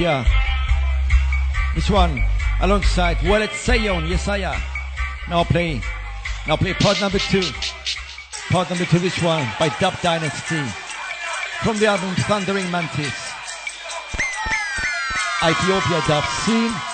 Ethiopia. 0.01 0.25
This 1.75 1.91
one 1.91 2.25
alongside 2.63 3.19
Wallet 3.29 3.51
Sayon, 3.51 4.09
Yesaya. 4.09 4.59
Now 5.29 5.45
play. 5.45 5.83
Now 6.49 6.57
play 6.57 6.73
part 6.73 7.01
number 7.03 7.19
two. 7.19 7.43
Part 8.49 8.71
number 8.71 8.87
two, 8.87 8.99
this 8.99 9.23
one 9.23 9.47
by 9.59 9.69
Dub 9.79 9.93
Dynasty. 10.01 10.65
From 11.63 11.77
the 11.79 11.87
album 11.87 12.15
Thundering 12.25 12.71
Mantis. 12.71 13.13
Ethiopia 15.45 16.03
dub 16.09 16.25
scene. 16.25 16.90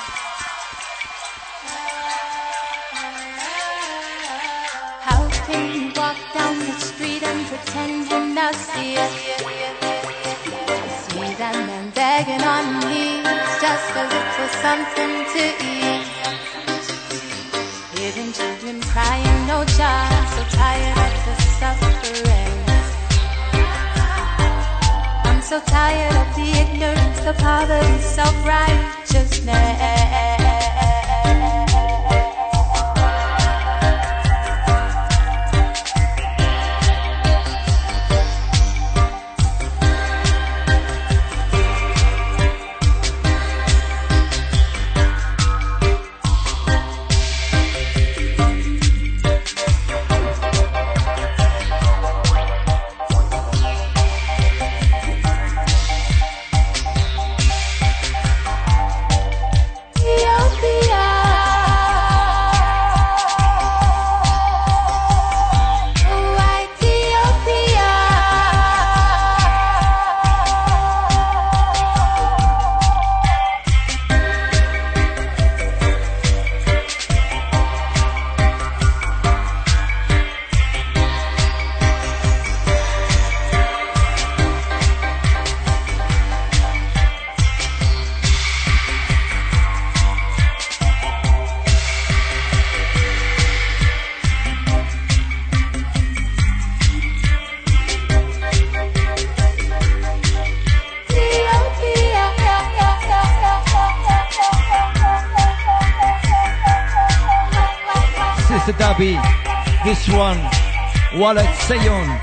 Wallet 111.19 111.49
Seyon, 111.65 112.21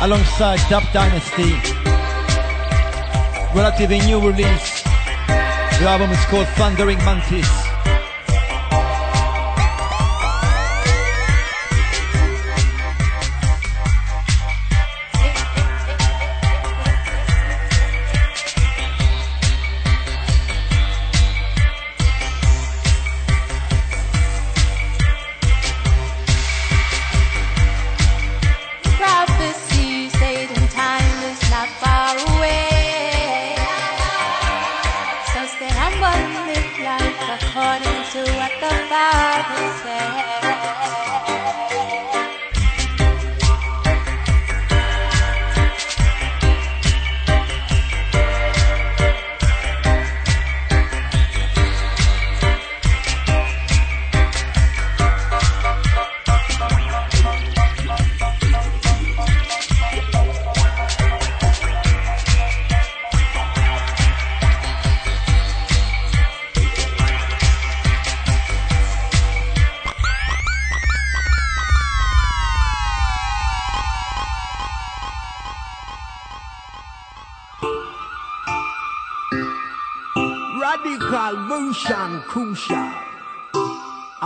alongside 0.00 0.58
Dub 0.68 0.82
Dynasty. 0.92 1.54
Relatively 3.54 4.00
new 4.00 4.18
release. 4.18 4.82
The 4.82 5.86
album 5.86 6.10
is 6.10 6.24
called 6.24 6.48
Thundering 6.56 6.98
Mantis. 7.04 7.67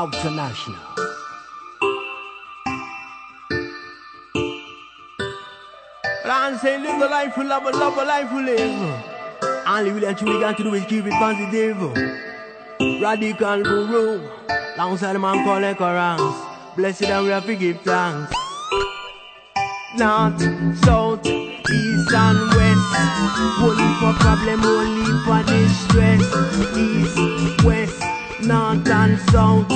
International. 0.05 0.77
But 6.23 6.31
I'm 6.31 6.59
live 6.59 6.99
the 6.99 7.07
life 7.09 7.37
we 7.37 7.45
love, 7.45 7.63
love 7.65 7.95
the 7.95 8.05
life 8.05 8.33
we 8.33 8.43
live. 8.43 9.05
Only 9.67 9.93
we 9.93 10.01
and 10.01 10.19
truly 10.19 10.41
got 10.41 10.57
to 10.57 10.65
do 10.65 10.75
is 10.75 10.85
keep 10.87 11.07
it 11.07 11.13
positive. 11.13 11.79
Radical 13.01 13.63
guru. 13.63 14.29
Alongside 14.75 15.13
the 15.13 15.19
man 15.21 15.45
called 15.45 15.63
Ecorance. 15.63 16.37
Blessed 16.77 17.05
and 17.05 17.25
we 17.25 17.31
have 17.31 17.47
to 17.47 17.55
give 17.55 17.81
thanks. 17.83 18.33
North, 19.97 20.41
south, 20.85 21.25
east 21.27 22.13
and 22.13 22.39
west. 22.57 22.83
Only 23.61 23.95
for 24.01 24.13
problem, 24.19 24.65
only 24.65 25.13
for 25.25 25.43
distress. 25.45 26.23
East, 26.77 27.65
west, 27.65 28.03
north 28.47 28.89
and 28.89 29.19
south. 29.31 29.69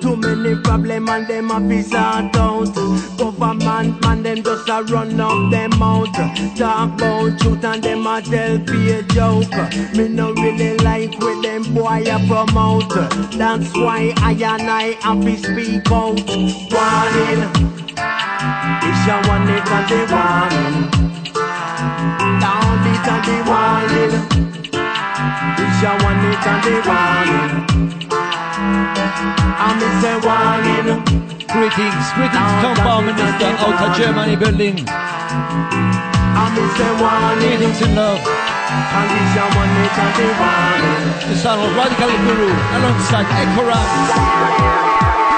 Too 0.00 0.16
many 0.16 0.54
problem 0.62 1.08
and 1.08 1.26
them 1.26 1.50
a 1.50 1.60
be 1.60 1.84
out. 1.96 2.32
Government 3.18 4.00
man 4.02 4.22
them 4.22 4.42
just 4.42 4.68
a 4.68 4.82
run 4.84 5.20
up 5.20 5.50
them 5.50 5.82
out. 5.82 6.12
Talk 6.56 6.94
about 6.94 7.40
truth 7.40 7.64
and 7.64 7.82
them 7.82 8.06
a 8.06 8.20
tell 8.22 8.58
be 8.58 8.92
a 8.92 9.02
joke. 9.02 9.50
Me 9.96 10.08
no 10.08 10.32
really 10.32 10.76
like 10.78 11.18
with 11.18 11.42
them 11.42 11.62
boy 11.74 12.02
a 12.06 12.18
promote. 12.26 12.88
That's 13.36 13.74
why 13.74 14.12
I 14.18 14.32
and 14.32 14.70
I 14.70 14.96
have 15.02 15.20
to 15.22 15.36
speak 15.36 15.90
out. 15.90 16.20
Warning. 16.72 17.70
It's 18.82 19.06
your 19.06 19.20
one 19.28 19.48
it 19.48 19.68
and 19.68 19.88
the 19.90 20.00
warning. 20.12 20.90
Down 22.40 22.86
it 22.92 23.08
and 23.14 23.24
the 23.26 23.36
warning. 23.50 24.14
It's 25.58 25.82
your 25.82 25.96
one 26.02 26.24
it 26.30 26.46
and 26.46 26.64
the 26.64 26.74
warning. 26.88 27.99
Greetings, 31.50 32.06
greetings, 32.14 32.52
Compound 32.62 33.06
Minister 33.06 33.52
out 33.58 33.82
of 33.82 33.96
Germany, 33.96 34.36
Berlin. 34.36 34.84
I 34.88 36.46
miss 36.54 36.78
a 36.78 36.88
warning. 36.96 37.58
Greetings 37.58 37.82
in 37.82 37.94
love. 37.94 38.22
And 38.22 39.10
it's 39.10 39.34
your 39.34 39.50
one 39.58 39.70
it 39.82 39.94
and 39.98 40.14
the 41.30 41.36
sound 41.36 41.60
of 41.60 41.74
Radical 41.74 42.10
Guru 42.22 42.50
alongside 42.50 43.26
Ecorance. 43.34 44.10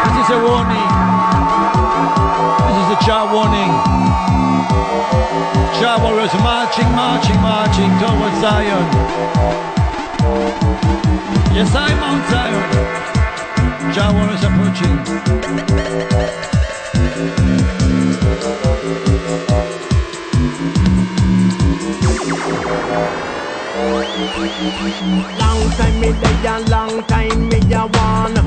This 0.04 0.16
is 0.20 0.28
a 0.32 0.40
warning. 0.40 0.88
This 2.68 2.76
is 2.76 2.88
a 2.92 2.98
Jah 3.04 3.24
warning. 3.32 3.72
Jah 5.80 5.96
warriors 6.00 6.34
marching, 6.44 6.88
marching, 6.92 7.40
marching 7.40 7.92
towards 8.00 8.36
Zion. 8.40 8.84
Yes, 11.56 11.74
I'm 11.74 11.96
Mount 12.00 12.24
Zion. 12.30 13.22
Jah 13.90 14.12
warriors 14.12 14.44
approaching. 14.44 14.96
Long 25.38 25.70
time 25.72 26.00
me 26.00 26.12
there, 26.12 26.60
long 26.70 27.02
time 27.04 27.48
me 27.48 27.58
a 27.72 27.86
want 27.86 28.38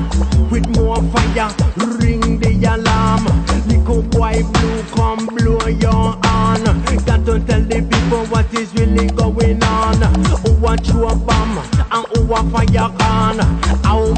With 0.50 0.68
more 0.76 1.02
fire, 1.12 1.50
ring 1.98 2.38
the 2.40 2.52
alarm. 2.74 3.26
Little 3.68 4.02
boy 4.02 4.42
blue, 4.42 4.82
come 4.94 5.26
blow 5.26 5.66
your 5.68 6.18
horn. 6.24 6.64
Got 7.04 7.26
to 7.26 7.38
tell 7.46 7.62
the 7.62 7.86
people 7.90 8.24
what 8.26 8.52
is 8.54 8.74
really 8.74 9.08
going 9.08 9.62
on. 9.62 9.96
Who 10.42 10.66
a 10.66 10.74
a 10.74 11.14
bomb 11.14 11.58
and 11.92 12.06
who 12.16 12.32
a 12.32 12.42
fire 12.50 12.90
on. 13.02 13.38
How 13.84 14.14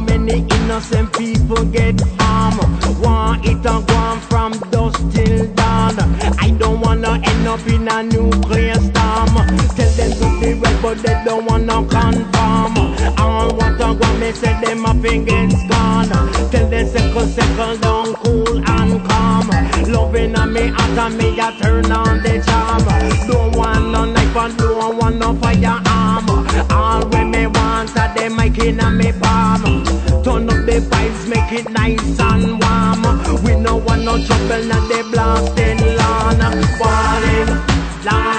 innocent 0.69 1.11
people 1.17 1.65
get 1.65 1.99
harmed 2.21 2.61
Want 3.01 3.47
it 3.47 3.65
a 3.65 3.81
gone 3.89 4.21
from 4.21 4.53
dusk 4.71 5.01
till 5.13 5.47
dawn. 5.55 5.99
I 6.39 6.55
don't 6.59 6.81
wanna 6.81 7.13
end 7.25 7.47
up 7.49 7.67
in 7.67 7.89
a 7.89 8.03
nuclear 8.03 8.75
storm. 8.75 9.33
Tell 9.77 9.93
them 9.97 10.11
to 10.21 10.27
be 10.41 10.53
red 10.61 10.83
but 10.83 10.99
they 10.99 11.17
don't 11.25 11.47
wanna 11.47 11.79
conform 11.89 12.75
All 13.17 13.49
what 13.57 13.81
I 13.81 13.93
want 13.93 14.21
me 14.21 14.33
say 14.33 14.61
them 14.63 14.85
a 14.85 14.93
fingers 15.01 15.55
gone. 15.71 16.11
Tell 16.51 16.69
them 16.69 16.87
circle 16.87 17.27
circle 17.27 17.77
down 17.79 18.15
cool 18.23 18.59
and 18.69 19.09
calm. 19.09 19.49
Loving 19.91 20.37
on 20.37 20.53
me 20.53 20.65
after 20.69 21.17
me 21.17 21.41
I 21.41 21.57
turn 21.63 21.91
on 21.91 22.23
the 22.23 22.43
charm. 22.47 22.85
Don't 23.27 23.57
want 23.57 23.91
no 23.91 24.05
knife 24.05 24.37
and 24.37 24.57
don't 24.59 24.99
want 24.99 25.17
no 25.17 25.35
firearm. 25.41 26.29
All 26.71 27.09
me 27.09 27.47
want 27.47 27.97
are 27.97 28.15
them 28.15 28.37
making 28.37 28.81
on 28.81 28.99
me 28.99 29.13
palm 29.13 29.78
no 34.09 34.15
want 34.15 34.27
no 34.27 34.27
trouble 34.27 34.65
not 34.65 34.89
the 34.89 35.03
blasting 35.11 35.97
lawn 35.97 36.41
Warning, 36.81 37.51
long 38.05 38.38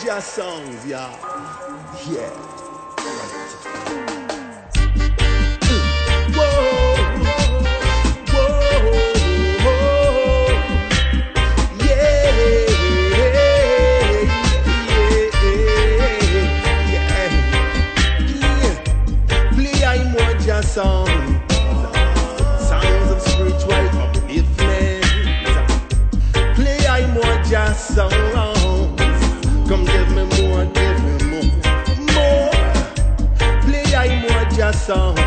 the 0.00 0.20
sounds, 0.20 0.86
yeah. 0.86 1.10
Yeah. 2.08 2.59
sang 34.90 35.19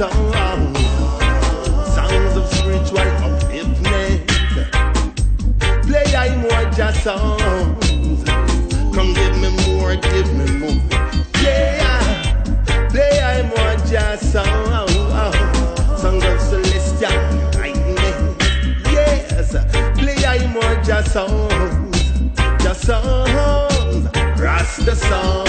Songs 0.00 0.16
of 2.34 2.46
spiritual 2.50 3.04
upliftment. 3.20 4.24
Play 5.82 6.14
I 6.16 6.36
more 6.36 6.64
jazz 6.72 7.02
songs. 7.02 8.24
Come 8.94 9.12
give 9.12 9.36
me 9.36 9.50
more, 9.66 9.96
give 9.96 10.32
me 10.32 10.46
more. 10.56 10.80
Yeah, 11.42 12.88
play 12.88 13.20
I 13.20 13.42
more 13.42 13.76
jazz 13.90 14.32
songs. 14.32 14.90
Yes, 18.90 19.54
play 19.98 20.24
I 20.24 20.46
more 20.46 20.76
jazz 20.82 21.12
songs. 21.12 22.00
Jazz 22.62 22.80
songs. 22.80 24.08
Rasta 24.40 24.96
songs. 24.96 25.39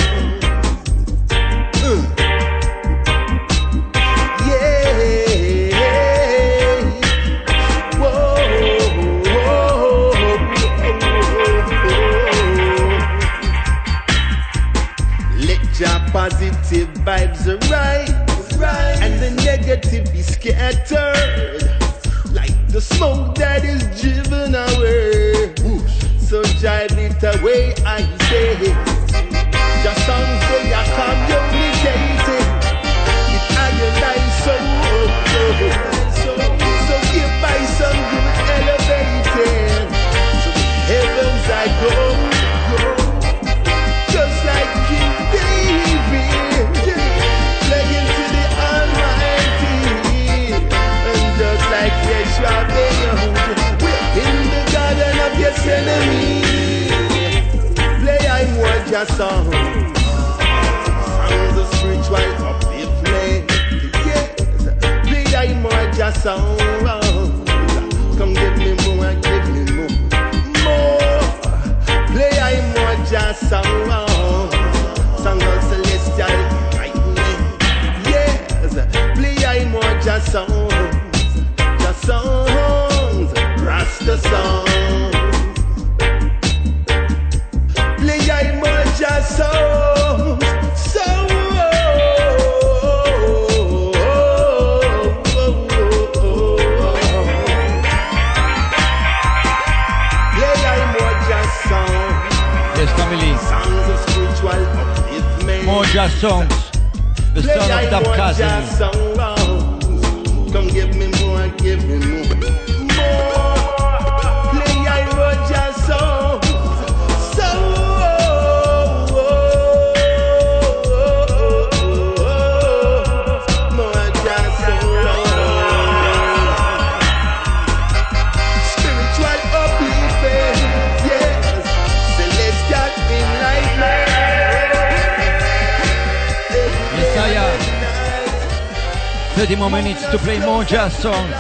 songs. 141.02 141.34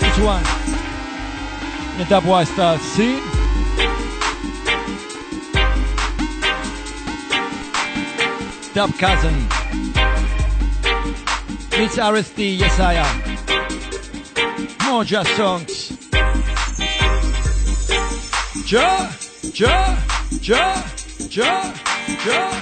Which 0.00 0.18
one. 0.24 0.44
Metapoi 1.98 2.46
Star 2.46 2.78
See. 2.78 3.18
Dub 8.72 8.92
Cousin. 8.98 9.34
It's 11.72 11.96
RSD, 11.96 12.56
yes 12.56 12.78
I 12.78 12.94
am. 12.94 13.16
More 14.86 15.04
jazz 15.04 15.28
songs. 15.36 15.92
Ja, 18.70 19.10
ja, 19.54 19.96
ja, 20.40 20.84
ja, 21.30 21.72
ja. 22.26 22.53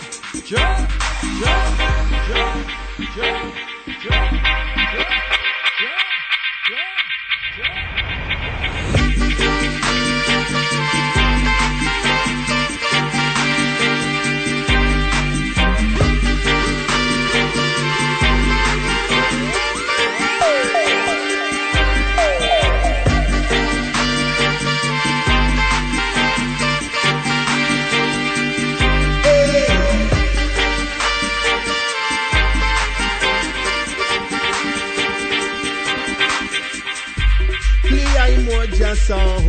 Song, 39.03 39.43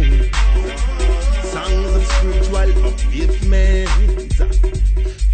songs 1.44 1.96
of 1.96 2.04
spiritual 2.08 2.90
upliftment. 2.90 3.88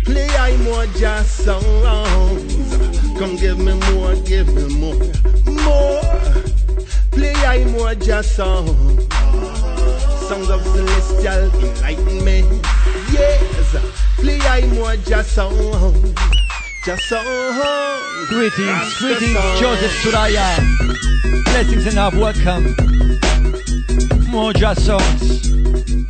Play 0.04 0.28
I 0.36 0.58
more 0.58 0.86
just 0.98 1.46
songs, 1.46 2.78
come 3.18 3.38
give 3.38 3.60
me 3.60 3.74
more, 3.94 4.16
give 4.28 4.54
me 4.54 4.76
more, 4.76 5.00
more. 5.64 6.02
Play 7.12 7.34
I 7.46 7.64
more 7.72 7.96
just 7.96 8.36
songs, 8.36 9.08
songs 10.28 10.50
of 10.50 10.66
celestial 10.66 11.50
enlightenment. 11.64 12.66
Yes, 13.14 13.78
play 14.18 14.42
I 14.42 14.66
more 14.74 14.98
just 14.98 15.32
songs, 15.32 16.14
just 16.84 17.04
songs. 17.08 18.28
Greetings, 18.28 18.98
greetings, 19.00 19.60
Joseph 19.62 19.96
Suraya. 20.04 20.60
Blessings 21.46 21.86
and 21.88 21.96
love, 21.96 22.18
welcome. 22.18 22.76
More 24.30 24.54
songs. 24.78 25.52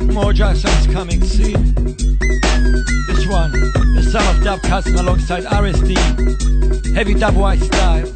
More 0.02 0.34
songs 0.54 0.86
coming, 0.88 1.22
see? 1.22 1.54
This 1.54 3.26
one, 3.26 3.50
the 3.94 4.08
son 4.12 4.36
of 4.36 4.44
Dub 4.44 4.60
Cousin 4.62 4.96
alongside 4.96 5.44
RSD. 5.44 6.94
Heavy 6.94 7.14
dub 7.14 7.34
white 7.34 7.60
style. 7.60 8.06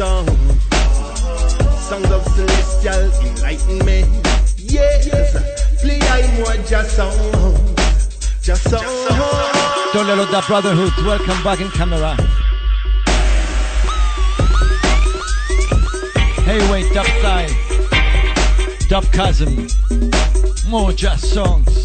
Songs, 0.00 0.30
songs 1.86 2.10
of 2.10 2.24
celestial 2.28 3.12
enlightenment. 3.20 4.08
Yes, 4.56 5.36
play 5.78 5.98
I 6.00 6.22
more 6.38 6.56
just 6.64 6.96
songs, 6.96 8.16
just 8.40 8.62
songs. 8.70 8.82
Don't 9.92 10.06
let 10.06 10.30
that 10.30 10.44
brotherhood. 10.46 10.94
Welcome 11.04 11.42
back 11.44 11.60
in 11.60 11.70
camera. 11.72 12.16
Hey, 16.46 16.60
wait, 16.70 16.90
dub 16.94 17.06
side. 17.20 17.52
Dub 18.88 19.04
cousin. 19.12 19.68
More 20.66 20.94
jazz 20.94 21.30
songs. 21.30 21.79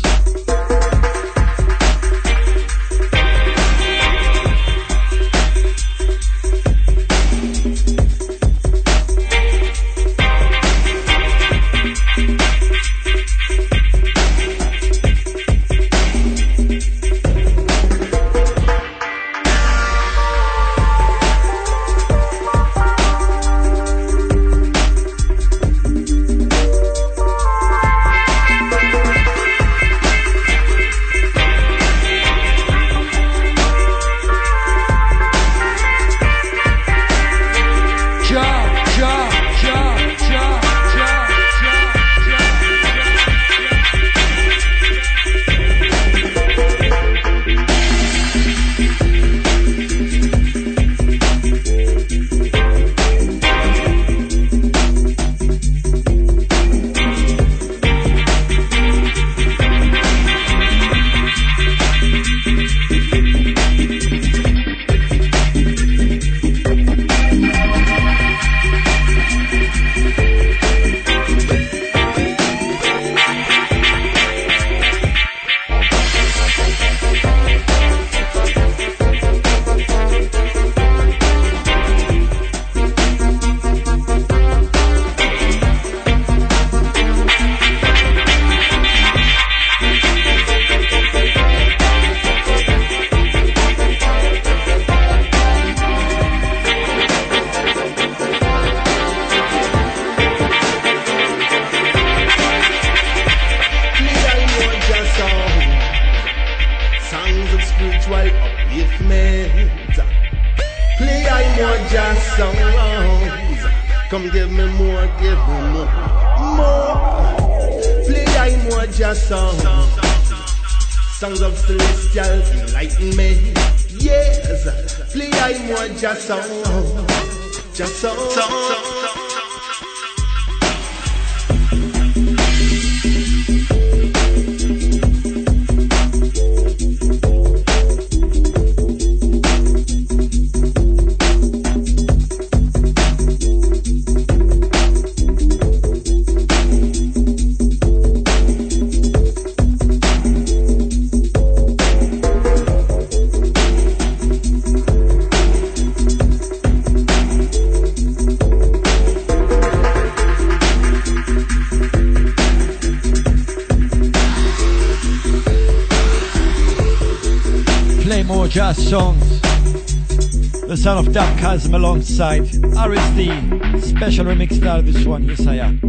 RSD, 172.17 173.83
special 173.83 174.25
remix 174.25 174.53
style 174.53 174.81
this 174.81 175.05
one, 175.05 175.25
yes 175.25 175.45
I 175.45 175.55
am. 175.55 175.79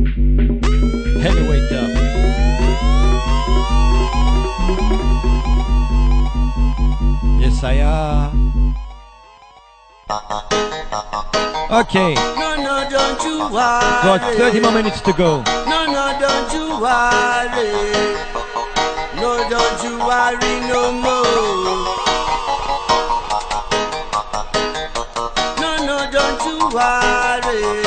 Heavyweight 1.20 1.70
dub. 1.70 1.90
Yes 7.40 7.62
I 7.62 7.74
am. 7.78 8.74
Okay. 11.70 12.14
No, 12.14 12.56
no, 12.56 12.88
don't 12.90 13.22
you 13.22 13.38
worry. 13.42 14.02
Got 14.02 14.34
30 14.36 14.60
more 14.60 14.72
minutes 14.72 15.00
to 15.02 15.12
go. 15.12 15.44
No, 15.68 15.86
no, 15.86 16.18
don't 16.18 16.52
you 16.52 16.80
worry. 16.82 17.70
No, 19.14 19.48
don't 19.48 19.82
you 19.84 19.96
worry 19.98 20.60
no 20.66 20.90
more. 20.90 21.85
worry. 26.72 27.82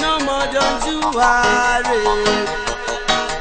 No 0.00 0.18
more 0.26 0.46
don't 0.52 0.82
you 0.86 1.00
worry. 1.14 2.02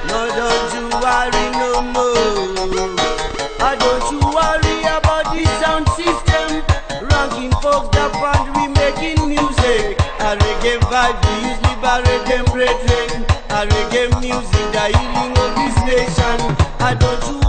No 0.07 0.19
don't 0.37 0.73
you 0.75 0.85
worry 1.01 1.45
no 1.57 1.81
more. 1.95 2.95
I 3.59 3.75
don't 3.79 4.05
you 4.11 4.19
worry 4.19 4.77
about 4.85 5.25
the 5.33 5.43
sound 5.59 5.87
system. 5.97 6.63
Ranking 7.09 7.51
folks 7.61 7.89
the 7.95 8.09
band 8.21 8.45
we 8.55 8.67
making 8.79 9.27
music. 9.27 9.97
A 10.19 10.35
reggae 10.37 10.79
vibe 10.89 11.17
we 11.25 11.49
use 11.49 11.59
liberate 11.65 12.25
them 12.27 12.45
brethren. 12.53 13.25
A 13.49 13.65
reggae 13.65 14.09
music 14.21 14.67
the 14.73 14.85
healing 14.97 15.33
of 15.37 15.49
this 15.57 15.75
nation. 15.85 16.37
I 16.79 16.93
don't 16.93 17.23
you 17.27 17.46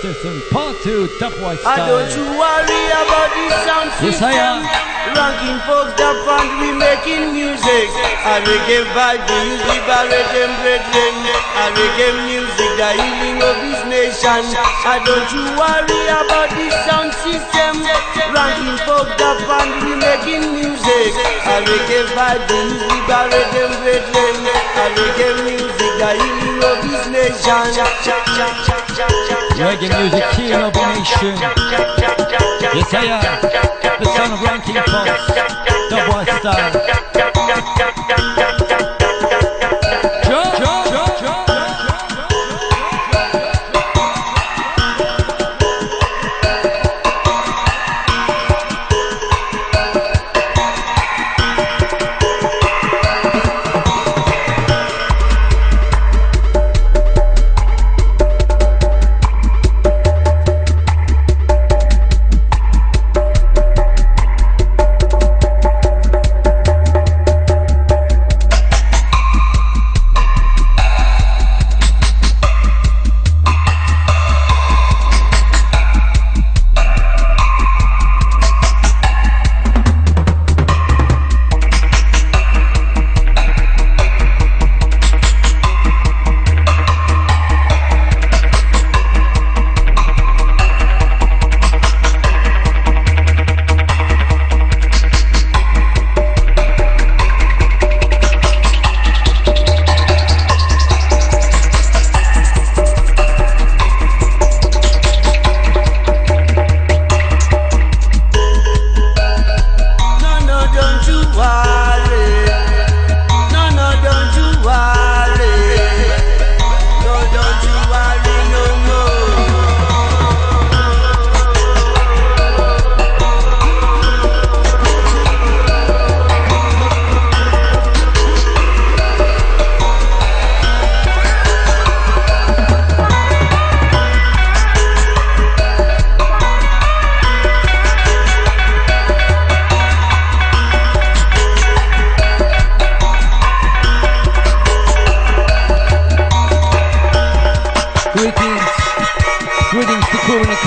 Justice 0.00 0.48
part 0.48 0.80
two, 0.80 1.12
Top 1.20 1.36
White 1.44 1.60
Style. 1.60 1.76
I 1.76 1.84
don't 1.84 2.08
you 2.16 2.24
worry 2.24 2.84
about 3.04 3.28
the 3.36 3.46
sound 3.68 3.92
system. 4.00 4.08
Yes, 4.08 4.24
I 4.24 4.32
am. 4.32 4.64
Ranking 5.12 5.60
folks 5.68 5.92
that 6.00 6.16
found 6.24 6.56
we 6.56 6.72
making 6.72 7.36
music. 7.36 7.92
I 8.24 8.40
reggae 8.40 8.80
vibe, 8.96 9.20
the 9.28 9.36
music 9.44 9.80
by 9.84 10.08
rhythm, 10.08 10.56
brethren. 10.64 11.14
I 11.52 11.68
reggae 11.76 12.16
music, 12.32 12.70
the 12.80 12.90
healing 12.96 13.44
of 13.44 13.56
this 13.60 13.80
nation. 13.92 14.40
I 14.88 15.04
don't 15.04 15.28
you 15.36 15.44
Chaya. 32.90 33.49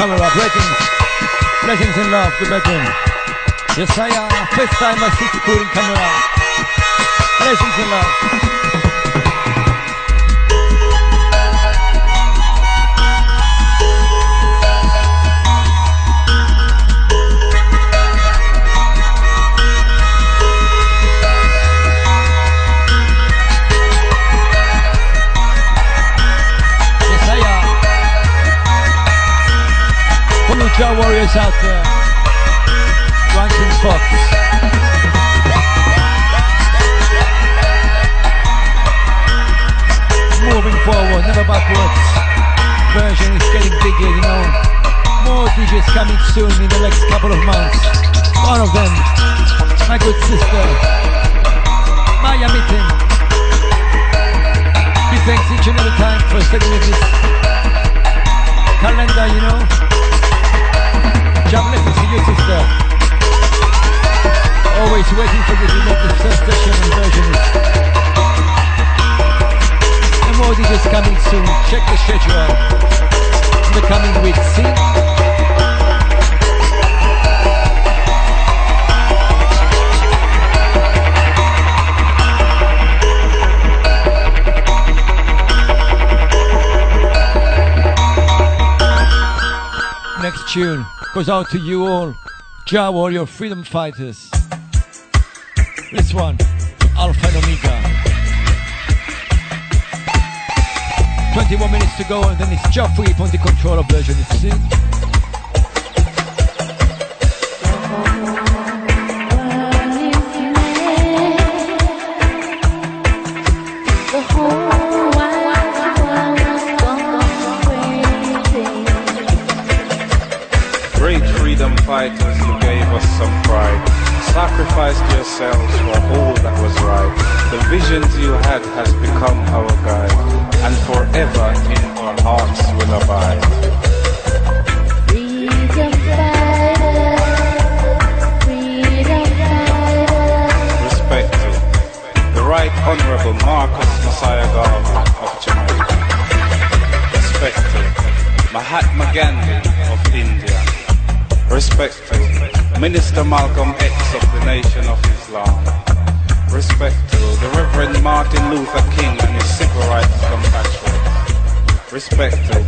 In 0.03 0.09
the 0.09 0.17
camera. 0.17 0.31
Blessings. 0.35 0.77
Blessings 1.63 1.97
and 1.97 2.11
love 2.11 2.33
to 2.39 2.45
brethren. 2.45 2.85
Yes, 3.77 3.97
I 3.97 4.09
am. 4.09 4.29
First 4.55 4.73
time 4.73 4.97
I 4.99 5.09
see 5.17 5.29
the 5.31 5.39
in 5.61 5.67
camera. 5.71 6.07
Blessings 7.39 7.75
and 7.79 7.89
love. 7.91 8.52
The 30.73 30.89
warriors 30.89 31.29
out 31.37 31.53
there. 31.61 31.85
Ranking 33.37 33.73
Fox. 33.85 34.01
Moving 40.41 40.77
forward, 40.81 41.21
never 41.29 41.45
backwards. 41.45 42.01
Versionist 42.97 43.45
getting 43.53 43.77
bigger, 43.85 44.09
you 44.17 44.21
know. 44.25 44.41
More 45.29 45.45
DJs 45.53 45.85
coming 45.93 46.17
soon 46.33 46.49
in 46.49 46.69
the 46.73 46.81
next 46.81 47.05
couple 47.05 47.29
of 47.29 47.37
months. 47.45 47.77
One 48.41 48.65
of 48.65 48.73
them, 48.73 48.93
my 49.85 50.01
good 50.01 50.17
sister, 50.25 50.65
Maya 52.25 52.49
Meeting. 52.49 52.87
Big 55.13 55.21
thanks 55.21 55.45
each 55.53 55.69
and 55.69 55.77
every 55.77 55.93
time 56.01 56.21
for 56.33 56.41
sending 56.49 56.71
me 56.71 56.79
this 56.81 56.97
calendar, 58.81 59.27
you 59.29 59.41
know. 59.45 59.92
God 61.53 61.69
bless 61.69 61.85
you, 61.85 62.17
sister. 62.17 62.59
Always 64.81 65.05
waiting 65.13 65.43
for 65.45 65.53
you 65.53 65.67
to 65.69 65.79
make 65.85 66.01
the 66.01 66.09
session 66.17 66.73
and 66.81 66.93
version. 66.97 67.29
And 70.25 70.35
more 70.39 70.55
DJs 70.57 70.89
coming 70.89 71.15
soon. 71.29 71.45
Check 71.69 71.85
the 71.85 71.97
schedule. 72.01 72.33
In 73.67 73.73
the 73.77 73.85
coming 73.85 74.23
weeks. 74.23 74.41
See? 74.55 74.63
Next 90.23 90.51
tune 90.51 90.83
goes 91.13 91.29
out 91.29 91.47
to 91.51 91.59
you 91.59 91.85
all, 91.85 92.15
Jah 92.65 92.89
Warrior 92.91 93.27
Freedom 93.27 93.63
Fighters. 93.63 94.31
This 95.91 96.11
one, 96.11 96.37
Alpha 96.97 97.27
and 97.27 97.37
Omega. 97.37 97.93
21 101.33 101.71
minutes 101.71 101.95
to 101.97 102.03
go 102.05 102.23
and 102.23 102.39
then 102.39 102.51
it's 102.51 102.67
Jah 102.69 102.87
Free 102.95 103.13
on 103.19 103.29
the 103.29 103.37
controller 103.37 103.83
version. 103.83 104.15
You 104.17 104.23
see? 104.23 104.82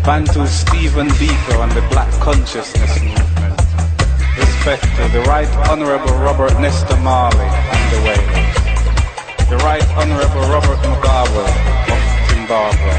Bantu 0.05 0.45
Stephen 0.45 1.07
Biko 1.17 1.63
and 1.63 1.71
the 1.71 1.81
Black 1.89 2.11
Consciousness 2.21 3.01
Movement. 3.01 3.57
Respect 4.37 4.83
to 4.83 5.09
the 5.09 5.25
Right 5.25 5.49
Honorable 5.67 6.13
Robert 6.21 6.53
Nesta 6.61 6.95
Marley 6.97 7.49
and 7.73 7.83
the 7.89 7.97
Wailers. 8.05 8.55
The 9.49 9.57
Right 9.65 9.81
Honorable 9.97 10.45
Robert 10.53 10.77
Mugabe 10.85 11.49
of 11.89 12.01
Zimbabwe. 12.29 12.93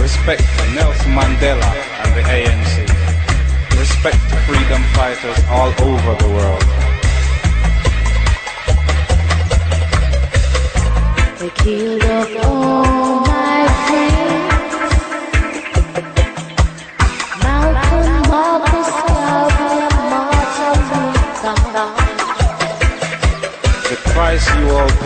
Respect 0.00 0.42
to 0.42 0.74
Nelson 0.76 1.10
Mandela 1.10 1.74
and 1.98 2.14
the 2.14 2.22
ANC. 2.22 2.86
Respect 3.76 4.20
to 4.30 4.36
freedom 4.46 4.82
fighters 4.94 5.42
all 5.50 5.74
over 5.82 6.14
the 6.22 6.30
world. 6.38 6.66
They 11.40 11.50
killed 11.50 12.04
all 12.44 12.95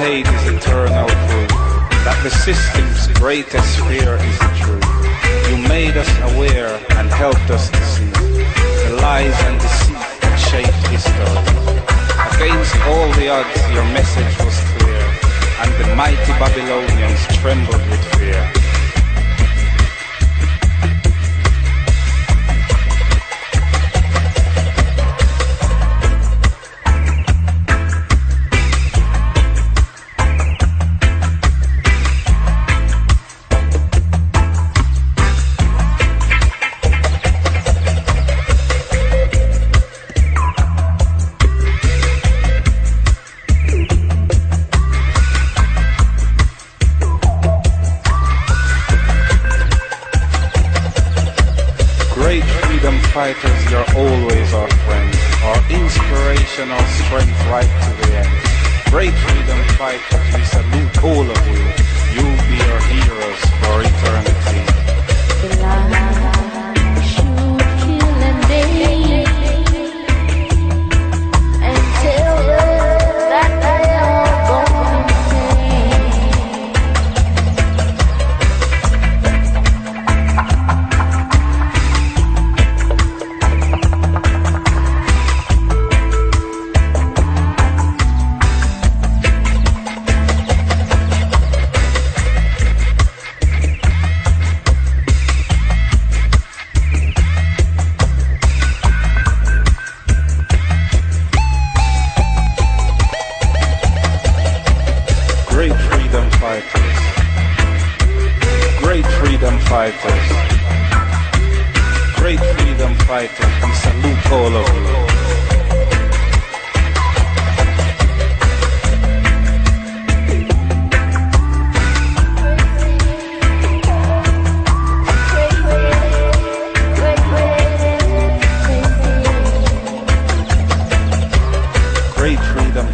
paid 0.01 0.27
eternal 0.49 1.07
proof 1.29 1.51
that 2.09 2.19
the 2.23 2.31
system's 2.31 3.07
greatest 3.21 3.79
fear 3.85 4.17
is 4.17 4.39
the 4.39 4.53
truth. 4.57 4.89
You 5.51 5.59
made 5.69 5.95
us 5.95 6.09
aware 6.33 6.73
and 6.97 7.11
helped 7.11 7.51
us 7.51 7.69
to 7.69 7.83
see 7.85 8.09
the 8.09 8.97
lies 9.03 9.37
and 9.45 9.61
deceit 9.61 10.01
that 10.25 10.37
shaped 10.41 10.83
history. 10.89 11.37
Against 12.33 12.75
all 12.89 13.13
the 13.21 13.29
odds, 13.29 13.61
your 13.77 13.85
message 13.93 14.33
was 14.41 14.57
clear, 14.73 15.05
and 15.61 15.71
the 15.77 15.95
mighty 15.95 16.33
Babylonians 16.41 17.21
trembled 17.37 17.85
with 17.91 18.05
fear. 18.17 18.60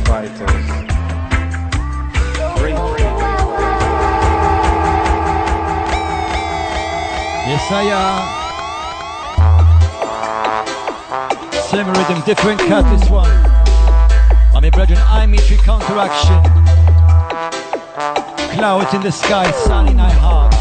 Fighters. 0.07 0.67
Yes, 7.47 7.71
I 7.71 7.83
am. 7.95 8.37
Same 11.71 11.89
rhythm, 11.89 12.23
different 12.25 12.61
cut 12.61 12.85
this 12.91 13.11
one. 13.11 13.31
I'm 14.55 14.65
a 14.65 14.71
brethren, 14.71 14.99
I 15.01 15.27
meet 15.27 15.51
you 15.51 15.57
counteraction. 15.59 16.43
Clouds 18.55 18.95
in 18.95 19.03
the 19.03 19.13
sky, 19.13 19.51
sun 19.51 19.89
in 19.89 19.97
my 19.97 20.11
heart. 20.11 20.56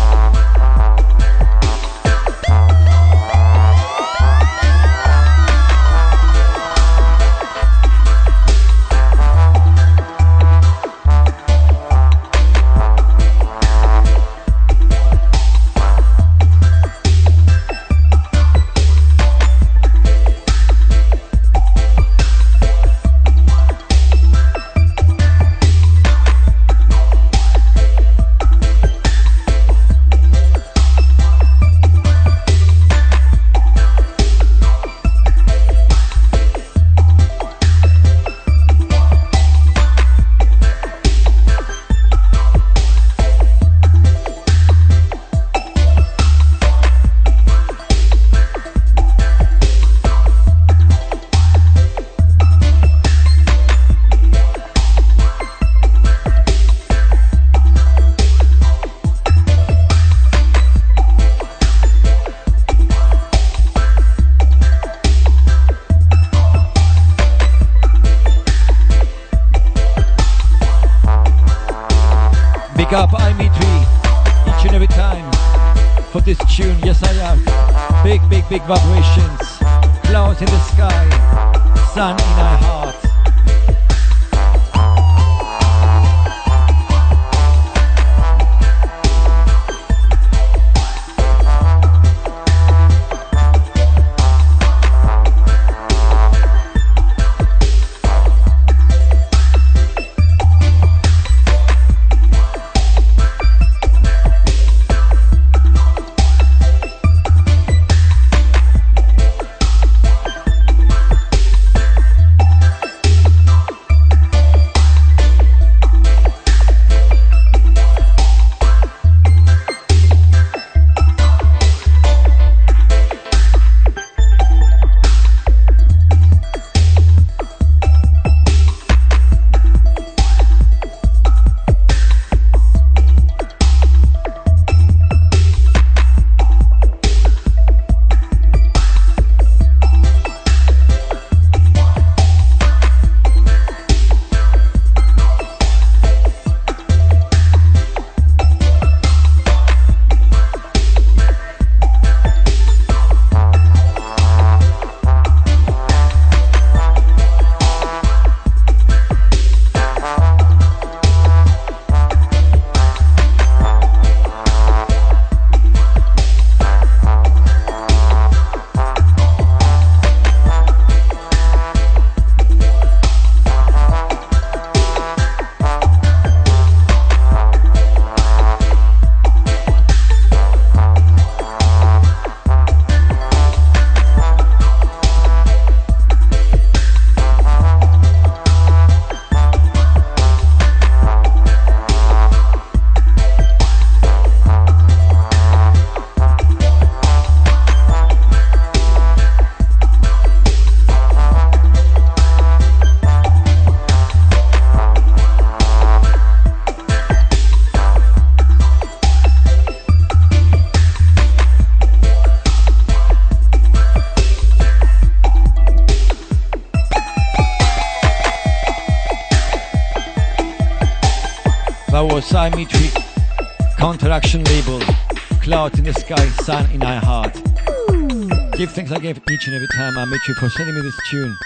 For 230.33 230.49
sending 230.49 230.73
me 230.73 230.81
this 230.81 230.97
tune. 231.09 231.37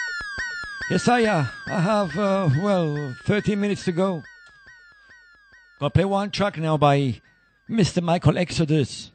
Yes, 0.89 1.07
I, 1.07 1.23
uh, 1.25 1.45
I 1.67 1.81
have, 1.81 2.17
uh, 2.17 2.49
well, 2.61 3.15
13 3.25 3.59
minutes 3.59 3.83
to 3.85 3.91
go. 3.91 4.23
Gonna 5.79 5.89
play 5.89 6.05
one 6.05 6.31
track 6.31 6.57
now 6.57 6.77
by 6.77 7.21
Mr. 7.69 8.01
Michael 8.01 8.37
Exodus. 8.37 9.11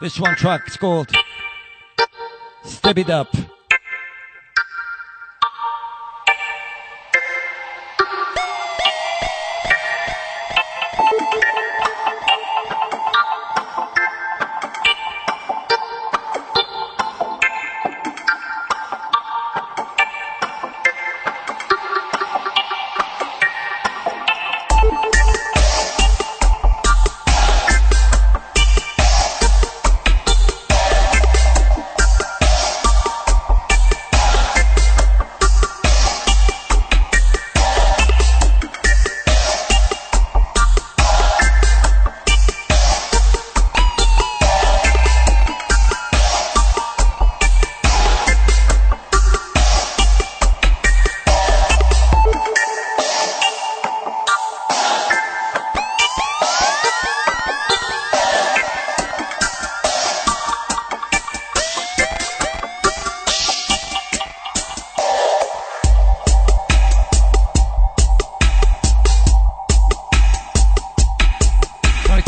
This 0.00 0.18
one 0.18 0.34
track 0.34 0.66
is 0.66 0.76
called 0.76 1.10
Step 2.64 2.98
It 2.98 3.10
Up. 3.10 3.34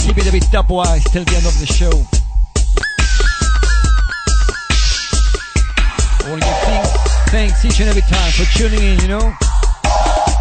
Keep 0.03 0.19
it 0.19 0.27
a 0.27 0.33
bit 0.33 0.43
dubwise 0.51 1.07
eh? 1.07 1.11
till 1.11 1.25
the 1.25 1.35
end 1.37 1.47
of 1.47 1.59
the 1.59 1.67
show. 1.67 1.93
Thanks, 7.31 7.65
each 7.65 7.81
and 7.81 7.89
every 7.89 8.03
time 8.03 8.31
for 8.33 8.45
tuning 8.59 8.83
in, 8.83 9.01
you 9.01 9.09
know. 9.09 9.33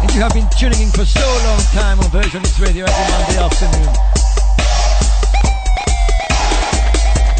And 0.02 0.12
you 0.12 0.20
have 0.20 0.34
been 0.34 0.48
tuning 0.58 0.82
in 0.82 0.90
for 0.90 1.06
so 1.06 1.24
long 1.46 1.60
time 1.72 1.98
on 2.00 2.10
Version 2.10 2.42
Versionist 2.42 2.60
Radio 2.60 2.84
every 2.84 3.06
Monday 3.14 3.38
afternoon. 3.40 3.92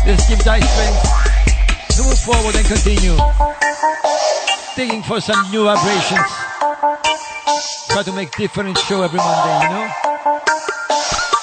Let's 0.07 0.28
give 0.28 0.42
thy 0.42 0.60
strength 0.60 1.23
move 2.05 2.18
forward 2.18 2.55
and 2.57 2.67
continue. 2.67 3.17
Digging 4.76 5.02
for 5.02 5.20
some 5.20 5.51
new 5.51 5.65
vibrations. 5.65 6.31
Try 7.89 8.02
to 8.05 8.12
make 8.12 8.31
different 8.36 8.78
show 8.78 9.02
every 9.02 9.18
Monday, 9.18 9.67
you 9.67 9.70
know. 9.70 11.42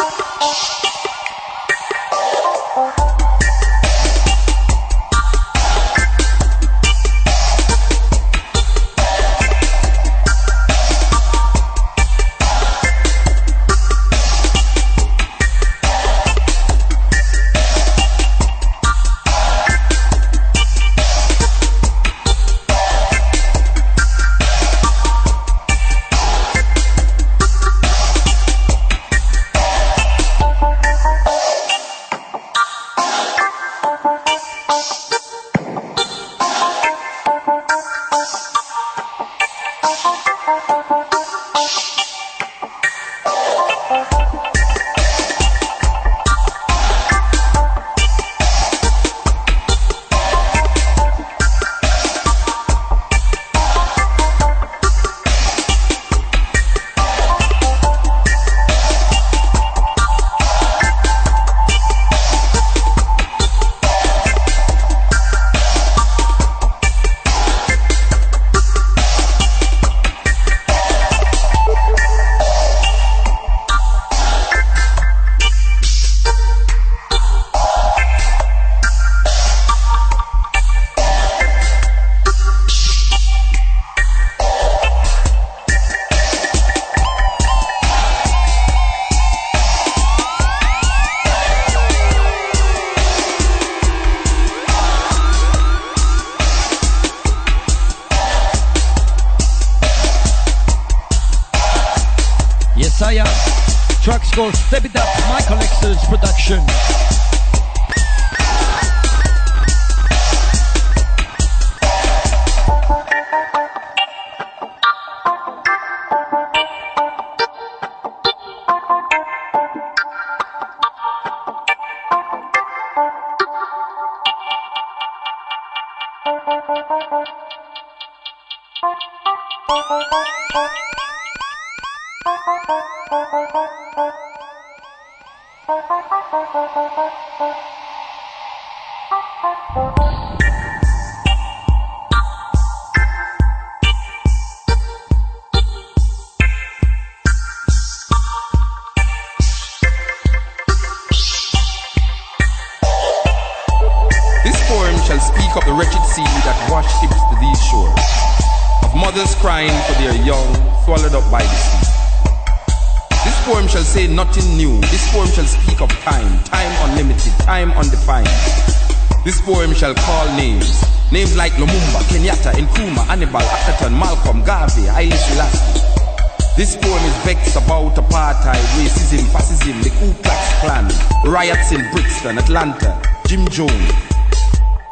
riots 181.40 181.72
in 181.72 181.80
Brixton, 181.90 182.36
Atlanta, 182.36 183.00
Jim 183.26 183.48
Jones. 183.48 183.92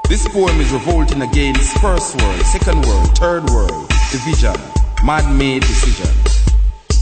This 0.08 0.26
poem 0.28 0.58
is 0.58 0.72
revolting 0.72 1.20
against 1.20 1.76
first 1.76 2.16
world, 2.16 2.40
second 2.40 2.86
world, 2.86 3.18
third 3.18 3.44
world, 3.50 3.86
division, 4.10 4.56
man-made 5.04 5.60
decision. 5.60 6.08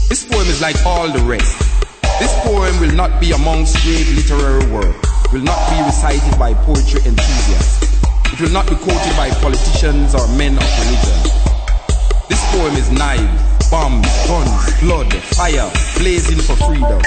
This 0.09 0.27
poem 0.27 0.47
is 0.47 0.59
like 0.59 0.75
all 0.85 1.07
the 1.07 1.23
rest. 1.23 1.55
This 2.19 2.33
poem 2.43 2.77
will 2.81 2.91
not 2.91 3.21
be 3.21 3.31
amongst 3.31 3.79
great 3.83 4.09
literary 4.19 4.67
work, 4.69 4.99
will 5.31 5.47
not 5.47 5.59
be 5.71 5.79
recited 5.79 6.37
by 6.37 6.53
poetry 6.67 6.99
enthusiasts. 7.07 8.03
It 8.33 8.41
will 8.41 8.51
not 8.51 8.67
be 8.67 8.75
quoted 8.75 9.15
by 9.15 9.29
politicians 9.39 10.11
or 10.13 10.27
men 10.35 10.59
of 10.59 10.67
religion. 10.83 11.19
This 12.27 12.43
poem 12.51 12.75
is 12.75 12.91
knives, 12.91 13.71
bombs, 13.71 14.11
guns, 14.27 14.75
blood, 14.83 15.07
fire, 15.39 15.71
blazing 15.95 16.43
for 16.43 16.59
freedom. 16.67 16.99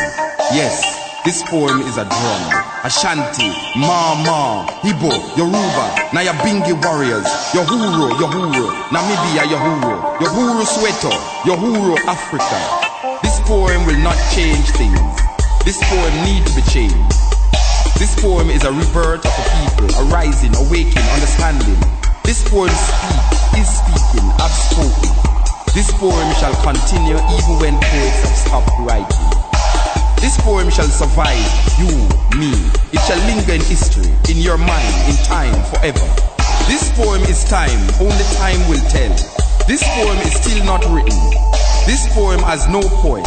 Yes, 0.56 0.99
this 1.24 1.42
poem 1.44 1.80
is 1.82 1.98
a 1.98 2.04
drum. 2.04 2.42
Ashanti, 2.82 3.52
Mau 3.76 4.14
Mau, 4.24 4.64
Igbo, 4.82 5.10
Yoruba, 5.36 5.86
Nyabingi 6.16 6.72
warriors, 6.84 7.26
Uhuru, 7.52 8.08
Uhuru, 8.16 8.66
Namibia, 8.88 9.44
Uhuru, 9.44 10.00
Uhuru 10.24 10.64
Soweto, 10.64 11.12
Uhuru 11.44 11.96
Africa. 12.08 12.58
This 13.22 13.38
poem 13.44 13.84
will 13.86 13.98
not 14.02 14.16
change 14.32 14.64
things. 14.80 14.98
This 15.64 15.76
poem 15.92 16.14
needs 16.24 16.48
to 16.54 16.56
be 16.56 16.62
changed. 16.70 17.12
This 17.98 18.16
poem 18.20 18.48
is 18.48 18.64
a 18.64 18.72
rebirth 18.72 19.26
of 19.26 19.34
a 19.36 19.44
people, 19.60 19.88
arising, 20.08 20.54
awakening, 20.56 21.04
understanding. 21.12 21.76
This 22.24 22.40
poem 22.48 22.70
speaks, 22.72 23.60
is 23.60 23.68
speaking, 23.68 24.28
have 24.40 24.50
spoken. 24.52 25.12
This 25.74 25.92
poem 26.00 26.28
shall 26.40 26.54
continue 26.64 27.16
even 27.20 27.54
when 27.60 27.74
poets 27.76 28.20
have 28.24 28.36
stopped 28.36 28.72
writing. 28.80 29.39
This 30.20 30.36
poem 30.44 30.68
shall 30.68 30.88
survive 30.88 31.40
you, 31.80 31.88
me. 32.36 32.52
It 32.92 33.00
shall 33.08 33.16
linger 33.24 33.56
in 33.56 33.64
history, 33.64 34.12
in 34.28 34.36
your 34.36 34.58
mind, 34.60 34.92
in 35.08 35.16
time, 35.24 35.56
forever. 35.72 36.04
This 36.68 36.92
poem 36.92 37.24
is 37.24 37.40
time, 37.48 37.80
only 38.04 38.26
time 38.36 38.60
will 38.68 38.84
tell. 38.92 39.16
This 39.64 39.80
poem 39.96 40.20
is 40.20 40.36
still 40.36 40.60
not 40.68 40.84
written. 40.92 41.16
This 41.88 42.04
poem 42.12 42.44
has 42.44 42.68
no 42.68 42.84
point. 43.00 43.24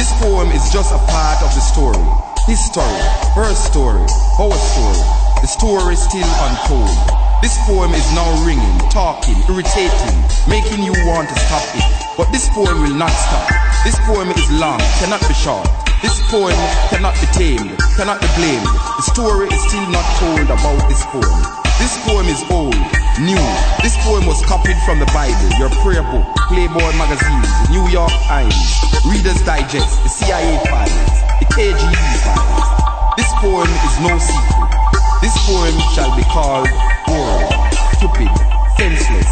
This 0.00 0.08
poem 0.24 0.48
is 0.56 0.72
just 0.72 0.96
a 0.96 1.00
part 1.12 1.44
of 1.44 1.52
the 1.52 1.60
story. 1.60 2.00
His 2.48 2.64
story, 2.64 3.04
her 3.36 3.52
story, 3.52 4.00
our 4.40 4.56
story. 4.56 5.04
The 5.44 5.50
story 5.52 5.94
is 5.94 6.00
still 6.00 6.32
untold. 6.48 6.96
This 7.44 7.60
poem 7.68 7.92
is 7.92 8.08
now 8.16 8.30
ringing, 8.48 8.78
talking, 8.88 9.36
irritating, 9.52 10.16
making 10.48 10.80
you 10.80 10.96
want 11.04 11.28
to 11.28 11.36
stop 11.44 11.66
it. 11.76 11.84
But 12.16 12.32
this 12.32 12.48
poem 12.56 12.80
will 12.80 12.96
not 12.96 13.12
stop. 13.12 13.52
This 13.84 14.00
poem 14.08 14.30
is 14.32 14.48
long, 14.56 14.80
cannot 14.96 15.20
be 15.28 15.34
short. 15.34 15.81
This 16.02 16.18
poem 16.26 16.58
cannot 16.90 17.14
be 17.22 17.30
tamed, 17.30 17.78
cannot 17.94 18.18
be 18.18 18.26
blamed. 18.34 18.66
The 18.98 19.06
story 19.14 19.46
is 19.46 19.62
still 19.70 19.86
not 19.94 20.02
told 20.18 20.50
about 20.50 20.82
this 20.90 21.06
poem. 21.06 21.30
This 21.78 21.94
poem 22.02 22.26
is 22.26 22.42
old, 22.50 22.74
new. 23.22 23.38
This 23.86 23.94
poem 24.02 24.26
was 24.26 24.42
copied 24.42 24.74
from 24.82 24.98
the 24.98 25.06
Bible, 25.14 25.38
your 25.62 25.70
prayer 25.78 26.02
book, 26.02 26.26
Playboy 26.50 26.90
magazine, 26.98 27.38
the 27.38 27.78
New 27.78 27.86
York 27.86 28.10
Times, 28.26 28.58
Reader's 29.06 29.38
Digest, 29.46 30.02
the 30.02 30.10
CIA 30.10 30.58
files, 30.66 31.14
the 31.38 31.46
KGB 31.54 31.94
files. 32.26 32.66
This 33.14 33.30
poem 33.38 33.70
is 33.70 33.94
no 34.02 34.18
secret. 34.18 34.74
This 35.22 35.38
poem 35.46 35.74
shall 35.94 36.10
be 36.18 36.26
called 36.34 36.66
boring, 37.06 37.46
stupid, 37.94 38.30
senseless. 38.74 39.30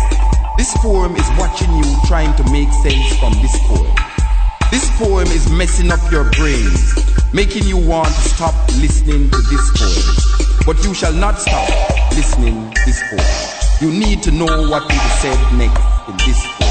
This 0.57 0.71
poem 0.79 1.17
is 1.19 1.27
watching 1.35 1.75
you 1.75 1.87
trying 2.07 2.31
to 2.39 2.45
make 2.53 2.71
sense 2.79 3.19
from 3.19 3.35
this 3.43 3.59
poem. 3.67 4.10
This 4.71 4.89
poem 4.99 5.27
is 5.27 5.51
messing 5.51 5.91
up 5.91 5.99
your 6.13 6.31
brains, 6.31 6.95
making 7.35 7.65
you 7.65 7.77
want 7.77 8.07
to 8.07 8.21
stop 8.21 8.55
listening 8.79 9.29
to 9.31 9.39
this 9.51 9.71
poem. 9.75 10.15
But 10.65 10.85
you 10.85 10.95
shall 10.95 11.13
not 11.13 11.41
stop 11.41 11.69
listening 12.13 12.71
to 12.71 12.81
this 12.87 13.03
poem. 13.11 13.27
You 13.81 13.91
need 13.99 14.23
to 14.23 14.31
know 14.31 14.47
what 14.47 14.83
will 14.83 14.91
be 14.91 15.11
said 15.19 15.37
next 15.59 15.83
in 16.07 16.17
this 16.23 16.47
poem. 16.55 16.71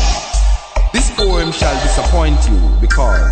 This 0.93 1.11
poem 1.13 1.51
shall 1.51 1.75
disappoint 1.83 2.39
you 2.49 2.57
because 2.79 3.31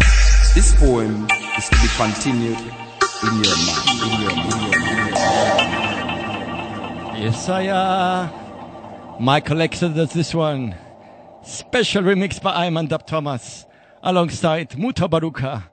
this 0.54 0.76
poem 0.78 1.28
is 1.58 1.70
to 1.70 1.76
be 1.82 1.88
continued 1.96 2.60
in 2.60 3.34
your 3.40 3.56
mind. 3.56 3.88
In 4.04 4.20
your 4.20 4.36
mind. 4.36 4.54
In 4.54 4.60
your 4.68 4.80
mind. 4.82 5.18
Yes, 7.24 7.48
I 7.48 7.68
uh, 7.68 8.30
My 9.22 9.38
Exeter 9.38 9.94
does 9.94 10.12
this 10.12 10.36
one. 10.36 10.76
Special 11.44 12.04
remix 12.04 12.42
by 12.42 12.66
Iman 12.68 12.88
Dab 12.88 13.06
Thomas 13.08 13.67
alongside 14.04 14.70
Mutabaruka 14.72 15.64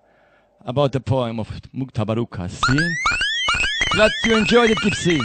about 0.64 0.92
the 0.92 1.00
poem 1.00 1.40
of 1.40 1.48
Mutabaruka. 1.74 2.50
See? 2.50 2.94
Glad 3.92 4.10
you 4.24 4.36
enjoyed 4.36 4.70
it, 4.70 4.78
Gypsy. 4.78 5.20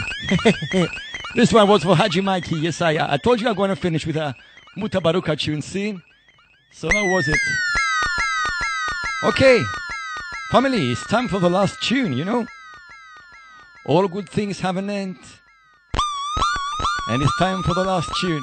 this 1.34 1.52
one 1.52 1.68
was 1.68 1.82
for 1.82 1.96
Haji 1.96 2.20
Mikey. 2.20 2.56
Yes, 2.56 2.80
I, 2.80 3.14
I 3.14 3.16
told 3.16 3.40
you 3.40 3.48
I'm 3.48 3.54
going 3.54 3.70
to 3.70 3.76
finish 3.76 4.06
with 4.06 4.16
a 4.16 4.34
Mutabaruka 4.76 5.38
tune. 5.38 5.62
See? 5.62 5.98
So 6.72 6.88
that 6.88 7.10
was 7.12 7.28
it. 7.28 7.38
Okay. 9.24 9.62
Family, 10.50 10.92
it's 10.92 11.06
time 11.06 11.28
for 11.28 11.38
the 11.38 11.50
last 11.50 11.82
tune, 11.82 12.12
you 12.12 12.24
know? 12.24 12.46
All 13.86 14.08
good 14.08 14.28
things 14.28 14.60
have 14.60 14.76
an 14.76 14.90
end. 14.90 15.16
And 17.08 17.22
it's 17.22 17.36
time 17.38 17.62
for 17.62 17.74
the 17.74 17.84
last 17.84 18.10
tune. 18.20 18.42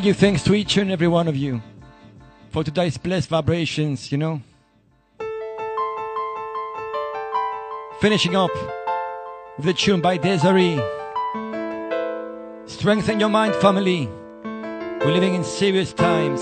Want 0.00 0.06
to 0.06 0.10
give 0.12 0.16
thanks 0.16 0.42
to 0.42 0.54
each 0.54 0.78
and 0.78 0.90
every 0.90 1.08
one 1.08 1.28
of 1.28 1.36
you 1.36 1.60
for 2.52 2.64
today's 2.64 2.96
blessed 2.96 3.28
vibrations, 3.28 4.10
you 4.10 4.16
know. 4.16 4.40
Finishing 8.00 8.34
up 8.34 8.50
with 9.58 9.66
a 9.66 9.74
tune 9.74 10.00
by 10.00 10.16
Desiree. 10.16 10.80
Strengthen 12.64 13.20
your 13.20 13.28
mind, 13.28 13.54
family. 13.56 14.08
We're 15.04 15.12
living 15.12 15.34
in 15.34 15.44
serious 15.44 15.92
times. 15.92 16.40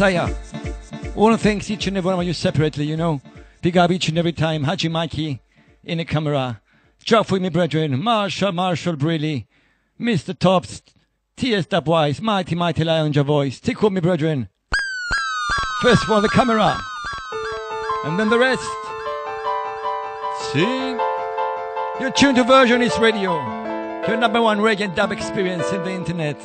Yes, 0.00 0.54
I 0.54 1.12
want 1.16 1.36
to 1.36 1.42
thank 1.42 1.68
each 1.68 1.88
and 1.88 1.96
every 1.96 2.08
one 2.08 2.20
of 2.20 2.26
you 2.26 2.32
separately, 2.32 2.84
you 2.84 2.96
know. 2.96 3.20
Big 3.62 3.76
up 3.76 3.90
each 3.90 4.08
and 4.08 4.16
every 4.16 4.32
time. 4.32 4.62
Haji 4.62 4.88
Mikey 4.88 5.40
in 5.82 5.98
the 5.98 6.04
camera. 6.04 6.60
Drop 7.04 7.32
with 7.32 7.42
me, 7.42 7.48
brethren. 7.48 8.00
Marshall, 8.00 8.52
Marshall 8.52 8.94
Briley. 8.94 9.48
Mr. 10.00 10.38
Tops. 10.38 10.82
T.S. 11.36 11.66
Dubwise. 11.66 12.20
Mighty, 12.20 12.54
mighty 12.54 12.84
lion, 12.84 13.12
your 13.12 13.24
voice. 13.24 13.58
Tick 13.58 13.82
with 13.82 13.92
me, 13.92 14.00
brethren. 14.00 14.48
First 15.82 16.04
for 16.04 16.20
the 16.20 16.28
camera. 16.28 16.80
And 18.04 18.20
then 18.20 18.30
the 18.30 18.38
rest. 18.38 18.62
Sing. 20.52 21.00
You're 22.00 22.12
tuned 22.12 22.36
to 22.36 22.44
Versionist 22.44 23.00
Radio. 23.00 23.34
Your 24.06 24.16
number 24.16 24.40
one 24.40 24.58
reggae 24.58 24.94
dub 24.94 25.10
experience 25.10 25.72
in 25.72 25.82
the 25.82 25.90
internet. 25.90 26.40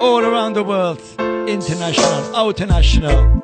All 0.00 0.24
around 0.24 0.54
the 0.54 0.64
world. 0.64 1.00
International, 1.46 2.48
international. 2.48 3.42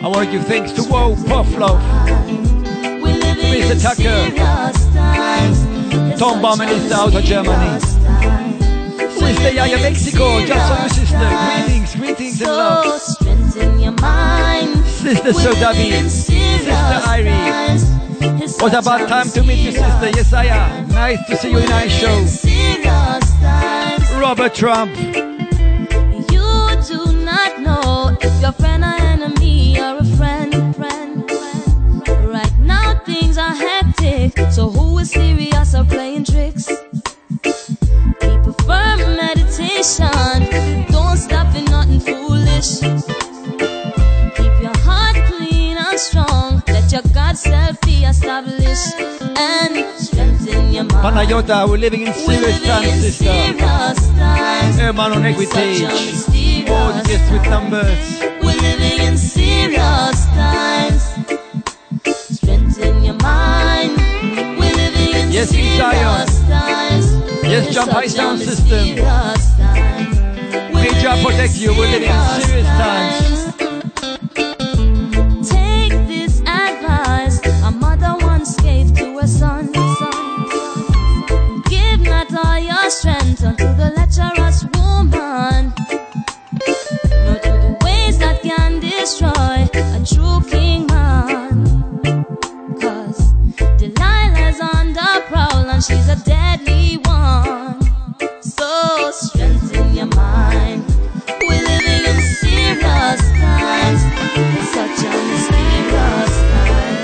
I 0.00 0.08
want 0.08 0.24
to 0.24 0.32
give 0.32 0.46
thanks 0.46 0.72
to 0.72 0.82
Puff 1.26 1.54
Love, 1.58 1.78
Mr. 3.52 3.76
Tucker, 3.82 4.30
Tom 6.16 6.40
Bauman 6.40 6.70
out 6.90 7.14
of 7.14 7.22
Germany, 7.22 7.80
Sister 9.10 9.50
Yaya 9.50 9.76
Mexico, 9.76 10.42
just 10.46 10.72
for 10.72 10.82
you 10.82 10.88
sister, 10.88 11.18
greetings, 11.66 11.94
greetings 11.96 12.40
and 12.40 12.50
love. 12.50 13.02
Strengthen 15.14 15.42
your 15.42 15.62
mind. 15.62 16.10
Sister 16.10 16.32
Sodabi, 16.32 16.58
Sister 16.58 17.00
Irie. 17.06 18.62
What 18.62 18.74
about 18.74 19.08
time 19.08 19.28
to 19.30 19.42
meet 19.42 19.58
you, 19.58 19.72
sister? 19.72 20.10
Yes, 20.14 20.32
I 20.32 20.46
am. 20.46 20.88
Nice 20.88 21.26
to 21.28 21.36
see 21.36 21.50
you 21.50 21.58
in 21.58 21.70
our 21.70 21.88
show. 21.88 22.24
Robert 24.18 24.54
Trump. 24.54 24.96
You 26.30 26.46
do 26.86 27.12
not 27.24 27.60
know 27.60 28.16
if 28.20 28.40
your 28.40 28.52
friend 28.52 28.84
or 28.84 28.94
enemy 28.94 29.78
or 29.78 29.98
a 29.98 30.04
friend, 30.16 30.52
friend, 30.74 31.30
friend. 31.30 32.08
Right 32.28 32.58
now 32.60 32.98
things 33.04 33.38
are 33.38 33.54
hectic, 33.54 34.38
so 34.50 34.68
who 34.70 34.98
is 34.98 35.10
serious 35.10 35.74
or 35.74 35.84
playing 35.84 36.24
tricks? 36.24 36.66
Keep 37.42 38.46
a 38.46 38.52
firm 38.64 38.98
meditation, 39.16 40.46
your 46.96 47.12
God 47.12 47.36
self 47.36 47.78
be 47.82 48.04
established 48.04 48.94
and 48.96 49.84
strengthen 50.00 50.72
your 50.72 50.84
mind. 50.84 51.04
Panayota, 51.04 51.68
we're 51.68 51.76
living 51.76 52.06
in 52.06 52.12
serious 52.14 52.62
times, 52.64 53.00
sister. 53.02 53.32
Hermano 54.80 55.16
Oh, 55.18 57.02
yes, 57.06 57.30
with 57.30 57.44
numbers. 57.50 58.20
we're 58.42 58.56
living 58.62 58.98
in 59.08 59.18
serious 59.18 60.24
times. 60.40 61.02
Strengthen 62.38 63.04
your 63.04 63.18
mind. 63.20 63.96
We're 64.58 64.76
living 64.82 65.10
in 65.20 65.32
Yes, 65.32 65.50
serious 65.50 66.40
times. 66.48 67.06
Yes, 67.44 67.74
jump 67.74 67.90
high 67.92 68.06
sound 68.06 68.38
system. 68.40 68.96
May 70.72 70.88
Jah 71.02 71.20
protect 71.22 71.56
you. 71.56 71.72
We're 71.76 71.90
living 71.90 72.08
in 72.08 72.40
serious 72.40 72.66
times. 72.66 73.35
One, 95.76 95.82
she's 95.82 96.08
a 96.08 96.16
deadly 96.24 96.96
one. 97.04 97.80
So 98.40 99.10
strengthen 99.12 99.94
your 99.94 100.06
mind. 100.06 100.84
We're 101.28 101.62
living 101.62 102.02
in 102.10 102.20
serious 102.40 103.20
times. 103.36 104.00
It's 104.56 104.72
such 104.72 105.04
a 105.04 105.12
mysterious 105.28 106.34
time. 106.52 106.96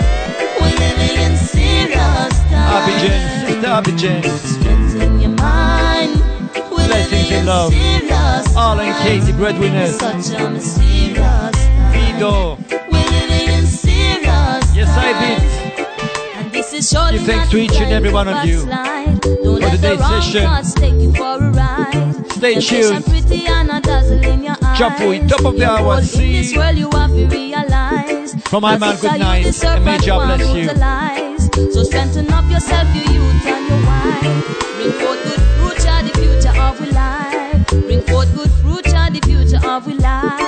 We're 0.58 0.78
living 0.84 1.16
in 1.20 1.36
serious 1.36 2.34
times. 2.48 2.72
Abidjan, 2.76 3.20
Sister 3.46 3.70
Abidjan. 3.78 4.22
Strengthen 4.38 5.20
your 5.20 5.36
mind. 5.36 6.16
We're 6.70 6.86
Blessings 6.86 7.12
living 7.12 7.32
and 7.32 7.46
love. 7.46 7.72
serious 7.72 8.56
All 8.56 8.80
and. 8.80 8.96
Katie, 9.02 9.32
breadwinners. 9.32 9.98
Such 9.98 10.40
a 10.40 10.48
mysterious 10.48 11.18
time. 11.18 11.92
Vigo. 11.92 12.56
We're 12.90 13.10
living 13.10 13.48
in 13.54 13.66
serious 13.66 14.74
Yes, 14.74 14.88
I 14.96 15.12
did. 15.20 15.61
Give 16.82 17.22
thanks 17.22 17.48
to 17.52 17.58
each 17.58 17.76
and 17.76 17.92
every 17.92 18.10
one 18.12 18.26
of 18.26 18.44
you 18.44 18.62
for 18.62 18.66
the 18.66 19.68
today's 19.70 20.00
session. 20.00 20.42
thoughts 20.42 20.74
take 20.74 21.00
you 21.00 21.12
for 21.12 21.38
a 21.38 21.50
ride. 21.52 22.32
Stay 22.32 22.60
tuned. 22.60 23.04
pretty 23.04 23.46
and 23.46 23.70
a 23.70 23.80
dazzle 23.80 24.20
in 24.24 24.42
your 24.42 24.56
eyes. 24.60 24.78
Chop 24.78 24.98
we 24.98 25.20
top 25.20 25.44
of 25.44 25.56
the 25.56 25.64
hour, 25.64 26.02
see. 26.02 26.32
this 26.38 26.56
world 26.56 26.76
you 26.76 26.90
have 26.90 27.12
realize. 27.12 28.34
From 28.46 28.62
my 28.62 28.76
man, 28.78 28.96
good 28.96 29.20
night, 29.20 29.46
and 29.46 29.84
may 29.84 29.98
serpent, 29.98 30.02
bless 30.02 31.54
you. 31.54 31.70
So 31.70 31.84
strengthen 31.84 32.28
up 32.32 32.50
yourself, 32.50 32.88
your 32.96 33.14
youth 33.14 33.46
and 33.46 33.68
your 33.68 33.78
wine. 33.86 34.42
Bring 34.74 34.90
forth 34.90 35.22
good 35.22 35.42
fruit, 35.54 35.78
the 35.78 36.12
future 36.18 36.60
of 36.60 36.80
life. 36.92 37.66
Bring 37.86 38.02
forth 38.02 38.34
good 38.34 38.50
fruit, 38.60 38.82
the 38.82 39.20
future 39.24 39.64
of 39.64 39.86
life. 39.86 40.41